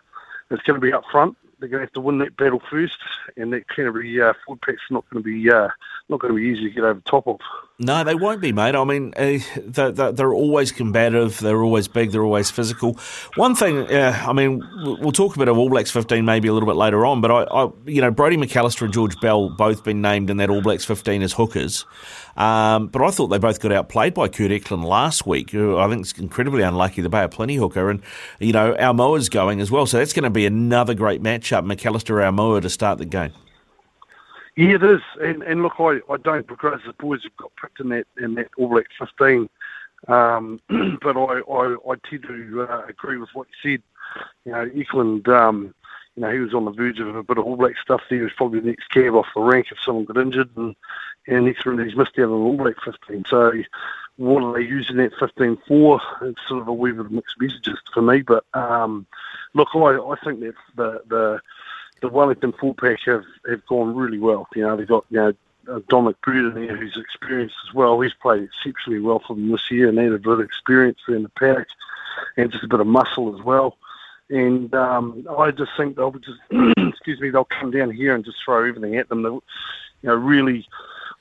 [0.49, 1.37] it's going to be up front.
[1.59, 2.97] They're going to have to win that battle first,
[3.35, 5.67] and that Canterbury uh, forward pack's not going to be uh,
[6.07, 7.39] not going to be easy to get over top of.
[7.81, 8.75] No, they won't be, mate.
[8.75, 11.39] I mean, uh, they're, they're, always combative.
[11.39, 12.11] They're always big.
[12.11, 12.93] They're always physical.
[13.35, 14.61] One thing, uh, I mean,
[14.99, 17.31] we'll talk a bit of All Blacks 15 maybe a little bit later on, but
[17.31, 20.61] I, I, you know, Brodie McAlister and George Bell both been named in that All
[20.61, 21.85] Blacks 15 as hookers.
[22.39, 25.51] Um, but I thought they both got outplayed by Kurt Eklund last week.
[25.51, 28.01] Who I think is incredibly unlucky, the Bay of Plenty hooker, and
[28.39, 29.85] you know, Aumua's going as well.
[29.85, 33.33] So that's going to be another great matchup, McAlister Aumua to start the game.
[34.55, 35.01] Yeah, it is.
[35.21, 38.35] And, and look, I, I don't begrudge the boys who've got picked in that in
[38.35, 39.49] that All Black 15.
[40.07, 40.61] Um,
[41.01, 43.83] but I, I, I tend to uh, agree with what you said.
[44.45, 45.75] You know, Eklund, um,
[46.15, 48.01] you know, he was on the verge of a bit of All Black stuff.
[48.09, 48.19] There.
[48.19, 50.75] He was probably the next cab off the rank if someone got injured, and
[51.27, 53.25] and he's, he's missed out on All Black 15.
[53.27, 53.53] So,
[54.17, 56.01] what are they using that 15 for?
[56.21, 58.21] It's sort of a wee of mixed messages for me.
[58.21, 59.05] But um,
[59.53, 61.41] look, I, I think that the the
[62.01, 64.47] the Wellington full pack have, have gone really well.
[64.55, 67.99] You know, they've got, you know, Dominic in there who's experienced as well.
[67.99, 71.23] He's played exceptionally well for them this year and had a bit of experience in
[71.23, 71.67] the pack
[72.37, 73.77] and just a bit of muscle as well.
[74.29, 76.39] And um, I just think they'll just,
[76.77, 79.23] excuse me, they'll come down here and just throw everything at them.
[79.23, 79.43] They'll,
[80.01, 80.67] you know, really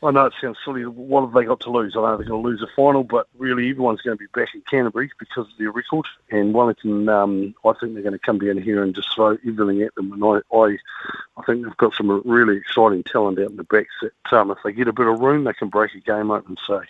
[0.02, 0.86] I know it sounds silly.
[0.86, 1.94] What have they got to lose?
[1.96, 4.54] I know they're going to lose a final, but really everyone's going to be back
[4.54, 6.06] in Canterbury because of their record.
[6.30, 9.82] And Wellington, um, I think they're going to come down here and just throw everything
[9.82, 10.12] at them.
[10.12, 10.76] And I, I,
[11.36, 14.58] I think they've got some really exciting talent out in the backs that um, if
[14.64, 16.56] they get a bit of room, they can break a game open.
[16.64, 16.80] So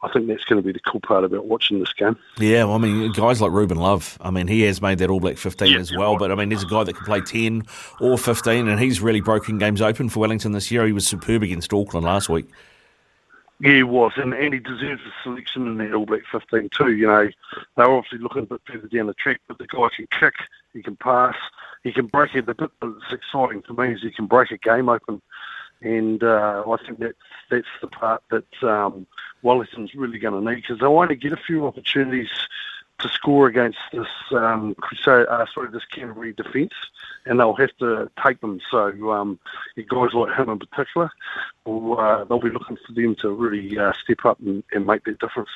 [0.00, 2.16] I think that's going to be the cool part about watching this game.
[2.38, 5.18] Yeah, well, I mean, guys like Ruben Love, I mean, he has made that All
[5.18, 6.12] Black 15 yeah, as well.
[6.12, 6.20] Right.
[6.20, 7.64] But I mean, there's a guy that can play 10
[8.00, 10.86] or 15, and he's really broken games open for Wellington this year.
[10.86, 12.37] He was superb against Auckland last week.
[13.60, 16.92] Yeah, he was, and, and he deserves a selection in that All Black 15 too.
[16.92, 17.28] You know,
[17.76, 20.34] they're obviously looking a bit further down the track, but the guy can kick,
[20.72, 21.34] he can pass,
[21.82, 22.46] he can break it.
[22.46, 25.20] The bit that's exciting for me is he can break a game open,
[25.80, 27.14] and uh, I think that's
[27.50, 29.08] that's the part that um,
[29.42, 32.30] Wellington's really going to need because they want to get a few opportunities
[32.98, 34.74] to score against this um,
[35.06, 36.72] uh, sorry this Canterbury defence,
[37.26, 38.60] and they'll have to take them.
[38.70, 39.38] So um,
[39.76, 41.10] guys like him in particular,
[41.64, 45.04] will, uh, they'll be looking for them to really uh, step up and, and, make
[45.04, 45.50] that difference.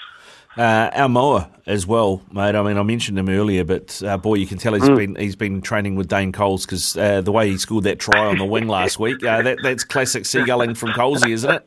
[0.57, 2.55] Uh, Aumua as well, mate.
[2.55, 4.97] I mean, I mentioned him earlier, but uh, boy, you can tell he's mm.
[4.97, 8.27] been he's been training with Dane Coles because uh, the way he scored that try
[8.27, 11.65] on the wing last week, uh, that that's classic seagulling from Colesy, isn't it?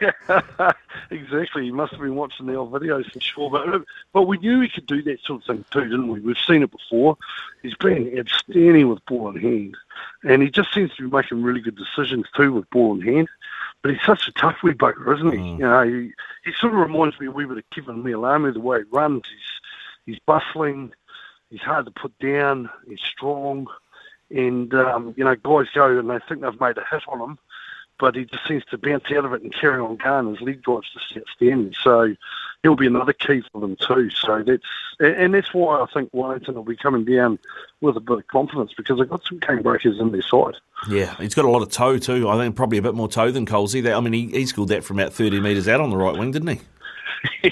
[1.10, 1.64] exactly.
[1.64, 3.50] He must have been watching the old videos for sure.
[3.50, 3.82] But
[4.12, 6.20] but we knew he could do that sort of thing too, didn't we?
[6.20, 7.16] We've seen it before.
[7.62, 9.76] He's been outstanding with ball in hand,
[10.22, 13.28] and he just seems to be making really good decisions too with ball in hand.
[13.82, 15.50] But he's such a tough wee bugger, isn't he?
[15.50, 16.12] You know, he,
[16.44, 19.24] he sort of reminds me a wee bit of Keven Mealamu, the way he runs.
[19.28, 20.92] He's he's bustling.
[21.50, 22.70] He's hard to put down.
[22.88, 23.68] He's strong.
[24.30, 27.38] And, um, you know, guys go and they think they've made a hit on him,
[27.98, 30.34] but he just seems to bounce out of it and carry on going.
[30.34, 31.74] His leg drive's just outstanding.
[31.82, 32.14] So
[32.62, 34.10] he'll be another key for them too.
[34.10, 34.62] So that's,
[35.00, 37.38] and that's why I think Wellington will be coming down
[37.80, 40.56] with a bit of confidence because they've got some game breakers in their side.
[40.88, 42.28] Yeah, he's got a lot of toe too.
[42.28, 43.94] I think probably a bit more toe than Colesy.
[43.94, 46.32] I mean, he, he scored that from about 30 metres out on the right wing,
[46.32, 46.60] didn't he?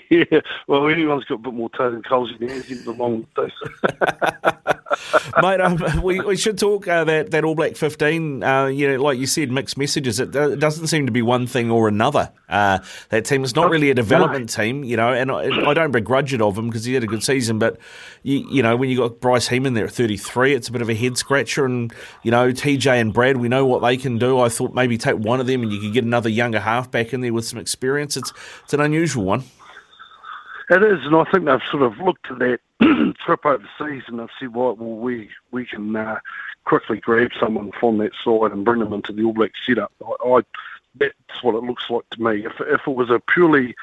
[0.11, 2.55] yeah, well, anyone's got a bit more toe than Colesy now.
[2.55, 3.27] He's in the wrong
[5.43, 8.43] Mate, um, we, we should talk uh, that, that All Black 15.
[8.43, 10.21] Uh, you know, like you said, mixed messages.
[10.21, 12.33] It, it doesn't seem to be one thing or another.
[12.49, 15.91] Uh, that team is not really a development team, you know, and I, I don't
[15.91, 17.59] begrudge it of him because he had a good season.
[17.59, 17.79] But,
[18.23, 20.89] you, you know, when you got Bryce Heeman there at 33, it's a bit of
[20.89, 21.65] a head scratcher.
[21.65, 21.93] And,
[22.23, 24.41] you know, TJ and Brad, we know what they can do.
[24.41, 27.21] I thought maybe take one of them and you could get another younger halfback in
[27.21, 28.17] there with some experience.
[28.17, 28.33] It's,
[28.65, 29.45] it's an unusual one.
[30.71, 32.59] It is, and I think they've sort of looked at that
[33.25, 36.19] trip overseas and they've said, well, we we can uh,
[36.65, 39.93] quickly grab someone from that side and bring them into the All Black setup.
[40.05, 40.41] I, I,
[40.97, 42.47] that's what it looks like to me.
[42.47, 43.75] If if it was a purely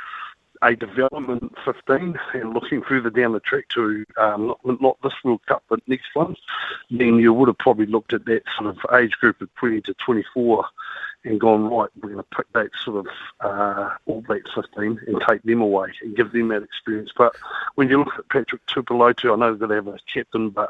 [0.64, 5.42] a development 15 and looking further down the track to um, not, not this World
[5.48, 6.36] Cup but next one,
[6.92, 9.94] then you would have probably looked at that sort of age group of 20 to
[9.96, 10.66] 24
[11.24, 13.08] and gone, right, we're going to pick that sort of
[13.42, 17.12] uh, All Black 15 and take them away and give them that experience.
[17.16, 17.34] But
[17.76, 20.70] when you look at Patrick Tuipulotu, I know going to have a captain, but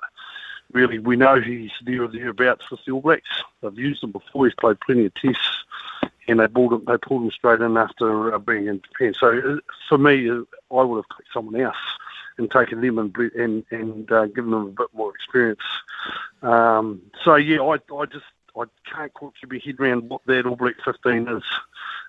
[0.73, 3.44] really we know he's there or thereabouts with the All Blacks.
[3.61, 5.64] They've used him before, he's played plenty of tests
[6.28, 9.14] and they pulled him, they pulled him straight in after uh, being in Japan.
[9.19, 9.57] So uh,
[9.90, 10.41] for me, uh,
[10.76, 11.76] I would have picked someone else
[12.38, 15.61] and taken them and and, and uh, given them a bit more experience.
[16.41, 18.26] Um, so yeah, I I just
[18.57, 21.44] I can't quite keep my head around what that All Black 15 is.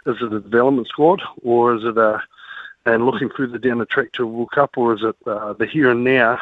[0.06, 2.22] Is it a development squad or is it a
[2.84, 5.66] and looking further down the track to a World Cup or is it uh, the
[5.66, 6.40] here and now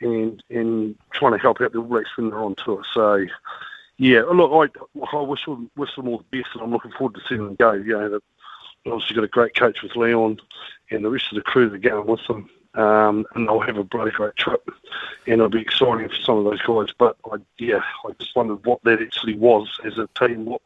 [0.00, 2.82] and and trying to help out the All Blacks when they're on tour?
[2.94, 3.26] So
[3.98, 7.16] yeah, look, I, I wish them, wish them all the best, and I'm looking forward
[7.16, 7.72] to seeing them go.
[7.72, 10.38] You know, they've obviously got a great coach with Leon,
[10.90, 13.78] and the rest of the crew that are going with them, um, and they'll have
[13.78, 14.68] a bloody great trip,
[15.26, 16.94] and it'll be exciting for some of those guys.
[16.96, 20.44] But I, yeah, I just wondered what that actually was as a team.
[20.44, 20.62] What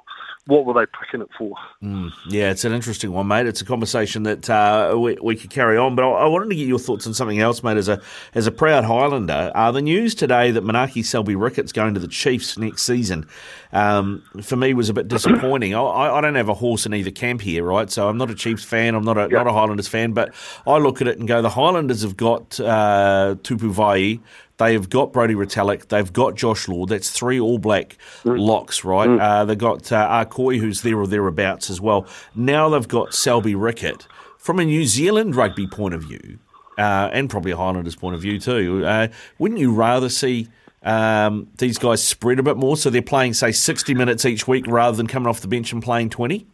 [0.47, 1.55] what were they picking it for?
[1.83, 3.47] Mm, yeah, it's an interesting one, mate.
[3.47, 6.57] It's a conversation that uh, we, we could carry on, but I, I, wanted to
[6.57, 7.77] get your thoughts on something else, mate.
[7.77, 8.03] As a
[8.35, 12.09] as a proud Highlander, uh, the news today that Manaaki Selby Rickit's going to the
[12.09, 13.29] Chiefs next season,
[13.73, 15.75] um, for me was a bit disappointing.
[15.77, 17.89] I, I, don't have a horse in either camp here, right?
[17.89, 18.97] So I'm not a Chiefs fan.
[18.97, 20.35] I'm not a not a Highlanders fan, but
[20.67, 24.21] I look at it and go, the Highlanders have got uh, Tupou Vaa'i,
[24.63, 25.89] they have got Brodie Retallick.
[25.89, 26.89] They've got Josh Lord.
[26.89, 28.39] That's three All Black mm.
[28.39, 29.09] locks, right?
[29.09, 29.21] Mm.
[29.21, 32.07] Uh, they've got uh, Arkoi, who's there or thereabouts as well.
[32.35, 34.07] Now they've got Selby Rickit.
[34.39, 36.39] From a New Zealand rugby point of view,
[36.77, 39.09] uh, and probably a Highlanders point of view too, uh,
[39.39, 40.49] wouldn't you rather see
[40.83, 44.67] um, these guys spread a bit more so they're playing, say, 60 minutes each week
[44.67, 46.47] rather than coming off the bench and playing 20?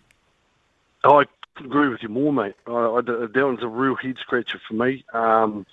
[1.05, 1.25] I
[1.61, 2.55] agree with you more, mate.
[2.67, 5.05] I, I, that one's a real head scratcher for me.
[5.15, 5.65] Um,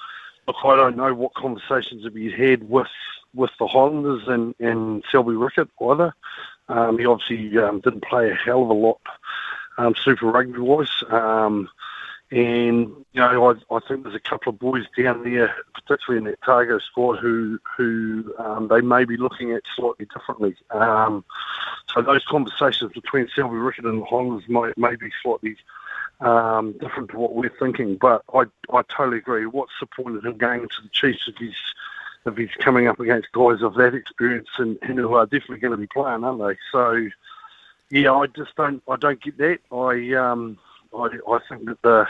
[0.48, 2.88] look, I don't know what conversations have been had with
[3.34, 6.16] with the Highlanders and, and Selby Rickit either.
[6.70, 9.02] Um, he obviously um, didn't play a hell of a lot
[9.78, 11.04] um, Super Rugby wise.
[11.10, 11.70] Um,
[12.32, 16.32] and you know, I, I think there's a couple of boys down there, particularly in
[16.32, 20.56] that Otago squad, who who um, they may be looking at slightly differently.
[20.72, 21.24] Um,
[21.94, 25.56] so those conversations between Selby Rickit and the Highlanders may, may be slightly
[26.22, 27.98] um, different to what we're thinking.
[27.98, 29.46] But I, I totally agree.
[29.46, 31.56] What's the point of him going to the Chiefs if he's
[32.26, 35.72] if he's coming up against guys of that experience and, and who are definitely going
[35.72, 36.58] to be playing, aren't they?
[36.72, 37.08] So
[37.90, 39.60] yeah, I just don't I don't get that.
[39.72, 40.58] I um
[40.94, 42.08] I, I think that the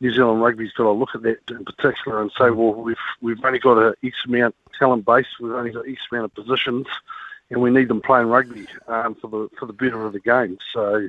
[0.00, 3.44] New Zealand rugby's got to look at that in particular and say, well, we've we've
[3.44, 6.86] only got a X amount talent base, we've only got X amount of positions,
[7.50, 10.58] and we need them playing rugby um, for the for the better of the game.
[10.72, 11.08] So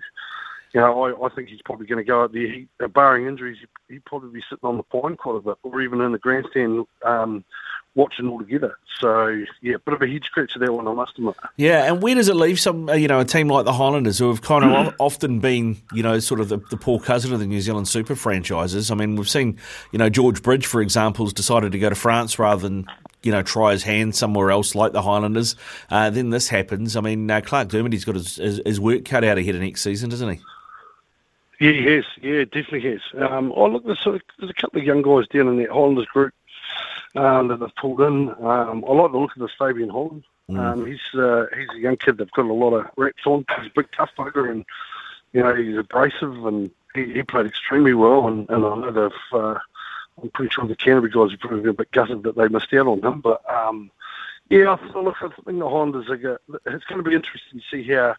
[0.74, 2.48] you know, I, I think he's probably going to go out there.
[2.48, 5.58] He, uh, barring injuries, he, would probably be sitting on the pine quite a bit,
[5.62, 7.44] or even in the grandstand um,
[7.94, 8.76] watching all together.
[9.00, 11.36] So, yeah, a bit of a head scratcher that one, I must admit.
[11.58, 14.18] Yeah, and where does it leave some, uh, you know, a team like the Highlanders
[14.18, 17.40] who have kind of often been, you know, sort of the, the poor cousin of
[17.40, 18.90] the New Zealand super franchises?
[18.90, 19.60] I mean, we've seen,
[19.92, 22.88] you know, George Bridge, for example, has decided to go to France rather than
[23.22, 25.56] you know, try his hand somewhere else like the Highlanders.
[25.90, 26.98] Uh, then this happens.
[26.98, 29.82] I mean, uh, Clark Dermody's got his, his, his, work cut out ahead of next
[29.82, 30.42] season, doesn't he?
[31.60, 32.06] Yeah, he has.
[32.22, 33.02] Yeah, definitely has.
[33.16, 35.70] Um, oh, look, there's, sort of, there's a couple of young guys down in that
[35.70, 36.34] Highlanders group
[37.16, 38.30] um, that they've pulled in.
[38.30, 40.24] Um, I like the look of the Fabian Holland.
[40.50, 42.18] Um, he's uh, he's a young kid.
[42.18, 43.46] They've got a lot of reps on.
[43.58, 44.66] He's a big tough bugger, and
[45.32, 48.28] you know he's abrasive, and he, he played extremely well.
[48.28, 49.40] And, and I know they've.
[49.40, 49.60] Uh,
[50.22, 52.88] I'm pretty sure the Canterbury guys are probably a bit gutted that they missed out
[52.88, 53.90] on him, but um,
[54.50, 56.18] yeah, I look, I think the Highlanders are.
[56.18, 58.16] Go, it's going to be interesting to see how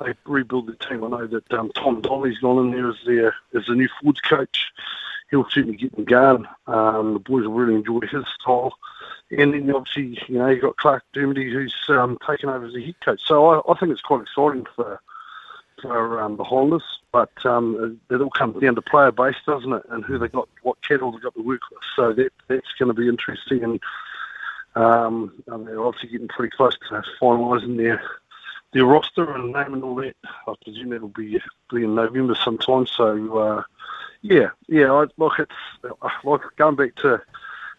[0.00, 1.04] they rebuild the team.
[1.04, 4.20] I know that um, Tom Donnelly's gone in there as their as the new forwards
[4.20, 4.72] coach.
[5.30, 6.46] He'll certainly get them going.
[6.66, 8.74] Um, the boys will really enjoy his style.
[9.30, 12.84] And then obviously, you know, you've got Clark Dermody who's um, taken over as the
[12.84, 13.20] head coach.
[13.24, 15.00] So I, I think it's quite exciting for
[15.82, 16.84] for um, the Highlanders.
[17.10, 19.82] But um, it, it all comes down to player base, doesn't it?
[19.88, 21.80] And who they got, what cattle they got to work with.
[21.96, 23.64] So that that's going to be interesting.
[23.64, 23.80] And
[24.76, 28.00] um, and they're obviously getting pretty close to finalising their
[28.76, 30.14] their roster and naming all that.
[30.46, 31.40] I presume that'll be
[31.72, 32.86] be in November sometime.
[32.86, 33.62] So uh,
[34.22, 34.92] yeah, yeah.
[34.92, 35.52] I, look, it's
[36.24, 37.20] like going back to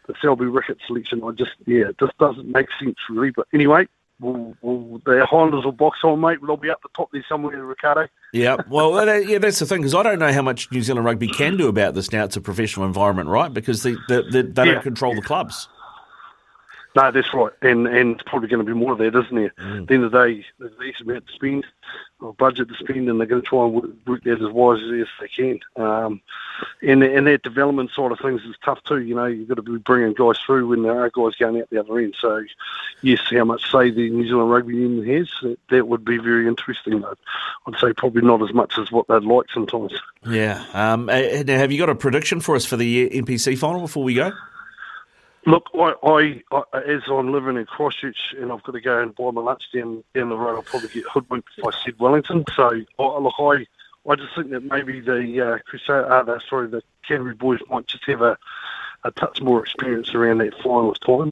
[0.07, 1.22] the Selby Rickit's selection.
[1.24, 3.32] I just yeah, it just doesn't make sense really.
[3.32, 3.88] But anyway.
[4.19, 6.40] We'll, we'll, the Highlanders will box on, mate.
[6.41, 8.07] They'll be up the top there somewhere, Ricardo.
[8.34, 11.06] Yeah, well, that, yeah, that's the thing because I don't know how much New Zealand
[11.06, 12.24] rugby can do about this now.
[12.24, 13.53] It's a professional environment, right?
[13.53, 14.74] Because they they, they, they Yeah.
[14.74, 15.69] don't control the clubs.
[16.98, 19.53] No, that's right, and and it's probably going to be more of that, isn't there?
[19.56, 21.65] At the end of the day, there's a decent amount to spend,
[22.19, 25.02] or budget to spend, and they're going to try and work, work that as wisely
[25.02, 25.60] as they can.
[25.76, 26.22] Um,
[26.82, 28.98] and and that development side of things is tough too.
[28.98, 31.69] You know, you've got to be bringing guys through when there are guys going out
[31.69, 32.15] the other end.
[32.19, 32.44] So,
[33.03, 36.48] yes, how much say the New Zealand Rugby Union has, that, that would be very
[36.48, 37.02] interesting.
[37.02, 37.19] But
[37.68, 39.94] I'd say probably not as much as what they'd like sometimes.
[40.26, 40.65] Yeah.
[40.74, 44.15] Um, now, have you got a prediction for us for the NPC final before we
[44.15, 44.32] go?
[45.48, 49.15] Look, I, I, I, as I'm living in Christchurch and I've got to go and
[49.15, 52.44] buy my lunch down down the road, I'll probably get hoodwinked by Sid Wellington.
[52.53, 53.65] So, I, look, I,
[54.10, 58.03] I just think that maybe the uh, Crusader, uh, sorry, the Canterbury boys might just
[58.07, 58.38] have a,
[59.06, 61.32] a touch more experience around that final time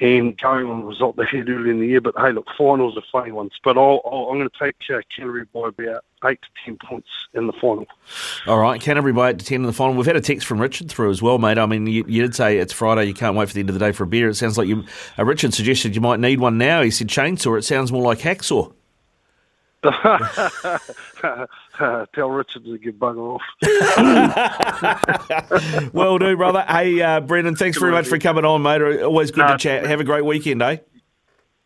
[0.00, 2.00] and going on the result they had earlier in the year.
[2.00, 3.52] But hey, look, finals are funny ones.
[3.64, 7.08] But I'll, I'll, I'm going to take uh, Canterbury by about eight to ten points
[7.34, 7.86] in the final.
[8.46, 9.94] All right, Canterbury by 8 to 10 in the final.
[9.94, 11.58] We've had a text from Richard through as well, mate.
[11.58, 13.74] I mean, you, you did say it's Friday, you can't wait for the end of
[13.74, 14.28] the day for a beer.
[14.28, 14.84] It sounds like you.
[15.18, 16.82] Uh, Richard suggested you might need one now.
[16.82, 17.58] He said chainsaw.
[17.58, 18.72] It sounds more like hacksaw.
[22.14, 23.42] Tell Richard to get bugger off.
[25.92, 26.64] well, do, brother.
[26.68, 29.02] Hey, uh, Brendan, thanks very much for coming on, mate.
[29.02, 29.86] Always good to chat.
[29.86, 30.78] Have a great weekend, eh?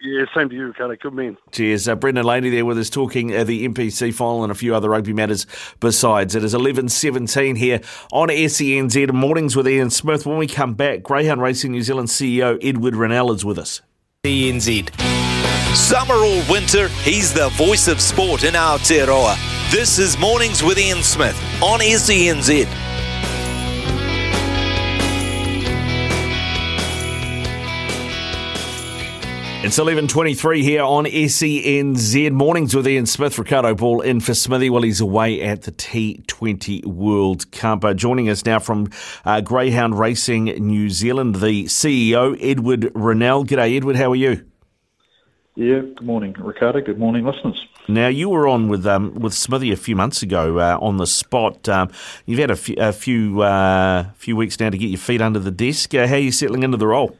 [0.03, 0.97] Yeah, same to you, Ricardo.
[0.97, 1.37] Good man.
[1.53, 1.87] Cheers.
[1.87, 4.89] Uh, Brendan Laney there with us talking uh, the NPC final and a few other
[4.89, 5.47] rugby matters
[5.78, 6.35] besides.
[6.35, 7.81] It is 11.17 here
[8.11, 10.24] on SENZ Mornings with Ian Smith.
[10.24, 13.82] When we come back, Greyhound Racing New Zealand CEO Edward Rennell is with us.
[14.24, 14.91] ENZ.
[15.77, 19.60] Summer or winter, he's the voice of sport in Aotearoa.
[19.70, 22.66] This is Mornings with Ian Smith on E SENZ.
[29.62, 33.38] It's 11.23 here on SENZ Mornings with Ian Smith.
[33.38, 37.84] Ricardo Ball in for Smithy while he's away at the T20 World Cup.
[37.84, 38.90] Uh, joining us now from
[39.24, 43.44] uh, Greyhound Racing New Zealand, the CEO, Edward Rennell.
[43.44, 43.94] G'day, Edward.
[43.94, 44.44] How are you?
[45.55, 46.80] Yeah, good morning, Ricardo.
[46.80, 47.64] Good morning, listeners.
[47.90, 51.06] Now you were on with um, with Smithy a few months ago uh, on the
[51.06, 51.68] spot.
[51.68, 51.90] Um,
[52.26, 55.38] you've had a few a few, uh, few weeks now to get your feet under
[55.38, 55.94] the desk.
[55.94, 57.16] Uh, how are you settling into the role?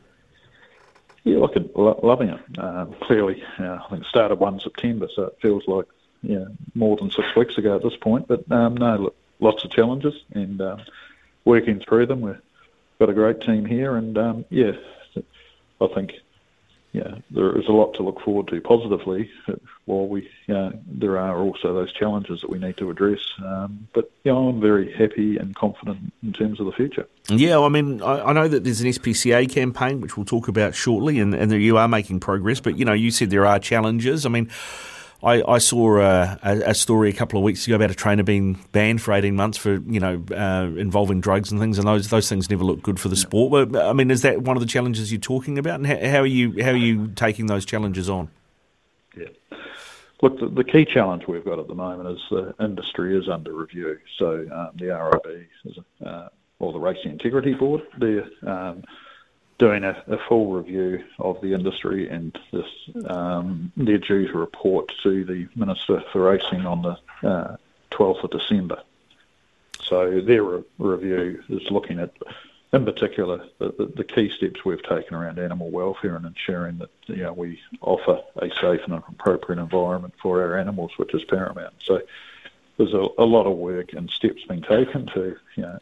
[1.25, 1.55] Yeah, look,
[2.03, 2.59] loving it.
[2.59, 5.87] Um, clearly, uh, I think it started 1 September, so it feels like
[6.23, 6.45] yeah
[6.75, 8.29] more than six weeks ago at this point.
[8.29, 10.83] But um, no, look, lots of challenges and um,
[11.45, 12.21] working through them.
[12.21, 12.41] We've
[12.99, 14.73] got a great team here, and um, yeah,
[15.81, 16.15] I think
[16.93, 19.31] yeah there is a lot to look forward to positively.
[19.85, 23.21] While we uh, there are also those challenges that we need to address.
[23.45, 27.07] Um, but yeah, I'm very happy and confident in terms of the future.
[27.29, 30.75] Yeah, I mean, I, I know that there's an SPCA campaign which we'll talk about
[30.75, 32.61] shortly, and, and that you are making progress.
[32.61, 34.27] But you know, you said there are challenges.
[34.27, 34.51] I mean,
[35.23, 38.55] I, I saw a, a, story a couple of weeks ago about a trainer being
[38.73, 42.29] banned for 18 months for you know uh, involving drugs and things, and those those
[42.29, 43.71] things never look good for the sport.
[43.71, 46.21] But I mean, is that one of the challenges you're talking about, and how, how
[46.21, 48.31] are you how are you taking those challenges on?
[49.15, 49.27] Yeah.
[50.23, 53.53] Look, the, the key challenge we've got at the moment is the industry is under
[53.53, 53.99] review.
[54.19, 56.29] So um, the RIB, is, uh,
[56.59, 58.85] or the Racing Integrity Board, they're um,
[59.61, 62.65] doing a, a full review of the industry, and this
[63.07, 67.57] um, they're due to report to the Minister for Racing on the uh,
[67.93, 68.83] 12th of December.
[69.83, 72.11] So their re- review is looking at,
[72.73, 76.91] in particular, the, the, the key steps we've taken around animal welfare and ensuring that
[77.07, 81.75] you know we offer a safe and appropriate environment for our animals, which is paramount.
[81.85, 82.01] So
[82.79, 85.79] there's a, a lot of work and steps being taken to you know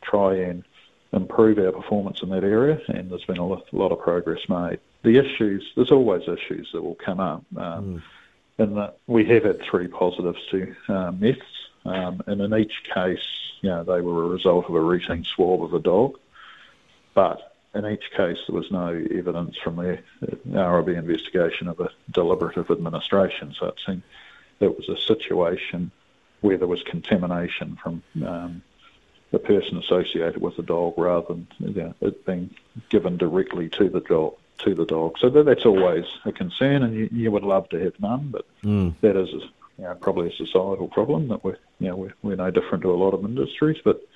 [0.00, 0.64] try and
[1.12, 4.40] improve our performance in that area, and there's been a lot, a lot of progress
[4.48, 4.78] made.
[5.02, 8.02] The issues, there's always issues that will come up, um,
[8.58, 11.40] and that we have had three positives to um, meths,
[11.84, 13.26] um, and in each case,
[13.62, 16.18] you know, they were a result of a routine swab of a dog,
[17.14, 19.98] but in each case, there was no evidence from the
[20.44, 23.54] RIB investigation of a deliberative administration.
[23.58, 24.02] So it seemed
[24.58, 25.90] it was a situation
[26.40, 28.62] where there was contamination from um,
[29.30, 32.50] the person associated with the dog rather than you know, it being
[32.88, 34.34] given directly to the dog.
[34.64, 37.78] To the dog, so that, that's always a concern, and you, you would love to
[37.78, 38.94] have none, but Mm.
[39.00, 42.50] that is you know, probably a societal problem that we're you know we're, we're no
[42.50, 44.06] different to a lot of industries, but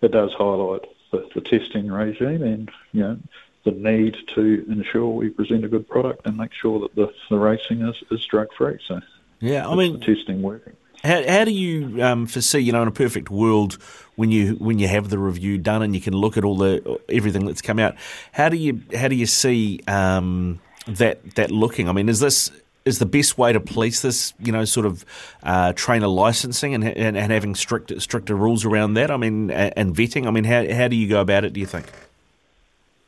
[0.00, 3.18] it does highlight the, the testing regime and you know
[3.64, 7.38] the need to ensure we present a good product and make sure that the, the
[7.38, 8.78] racing is, is drug free.
[8.86, 9.00] So
[9.40, 10.76] Yeah, I mean, the testing working.
[11.02, 13.78] How, how do you um, foresee, you know, in a perfect world,
[14.16, 17.00] when you when you have the review done and you can look at all the
[17.08, 17.96] everything that's come out,
[18.32, 21.88] how do you how do you see um, that that looking?
[21.88, 22.52] I mean, is this
[22.84, 25.04] is the best way to police this, you know, sort of
[25.42, 29.10] uh, trainer licensing and, and and having strict stricter rules around that?
[29.10, 30.26] I mean, and vetting.
[30.26, 31.52] I mean, how how do you go about it?
[31.52, 31.86] Do you think?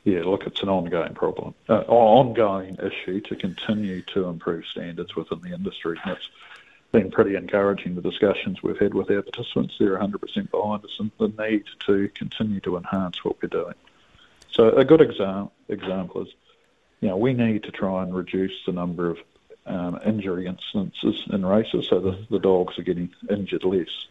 [0.05, 5.41] Yeah, look, it's an ongoing problem, uh, ongoing issue to continue to improve standards within
[5.41, 5.99] the industry.
[6.05, 6.19] And
[6.95, 9.75] been pretty encouraging the discussions we've had with our participants.
[9.81, 13.75] They're 100% behind us and the need to continue to enhance what we're doing.
[14.53, 16.29] So a good exam- example is,
[17.01, 19.19] you know, we need to try and reduce the number of
[19.67, 24.07] um, injury incidences in races so the, the dogs are getting injured less.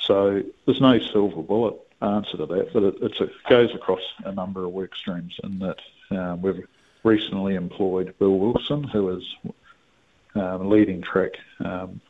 [0.00, 4.64] So there's no silver bullet answer to that, but it, a, goes across a number
[4.64, 5.80] of work streams in that
[6.12, 6.66] um, we've
[7.04, 9.24] recently employed Bill Wilson, who is
[10.34, 11.32] um, leading track
[11.64, 12.00] um,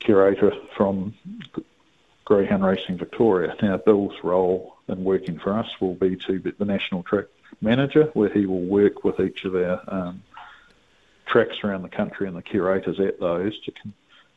[0.00, 1.14] curator from
[2.24, 3.54] Greyhound Racing Victoria.
[3.62, 7.26] Now, Bill's role in working for us will be to be the national track
[7.60, 10.22] manager, where he will work with each of our um,
[11.26, 13.72] tracks around the country and the curators at those to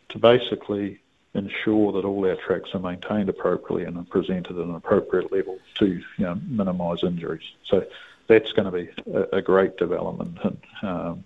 [0.09, 0.99] to basically
[1.33, 5.59] ensure that all our tracks are maintained appropriately and are presented at an appropriate level
[5.75, 7.43] to you know, minimise injuries.
[7.65, 7.85] So
[8.27, 11.23] that's going to be a, a great development in, um,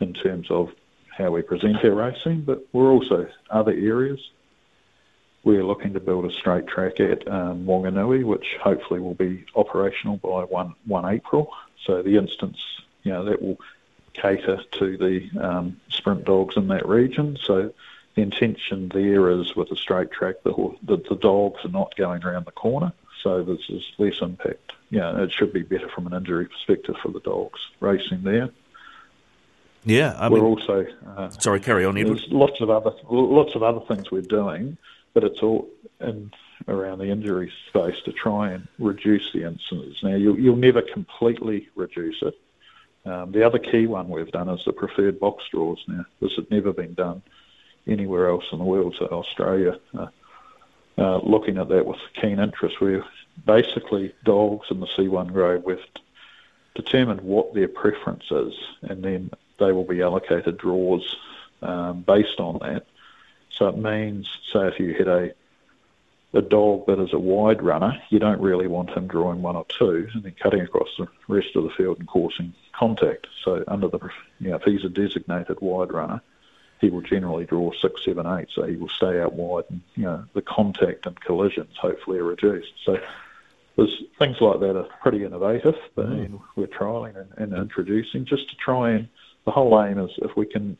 [0.00, 0.72] in terms of
[1.16, 4.20] how we present our racing, but we're also other areas.
[5.44, 10.16] We're looking to build a straight track at um, Wanganui, which hopefully will be operational
[10.16, 11.52] by 1, 1 April.
[11.84, 12.58] So the instance,
[13.02, 13.60] you know, that will
[14.14, 17.36] cater to the um, sprint dogs in that region.
[17.42, 17.72] So
[18.14, 22.24] the intention there is with a straight track that the, the dogs are not going
[22.24, 22.92] around the corner,
[23.22, 24.72] so there's, there's less impact.
[24.90, 28.50] Yeah, it should be better from an injury perspective for the dogs racing there.
[29.84, 30.86] Yeah, I we're mean, also
[31.16, 32.18] uh, sorry, carry on, Edward.
[32.18, 34.78] There's lots of other lots of other things we're doing,
[35.12, 35.68] but it's all
[36.00, 36.30] in
[36.68, 40.02] around the injury space to try and reduce the incidence.
[40.02, 42.38] Now you'll, you'll never completely reduce it.
[43.04, 45.82] Um, the other key one we've done is the preferred box draws.
[45.86, 47.22] Now this had never been done
[47.86, 48.96] anywhere else in the world.
[48.98, 50.06] So Australia, uh,
[50.96, 53.04] uh, looking at that with keen interest, where
[53.44, 55.84] basically dogs in the C1 grade we've
[56.74, 59.30] determined what their preference is, and then
[59.64, 61.16] they will be allocated draws
[61.62, 62.86] um, based on that.
[63.50, 65.32] So it means, say, if you had a
[66.34, 69.64] a dog that is a wide runner, you don't really want him drawing one or
[69.68, 73.28] two and then cutting across the rest of the field and causing contact.
[73.44, 74.00] So under the,
[74.40, 76.20] you know, if he's a designated wide runner,
[76.80, 78.48] he will generally draw six, seven, eight.
[78.52, 82.24] So he will stay out wide, and you know the contact and collisions hopefully are
[82.24, 82.72] reduced.
[82.84, 82.98] So
[83.76, 86.40] there's things like that are pretty innovative, but Mm.
[86.56, 89.08] we're trialing and, and introducing just to try and
[89.44, 90.76] the whole aim is if we can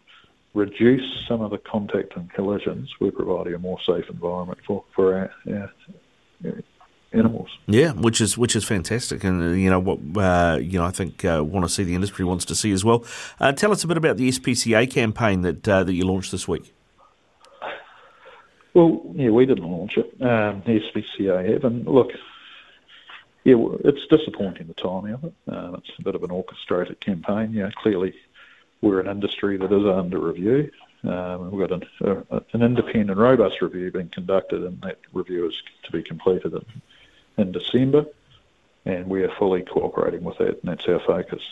[0.55, 5.15] reduce some of the contact and collisions, we're providing a more safe environment for for
[5.15, 5.73] our, our,
[6.45, 6.63] our
[7.13, 7.49] animals.
[7.67, 10.91] Yeah, which is which is fantastic, and uh, you know what uh, you know I
[10.91, 13.05] think uh, want to see the industry wants to see as well.
[13.41, 16.47] Uh, tell us a bit about the SPCA campaign that uh, that you launched this
[16.49, 16.73] week.
[18.75, 20.21] Well, yeah, we didn't launch it.
[20.21, 22.11] Um, the SPCA have, and look,
[23.45, 23.55] yeah,
[23.85, 25.35] it's disappointing the timing of it.
[25.49, 27.53] Uh, it's a bit of an orchestrated campaign.
[27.53, 28.15] Yeah, clearly
[28.85, 30.71] we're an industry that is under review.
[31.05, 35.55] Um, we've got an, uh, an independent, robust review being conducted, and that review is
[35.85, 36.65] to be completed in,
[37.39, 38.07] in December,
[38.85, 41.43] and we are fully cooperating with that, and that's our focus.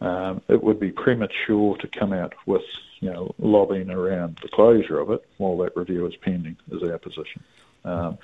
[0.00, 2.64] Um, it would be premature to come out with,
[3.00, 6.98] you know, lobbying around the closure of it while that review is pending, is our
[6.98, 7.42] position.
[7.84, 8.18] Um,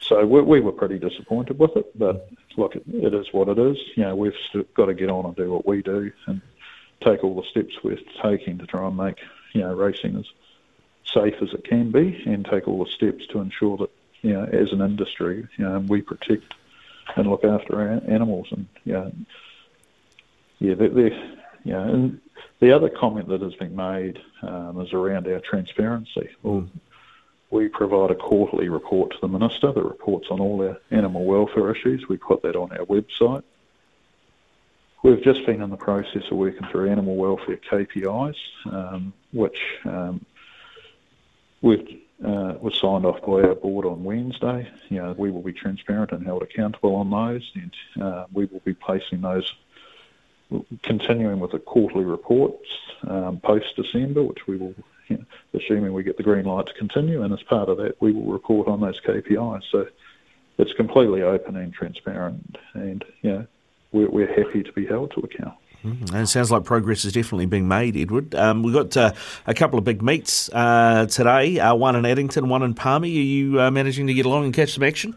[0.00, 3.58] so we, we were pretty disappointed with it, but look, it, it is what it
[3.58, 3.76] is.
[3.96, 4.34] You know, we've
[4.74, 6.40] got to get on and do what we do and
[7.04, 9.18] take all the steps we're taking to try and make,
[9.52, 10.26] you know, racing as
[11.04, 13.90] safe as it can be and take all the steps to ensure that,
[14.22, 16.54] you know, as an industry, you know, we protect
[17.16, 18.48] and look after our animals.
[18.50, 19.12] And, you know,
[20.58, 22.20] yeah, they're, they're, you know, and
[22.60, 26.30] the other comment that has been made um, is around our transparency.
[26.42, 26.68] Well,
[27.50, 31.74] we provide a quarterly report to the Minister that reports on all our animal welfare
[31.74, 32.08] issues.
[32.08, 33.42] We put that on our website.
[35.02, 40.24] We've just been in the process of working through animal welfare KPIs, um, which um,
[41.60, 44.70] we've, uh, was signed off by our board on Wednesday.
[44.90, 48.60] You know, we will be transparent and held accountable on those, and uh, we will
[48.60, 49.52] be placing those,
[50.84, 52.68] continuing with the quarterly reports
[53.08, 54.74] um, post December, which we will,
[55.08, 55.24] you know,
[55.54, 58.32] assuming we get the green light to continue, and as part of that, we will
[58.32, 59.64] report on those KPIs.
[59.72, 59.88] So
[60.58, 63.46] it's completely open and transparent, and you know,
[63.92, 65.54] we're, we're happy to be held to account.
[65.84, 68.34] Mm, and it sounds like progress is definitely being made, Edward.
[68.34, 69.12] Um, we've got uh,
[69.46, 73.16] a couple of big meets uh, today, uh, one in Addington, one in Palmy.
[73.16, 75.16] Are you uh, managing to get along and catch some action?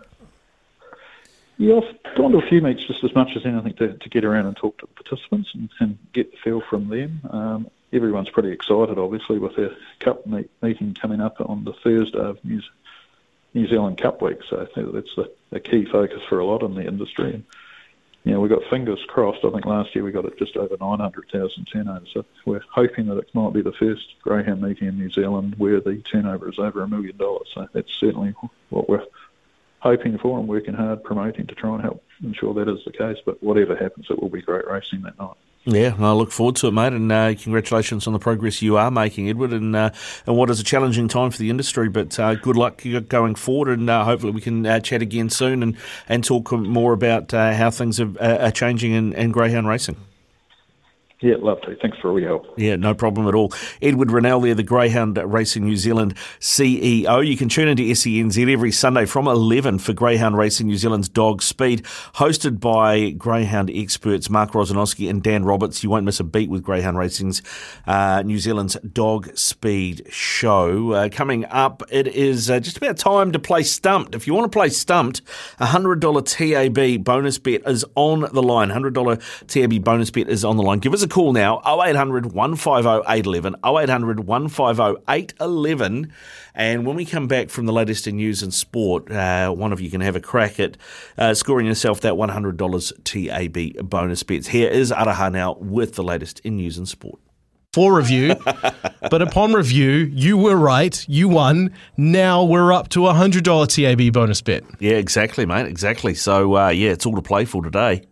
[1.58, 4.26] Yeah, I've gone to a few meets just as much as anything to, to get
[4.26, 7.22] around and talk to the participants and, and get the feel from them.
[7.30, 12.18] Um, everyone's pretty excited, obviously, with their cup meet, meeting coming up on the Thursday
[12.18, 12.62] of New,
[13.54, 14.40] New Zealand Cup Week.
[14.50, 17.36] So I think that's the, a key focus for a lot in the industry.
[17.36, 17.44] And,
[18.26, 19.46] you know, we've got fingers crossed.
[19.46, 22.06] I think last year we got it just over 900,000 turnover.
[22.12, 25.80] So we're hoping that it might be the first greyhound meeting in New Zealand where
[25.80, 27.48] the turnover is over a million dollars.
[27.54, 28.34] So that's certainly
[28.70, 29.06] what we're
[29.80, 33.18] hoping for and working hard promoting to try and help ensure that is the case.
[33.24, 35.38] But whatever happens, it will be great racing that night.
[35.68, 38.92] Yeah, I look forward to it, mate, and uh, congratulations on the progress you are
[38.92, 39.90] making, Edward, and uh,
[40.28, 41.90] and what is a challenging time for the industry.
[41.90, 45.64] But uh, good luck going forward, and uh, hopefully we can uh, chat again soon
[45.64, 45.76] and,
[46.08, 49.96] and talk more about uh, how things are, are changing in, in greyhound racing.
[51.22, 51.78] Yeah, lovely.
[51.82, 52.46] Thanks for all your help.
[52.58, 53.54] Yeah, no problem at all.
[53.82, 57.26] Edward Rennell there, the Greyhound Racing New Zealand CEO.
[57.26, 61.42] You can tune into SENZ every Sunday from 11 for Greyhound Racing New Zealand's Dog
[61.42, 61.86] Speed,
[62.16, 65.84] hosted by Greyhound experts Mark Rosanowski and Dan Roberts.
[65.84, 67.42] You won't miss a beat with Greyhound Racing's
[67.88, 70.92] uh, New Zealand's Dog Speed show.
[70.92, 74.16] Uh, coming up, it is uh, just about time to play Stumped.
[74.16, 75.22] If you want to play Stumped,
[75.60, 78.70] a $100 TAB bonus bet is on the line.
[78.70, 80.80] $100 TAB bonus bet is on the line.
[80.80, 86.12] Give us a call now 0800 150 811 0800 150 811
[86.54, 89.80] and when we come back from the latest in news and sport uh, one of
[89.80, 90.78] you can have a crack at
[91.18, 96.42] uh, scoring yourself that $100 TAB bonus bets here is Araha now with the latest
[96.42, 97.20] in news and sport
[97.72, 98.36] for review.
[99.12, 101.06] but upon review, you were right.
[101.10, 101.74] You won.
[101.98, 104.64] Now we're up to a $100 TAB bonus bet.
[104.80, 105.68] Yeah, exactly, mate.
[105.68, 106.14] Exactly.
[106.14, 108.06] So, uh, yeah, it's all to play for today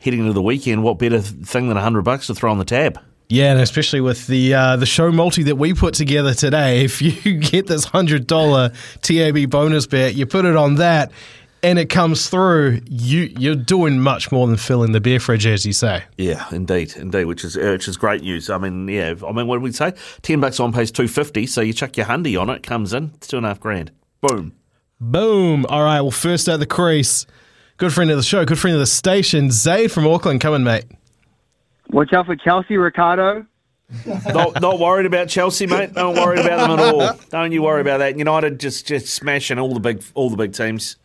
[0.00, 2.64] heading into the weekend, what better thing than a hundred bucks to throw on the
[2.64, 2.98] tab?
[3.28, 7.00] Yeah, and especially with the uh, the show multi that we put together today, if
[7.00, 8.72] you get this hundred dollar
[9.02, 11.12] TAB bonus bet, you put it on that,
[11.62, 15.64] and it comes through, you you're doing much more than filling the beer fridge, as
[15.64, 16.02] you say.
[16.18, 18.50] Yeah, indeed, indeed, which is which is great news.
[18.50, 19.92] I mean, yeah, I mean, what did we say?
[20.22, 23.12] Ten bucks on pays two fifty, so you chuck your hundy on it, comes in,
[23.14, 23.92] it's two and a half grand.
[24.20, 24.54] Boom,
[25.00, 25.66] boom.
[25.66, 27.26] All right, well, first out the crease
[27.80, 30.40] good friend of the show, good friend of the station, Zaid from Auckland.
[30.40, 30.84] Coming, mate.
[31.88, 33.46] Watch out for Chelsea, Ricardo.
[34.06, 35.94] not, not worried about Chelsea, mate.
[35.94, 37.18] Don't worry about them at all.
[37.30, 38.16] Don't you worry about that.
[38.16, 40.96] United just just smashing all the big all the big teams.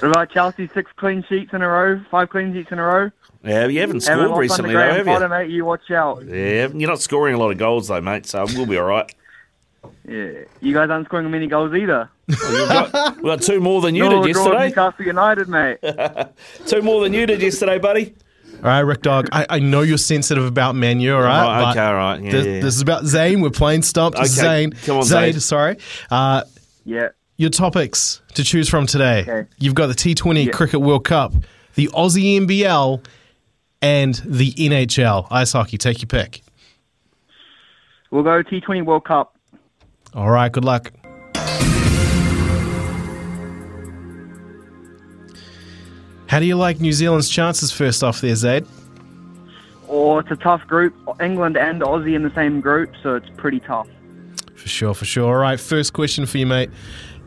[0.00, 0.68] What about Chelsea?
[0.74, 3.10] Six clean sheets in a row, five clean sheets in a row.
[3.44, 5.28] Yeah, you haven't scored haven't recently, though, have you?
[5.28, 6.24] mate, you watch out.
[6.26, 8.26] Yeah, you're not scoring a lot of goals though, mate.
[8.26, 9.14] So we'll be all right.
[10.08, 12.08] Yeah, you guys aren't scoring many goals either.
[12.28, 14.68] Well, got, we got two more than you no, did yesterday.
[14.68, 15.78] Newcastle United, mate.
[16.66, 18.14] two more than you did yesterday, buddy.
[18.56, 19.28] All right, Rick Dog.
[19.32, 21.66] I, I know you're sensitive about Man U, all right?
[21.66, 22.22] Oh, okay, all right.
[22.22, 22.60] Yeah, this, yeah.
[22.60, 23.42] this, is about Zane.
[23.42, 24.16] We're playing Stump.
[24.16, 24.72] Okay, Zane.
[24.72, 25.32] Come on, Zane.
[25.32, 25.40] Zane.
[25.40, 25.76] Sorry.
[26.10, 26.42] Uh,
[26.84, 27.08] yeah.
[27.36, 29.20] Your topics to choose from today.
[29.20, 29.48] Okay.
[29.58, 30.52] You've got the T20 yeah.
[30.52, 31.34] Cricket World Cup,
[31.74, 33.04] the Aussie NBL,
[33.82, 35.26] and the NHL.
[35.30, 35.76] Ice hockey.
[35.76, 36.42] Take your pick.
[38.10, 39.35] We'll go T20 World Cup.
[40.16, 40.92] All right, good luck.
[46.26, 48.66] How do you like New Zealand's chances first off there, Zaid?
[49.88, 50.94] Oh, it's a tough group.
[51.20, 53.86] England and Aussie in the same group, so it's pretty tough.
[54.54, 55.34] For sure, for sure.
[55.34, 56.70] All right, first question for you, mate.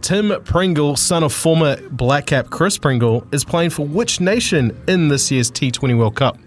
[0.01, 5.09] Tim Pringle, son of former Black Cap Chris Pringle, is playing for which nation in
[5.09, 6.37] this year's T20 World Cup?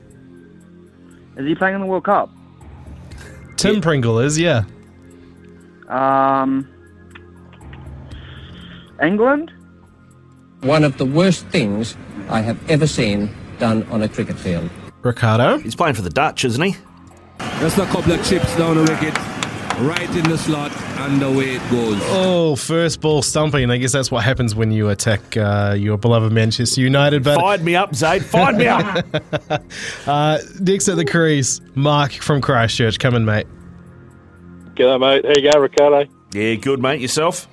[1.37, 2.31] Is he playing in the World Cup?
[3.57, 3.81] Tim yeah.
[3.81, 4.65] Pringle is, yeah.
[5.93, 6.69] Um,
[9.03, 9.53] England?
[10.63, 11.97] One of the worst things
[12.29, 14.71] I have ever seen done on a cricket field.
[15.03, 15.59] Ricardo?
[15.59, 16.77] He's playing for the Dutch, isn't he?
[17.59, 19.17] Just a couple of chips down the wicket.
[19.81, 20.71] right in the slot,
[21.01, 21.99] and away it goes.
[22.05, 23.71] Oh, first ball stumping.
[23.71, 27.25] I guess that's what happens when you attack uh, your beloved Manchester United.
[27.25, 28.25] But Fired me up, Zaid.
[28.25, 29.05] Fired me up.
[30.07, 32.99] uh, next at the crease, Mark from Christchurch.
[33.01, 33.47] Come in, mate.
[34.75, 35.25] G'day, mate.
[35.25, 36.11] How you going, Ricardo?
[36.33, 37.01] Yeah, good, mate.
[37.01, 37.49] Yourself?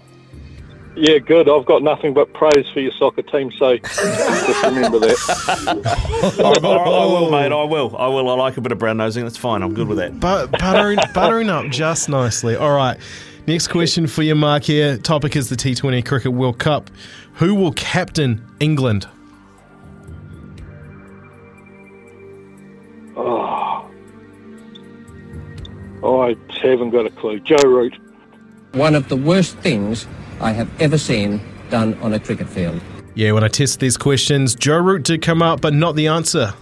[0.96, 1.48] Yeah, good.
[1.50, 5.16] I've got nothing but praise for your soccer team, so just remember that.
[6.44, 7.52] I, I- I will, mate.
[7.52, 7.96] I will.
[7.98, 8.30] I will.
[8.30, 9.24] I like a bit of brown nosing.
[9.24, 9.62] That's fine.
[9.62, 10.20] I'm good with that.
[10.20, 12.56] But buttering, buttering up just nicely.
[12.56, 12.98] All right.
[13.48, 14.64] Next question for you, Mark.
[14.64, 16.90] Here, topic is the T20 Cricket World Cup.
[17.36, 19.08] Who will captain England?
[26.04, 27.40] I haven't got a clue.
[27.40, 27.98] Joe Root.
[28.74, 30.08] One of the worst things
[30.40, 32.82] I have ever seen done on a cricket field.
[33.16, 36.54] Yeah, when I test these questions, Joe Root did come up, but not the answer.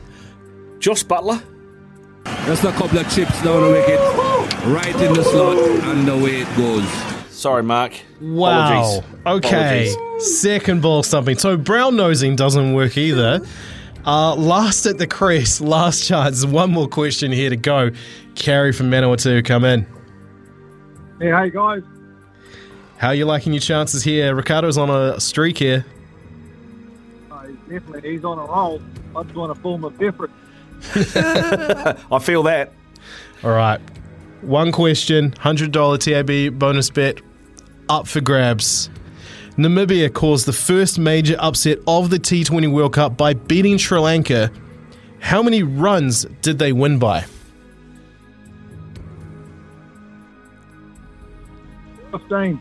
[0.80, 1.44] Jos Buttler.
[2.46, 4.00] Just a couple of chips down the wicket,
[4.68, 6.88] right in the slot, and away it goes.
[7.30, 7.94] Sorry, Mark.
[8.20, 9.04] Wow.
[9.26, 9.96] Apologies.
[9.96, 10.20] Okay.
[10.20, 11.38] Second ball stumping.
[11.38, 13.42] So brown nosing doesn't work either.
[14.08, 16.46] Uh, last at the crease, last chance.
[16.46, 17.92] One more question here to go.
[18.36, 19.86] Carrie from Manawatu, come in.
[21.20, 21.84] Hey, hey guys.
[22.98, 24.34] How are you liking your chances here?
[24.34, 25.86] Ricardo's on a streak here.
[27.30, 28.82] Uh, he's definitely he's on a roll.
[29.16, 30.34] I just want a form of difference.
[30.96, 32.72] I feel that.
[33.44, 33.82] All right.
[34.42, 37.20] One question, $100 TAB bonus bet
[37.90, 38.90] up for grabs.
[39.58, 44.52] Namibia caused the first major upset of the T20 World Cup by beating Sri Lanka.
[45.20, 47.26] How many runs did they win by?
[52.12, 52.58] Fifteen.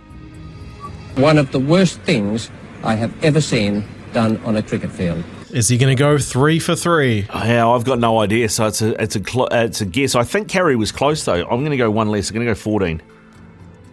[1.16, 2.50] One of the worst things
[2.82, 5.22] I have ever seen done on a cricket field.
[5.50, 7.26] Is he going to go three for three?
[7.34, 8.48] Yeah, I've got no idea.
[8.48, 10.14] So it's a it's a cl- uh, it's a guess.
[10.14, 11.44] I think Carrie was close though.
[11.44, 12.30] I'm going to go one less.
[12.30, 13.02] I'm going to go 14.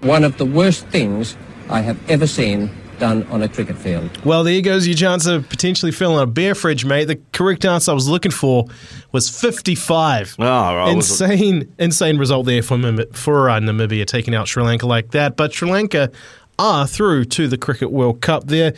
[0.02, 1.36] One of the worst things
[1.70, 4.24] I have ever seen done on a cricket field.
[4.26, 7.06] Well, there goes your chance of potentially filling a beer fridge, mate.
[7.06, 8.66] The correct answer I was looking for
[9.12, 10.36] was 55.
[10.40, 10.92] Oh, right.
[10.92, 15.36] insane, insane result there for Mim- for uh, Namibia taking out Sri Lanka like that.
[15.36, 16.12] But Sri Lanka
[16.60, 18.74] are through to the Cricket World Cup there.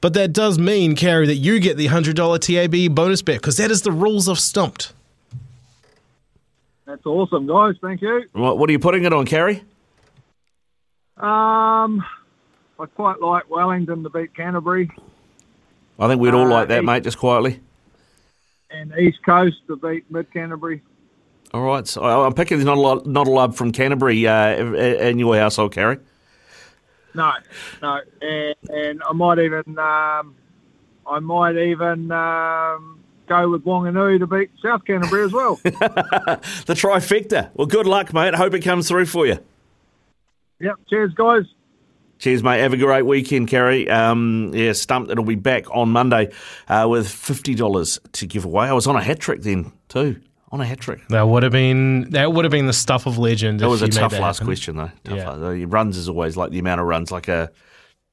[0.00, 3.70] But that does mean, Carrie, that you get the $100 TAB bonus bet because that
[3.70, 4.92] is the rules of Stumped.
[6.84, 7.74] That's awesome, guys.
[7.80, 8.26] Thank you.
[8.32, 9.64] What, what are you putting it on, Carrie?
[11.16, 12.04] Um,
[12.78, 14.90] I quite like Wellington to beat Canterbury
[15.98, 17.04] I think we'd all Uh, like that, mate.
[17.04, 17.60] Just quietly.
[18.70, 20.82] and East Coast to beat Mid Canterbury.
[21.54, 21.86] All right.
[21.86, 25.18] So I- I'm picking there's not a lot, not a lot from Canterbury uh, in
[25.18, 25.98] your household, Carrie.
[27.14, 27.32] No,
[27.80, 30.34] no, and, and I might even, um,
[31.08, 35.58] I might even um, go with Wanganui to beat South Canterbury as well.
[35.64, 37.48] The trifecta.
[37.54, 38.34] Well, good luck, mate.
[38.34, 39.38] Hope it comes through for you.
[40.60, 40.74] yep.
[40.90, 41.44] Cheers, guys.
[42.18, 42.60] Cheers, mate.
[42.60, 43.88] Have a great weekend, Carrie.
[43.90, 45.10] Um, yeah, Stumped.
[45.10, 46.30] It'll be back on Monday
[46.68, 48.66] uh, with fifty dollars to give away.
[48.68, 50.20] I was on a hat trick then too.
[50.52, 51.06] On a hat trick.
[51.08, 53.60] That would have been that would have been the stuff of legend.
[53.60, 54.46] That if was a tough last happen.
[54.46, 54.90] question though.
[55.04, 55.30] Tough Yeah.
[55.32, 57.50] last- runs is always like the amount of runs, like a,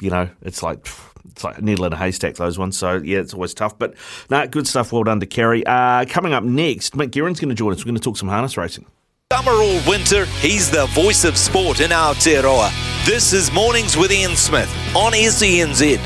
[0.01, 0.85] you know, it's like
[1.31, 2.35] it's like a needle in a haystack.
[2.35, 2.75] Those ones.
[2.77, 3.77] So yeah, it's always tough.
[3.79, 3.93] But
[4.29, 4.91] no, good stuff.
[4.91, 5.65] Well done to Kerry.
[5.65, 7.79] Uh, coming up next, Mick Guerin's going to join us.
[7.79, 8.85] We're going to talk some harness racing.
[9.33, 12.69] Summer or winter, he's the voice of sport in Aotearoa.
[13.03, 15.99] This is Mornings with Ian Smith on SENZ.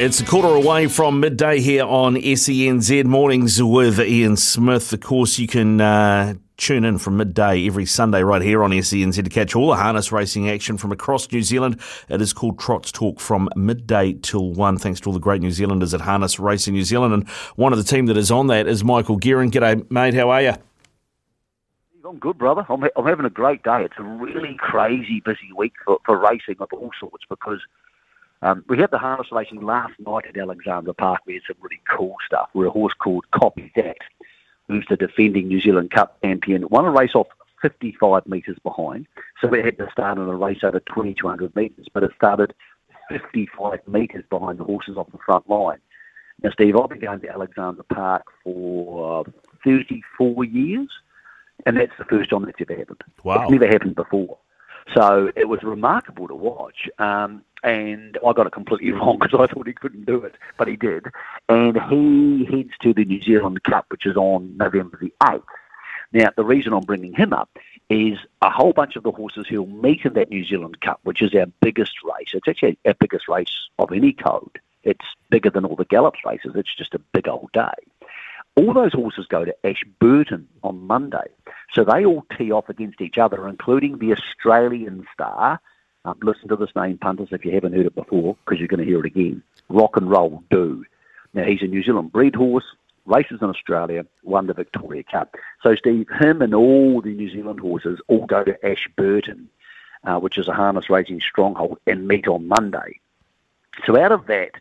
[0.00, 4.92] It's a quarter away from midday here on SENZ Mornings with Ian Smith.
[4.92, 9.24] Of course, you can uh, tune in from midday every Sunday right here on SENZ
[9.24, 11.80] to catch all the harness racing action from across New Zealand.
[12.08, 14.78] It is called Trots Talk from midday till one.
[14.78, 17.12] Thanks to all the great New Zealanders at Harness Racing New Zealand.
[17.14, 19.50] And one of the team that is on that is Michael Guerin.
[19.50, 20.14] G'day, mate.
[20.14, 20.52] How are you?
[22.04, 22.64] I'm good, brother.
[22.68, 23.82] I'm, I'm having a great day.
[23.84, 27.58] It's a really crazy busy week for, for racing of all sorts because
[28.42, 31.22] um, we had the harness racing last night at Alexandra Park.
[31.26, 32.50] We had some really cool stuff.
[32.52, 33.98] Where a horse called Copy That,
[34.72, 37.28] who's the defending New Zealand Cup champion, won a race off
[37.60, 39.06] 55 metres behind.
[39.40, 42.54] So it had to start on a race over 2,200 metres, but it started
[43.08, 45.78] 55 metres behind the horses off the front line.
[46.42, 49.30] Now, Steve, I've been going to Alexandra Park for uh,
[49.64, 50.88] 34 years
[51.66, 53.02] and that's the first time that's ever happened.
[53.22, 53.42] Wow.
[53.42, 54.38] It's never happened before.
[54.94, 56.88] So it was remarkable to watch.
[56.98, 60.68] Um, and I got it completely wrong because I thought he couldn't do it, but
[60.68, 61.06] he did.
[61.48, 65.44] And he heads to the New Zealand Cup, which is on November the 8th.
[66.12, 67.48] Now, the reason I'm bringing him up
[67.88, 71.22] is a whole bunch of the horses who'll meet in that New Zealand Cup, which
[71.22, 72.30] is our biggest race.
[72.34, 74.60] It's actually our biggest race of any code.
[74.84, 76.52] It's bigger than all the Gallops races.
[76.54, 77.70] It's just a big old day
[78.56, 81.28] All those horses go to Ashburton on Monday.
[81.72, 85.60] So they all tee off against each other, including the Australian star.
[86.04, 88.80] Um, listen to this name, punters, if you haven't heard it before, because you're going
[88.80, 89.42] to hear it again.
[89.68, 90.84] Rock and Roll Do.
[91.32, 92.64] Now, he's a New Zealand bred horse,
[93.06, 95.36] races in Australia, won the Victoria Cup.
[95.62, 99.48] So, Steve, him and all the New Zealand horses all go to Ashburton,
[100.04, 102.98] uh, which is a harness racing stronghold, and meet on Monday.
[103.86, 104.52] So, out of that,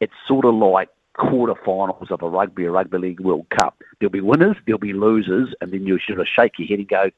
[0.00, 3.82] it's sort of like quarterfinals of a rugby or rugby league World Cup.
[3.98, 6.88] There'll be winners, there'll be losers, and then you'll sort of shake your head and
[6.88, 7.10] go,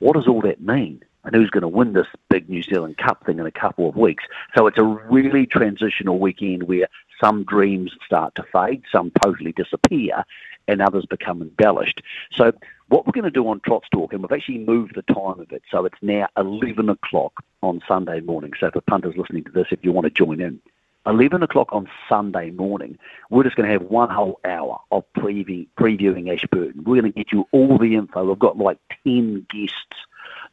[0.00, 1.02] what does all that mean?
[1.24, 3.96] And who's going to win this big New Zealand Cup thing in a couple of
[3.96, 4.24] weeks?
[4.56, 6.86] So it's a really transitional weekend where
[7.22, 10.24] some dreams start to fade, some totally disappear,
[10.68, 12.02] and others become embellished.
[12.32, 12.52] So
[12.88, 15.50] what we're going to do on Trots Talk, and we've actually moved the time of
[15.52, 17.32] it, so it's now 11 o'clock
[17.62, 18.52] on Sunday morning.
[18.58, 20.60] So for punters listening to this, if you want to join in,
[21.06, 22.98] 11 o'clock on Sunday morning,
[23.30, 26.82] we're just going to have one whole hour of preview, previewing Ashburton.
[26.84, 28.24] We're going to get you all the info.
[28.24, 29.96] We've got like 10 guests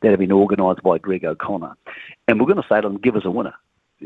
[0.02, 1.76] that have been organised by Greg O'Connor.
[2.28, 3.54] And we're going to say to them, give us a winner.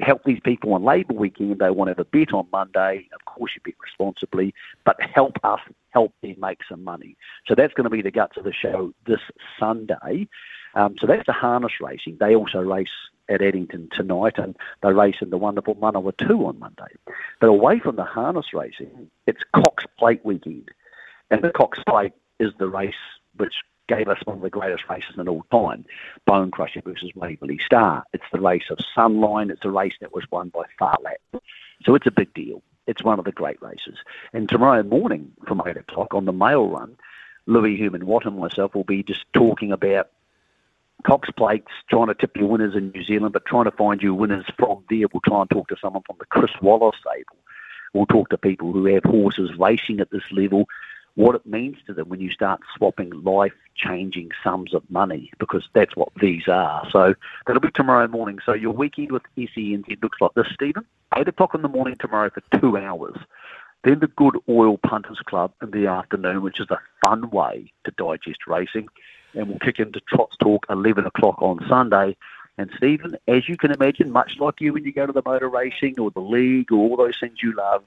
[0.01, 1.59] Help these people on Labour weekend.
[1.59, 3.07] They want to have a bet on Monday.
[3.13, 4.53] Of course, you bet responsibly,
[4.83, 5.61] but help us
[5.91, 7.15] help them make some money.
[7.47, 9.21] So that's going to be the guts of the show this
[9.57, 10.27] Sunday.
[10.73, 12.17] Um, so that's the harness racing.
[12.19, 12.89] They also race
[13.29, 16.93] at Addington tonight, and they race in the wonderful Manawatu on Monday.
[17.39, 20.69] But away from the harness racing, it's Cox Plate weekend.
[21.31, 22.93] And the Cox Plate is the race
[23.37, 23.53] which
[23.87, 25.85] gave us one of the greatest races in all time,
[26.27, 28.03] Bonecrusher versus Waverley Star.
[28.13, 29.51] It's the race of Sunline.
[29.51, 31.43] It's a race that was won by Phar Lap.
[31.83, 32.61] So it's a big deal.
[32.87, 33.97] It's one of the great races.
[34.33, 36.95] And tomorrow morning from 8 o'clock on the mail run,
[37.47, 40.09] Louis Herman Watt and myself will be just talking about
[41.05, 44.13] Cox Plates, trying to tip your winners in New Zealand, but trying to find you
[44.13, 45.05] winners from there.
[45.13, 47.37] We'll try and talk to someone from the Chris Waller stable.
[47.93, 50.67] We'll talk to people who have horses racing at this level,
[51.15, 55.67] what it means to them when you start swapping life changing sums of money, because
[55.73, 56.87] that's what these are.
[56.91, 57.15] So
[57.45, 58.39] that'll be tomorrow morning.
[58.45, 60.85] So your weekend with SENZ looks like this, Stephen.
[61.15, 63.15] 8 o'clock in the morning tomorrow for two hours.
[63.83, 67.91] Then the Good Oil Punters Club in the afternoon, which is a fun way to
[67.91, 68.87] digest racing
[69.35, 72.15] and we'll kick into Trots Talk 11 o'clock on Sunday.
[72.57, 75.49] And Stephen, as you can imagine, much like you when you go to the motor
[75.49, 77.83] racing or the league or all those things you love,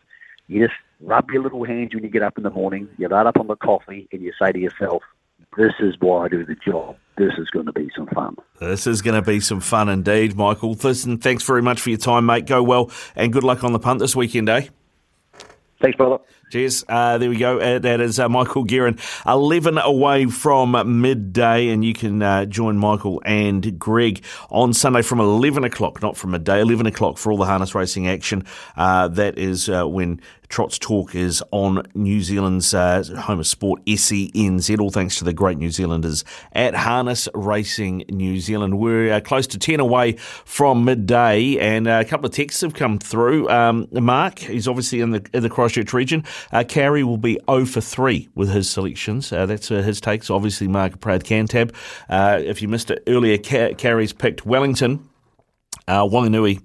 [0.48, 3.26] you just rub your little hands when you get up in the morning, you load
[3.26, 5.02] up on the coffee, and you say to yourself,
[5.56, 6.96] this is why I do the job.
[7.16, 8.36] This is going to be some fun.
[8.60, 10.74] This is going to be some fun indeed, Michael.
[10.74, 12.46] Listen, thanks very much for your time, mate.
[12.46, 14.68] Go well, and good luck on the punt this weekend, eh?
[15.80, 16.18] Thanks, brother.
[16.50, 16.82] Cheers.
[16.88, 17.58] Uh, there we go.
[17.58, 22.78] Uh, that is uh, Michael Guerin, 11 away from midday, and you can uh, join
[22.78, 27.36] Michael and Greg on Sunday from 11 o'clock, not from midday, 11 o'clock for all
[27.36, 28.46] the harness racing action.
[28.78, 34.80] Uh, that is uh, when Trots Talk is on New Zealand's home of sport, SENZ,
[34.80, 38.78] all thanks to the great New Zealanders at Harness Racing New Zealand.
[38.78, 43.50] We're close to 10 away from midday, and a couple of texts have come through.
[43.50, 46.24] Um, Mark, he's obviously in the, in the Christchurch region.
[46.52, 49.32] Uh, Carey will be 0 for 3 with his selections.
[49.32, 50.30] Uh, that's uh, his takes.
[50.30, 51.74] Obviously, Mark Proud Cantab.
[52.08, 55.08] Uh, if you missed it earlier, Carey's picked Wellington,
[55.86, 56.60] uh, Wanganui,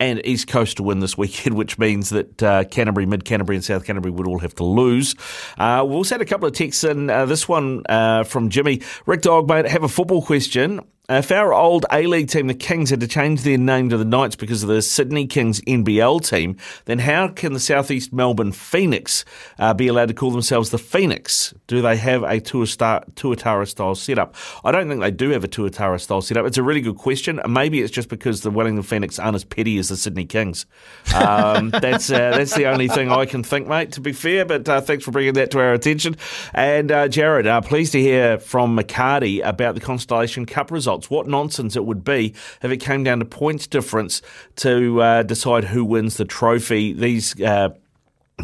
[0.00, 3.64] and East Coast to win this weekend, which means that uh, Canterbury, Mid Canterbury, and
[3.64, 5.14] South Canterbury would all have to lose.
[5.58, 7.10] Uh, we also had a couple of texts in.
[7.10, 9.66] Uh, this one uh, from Jimmy Rick Dogmate.
[9.66, 10.80] Have a football question.
[11.10, 14.04] If our old A League team, the Kings, had to change their name to the
[14.04, 19.24] Knights because of the Sydney Kings NBL team, then how can the Southeast Melbourne Phoenix
[19.58, 21.54] uh, be allowed to call themselves the Phoenix?
[21.66, 24.34] Do they have a Tuatara style setup?
[24.62, 26.44] I don't think they do have a Tuatara style setup.
[26.44, 27.40] It's a really good question.
[27.48, 30.66] Maybe it's just because the Wellington Phoenix aren't as petty as the Sydney Kings.
[31.14, 33.92] Um, that's uh, that's the only thing I can think, mate.
[33.92, 36.16] To be fair, but uh, thanks for bringing that to our attention.
[36.52, 41.28] And uh, Jared, uh, pleased to hear from McCarty about the Constellation Cup results What
[41.28, 44.22] nonsense it would be if it came down to points difference
[44.56, 46.92] to uh, decide who wins the trophy.
[46.92, 47.70] These uh,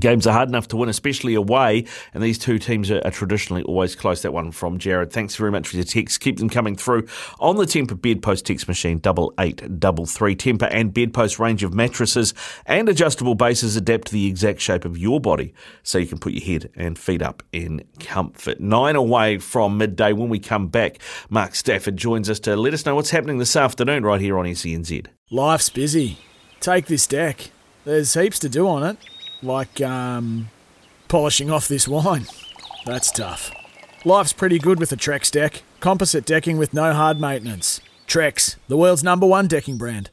[0.00, 3.62] Games are hard enough to win, especially away, and these two teams are, are, traditionally
[3.62, 4.22] always close.
[4.22, 5.12] That one from Jared.
[5.12, 6.18] Thanks very much for your texts.
[6.18, 7.06] Keep them coming through
[7.38, 10.34] on the Tempur Bedpost text machine, double eight double three.
[10.34, 12.34] Tempur and Bedpost range of mattresses
[12.66, 15.54] and adjustable bases adapt to the exact shape of your body,
[15.84, 18.58] so you can put your head and feet up in comfort.
[18.58, 20.12] Nine away from midday.
[20.12, 20.98] When we come back,
[21.30, 24.44] Mark Stafford joins us to let us know what's happening this afternoon right here on
[24.44, 25.06] SENZ.
[25.30, 26.18] Life's busy.
[26.58, 27.50] Take this deck.
[27.84, 28.96] There's heaps to do on it
[29.44, 30.50] like um,
[31.08, 32.26] polishing off this wine.
[32.84, 33.52] That's tough.
[34.04, 35.62] Life's pretty good with a Trex deck.
[35.80, 37.80] Composite decking with no hard maintenance.
[38.06, 40.10] Trex, the world's number one decking brand.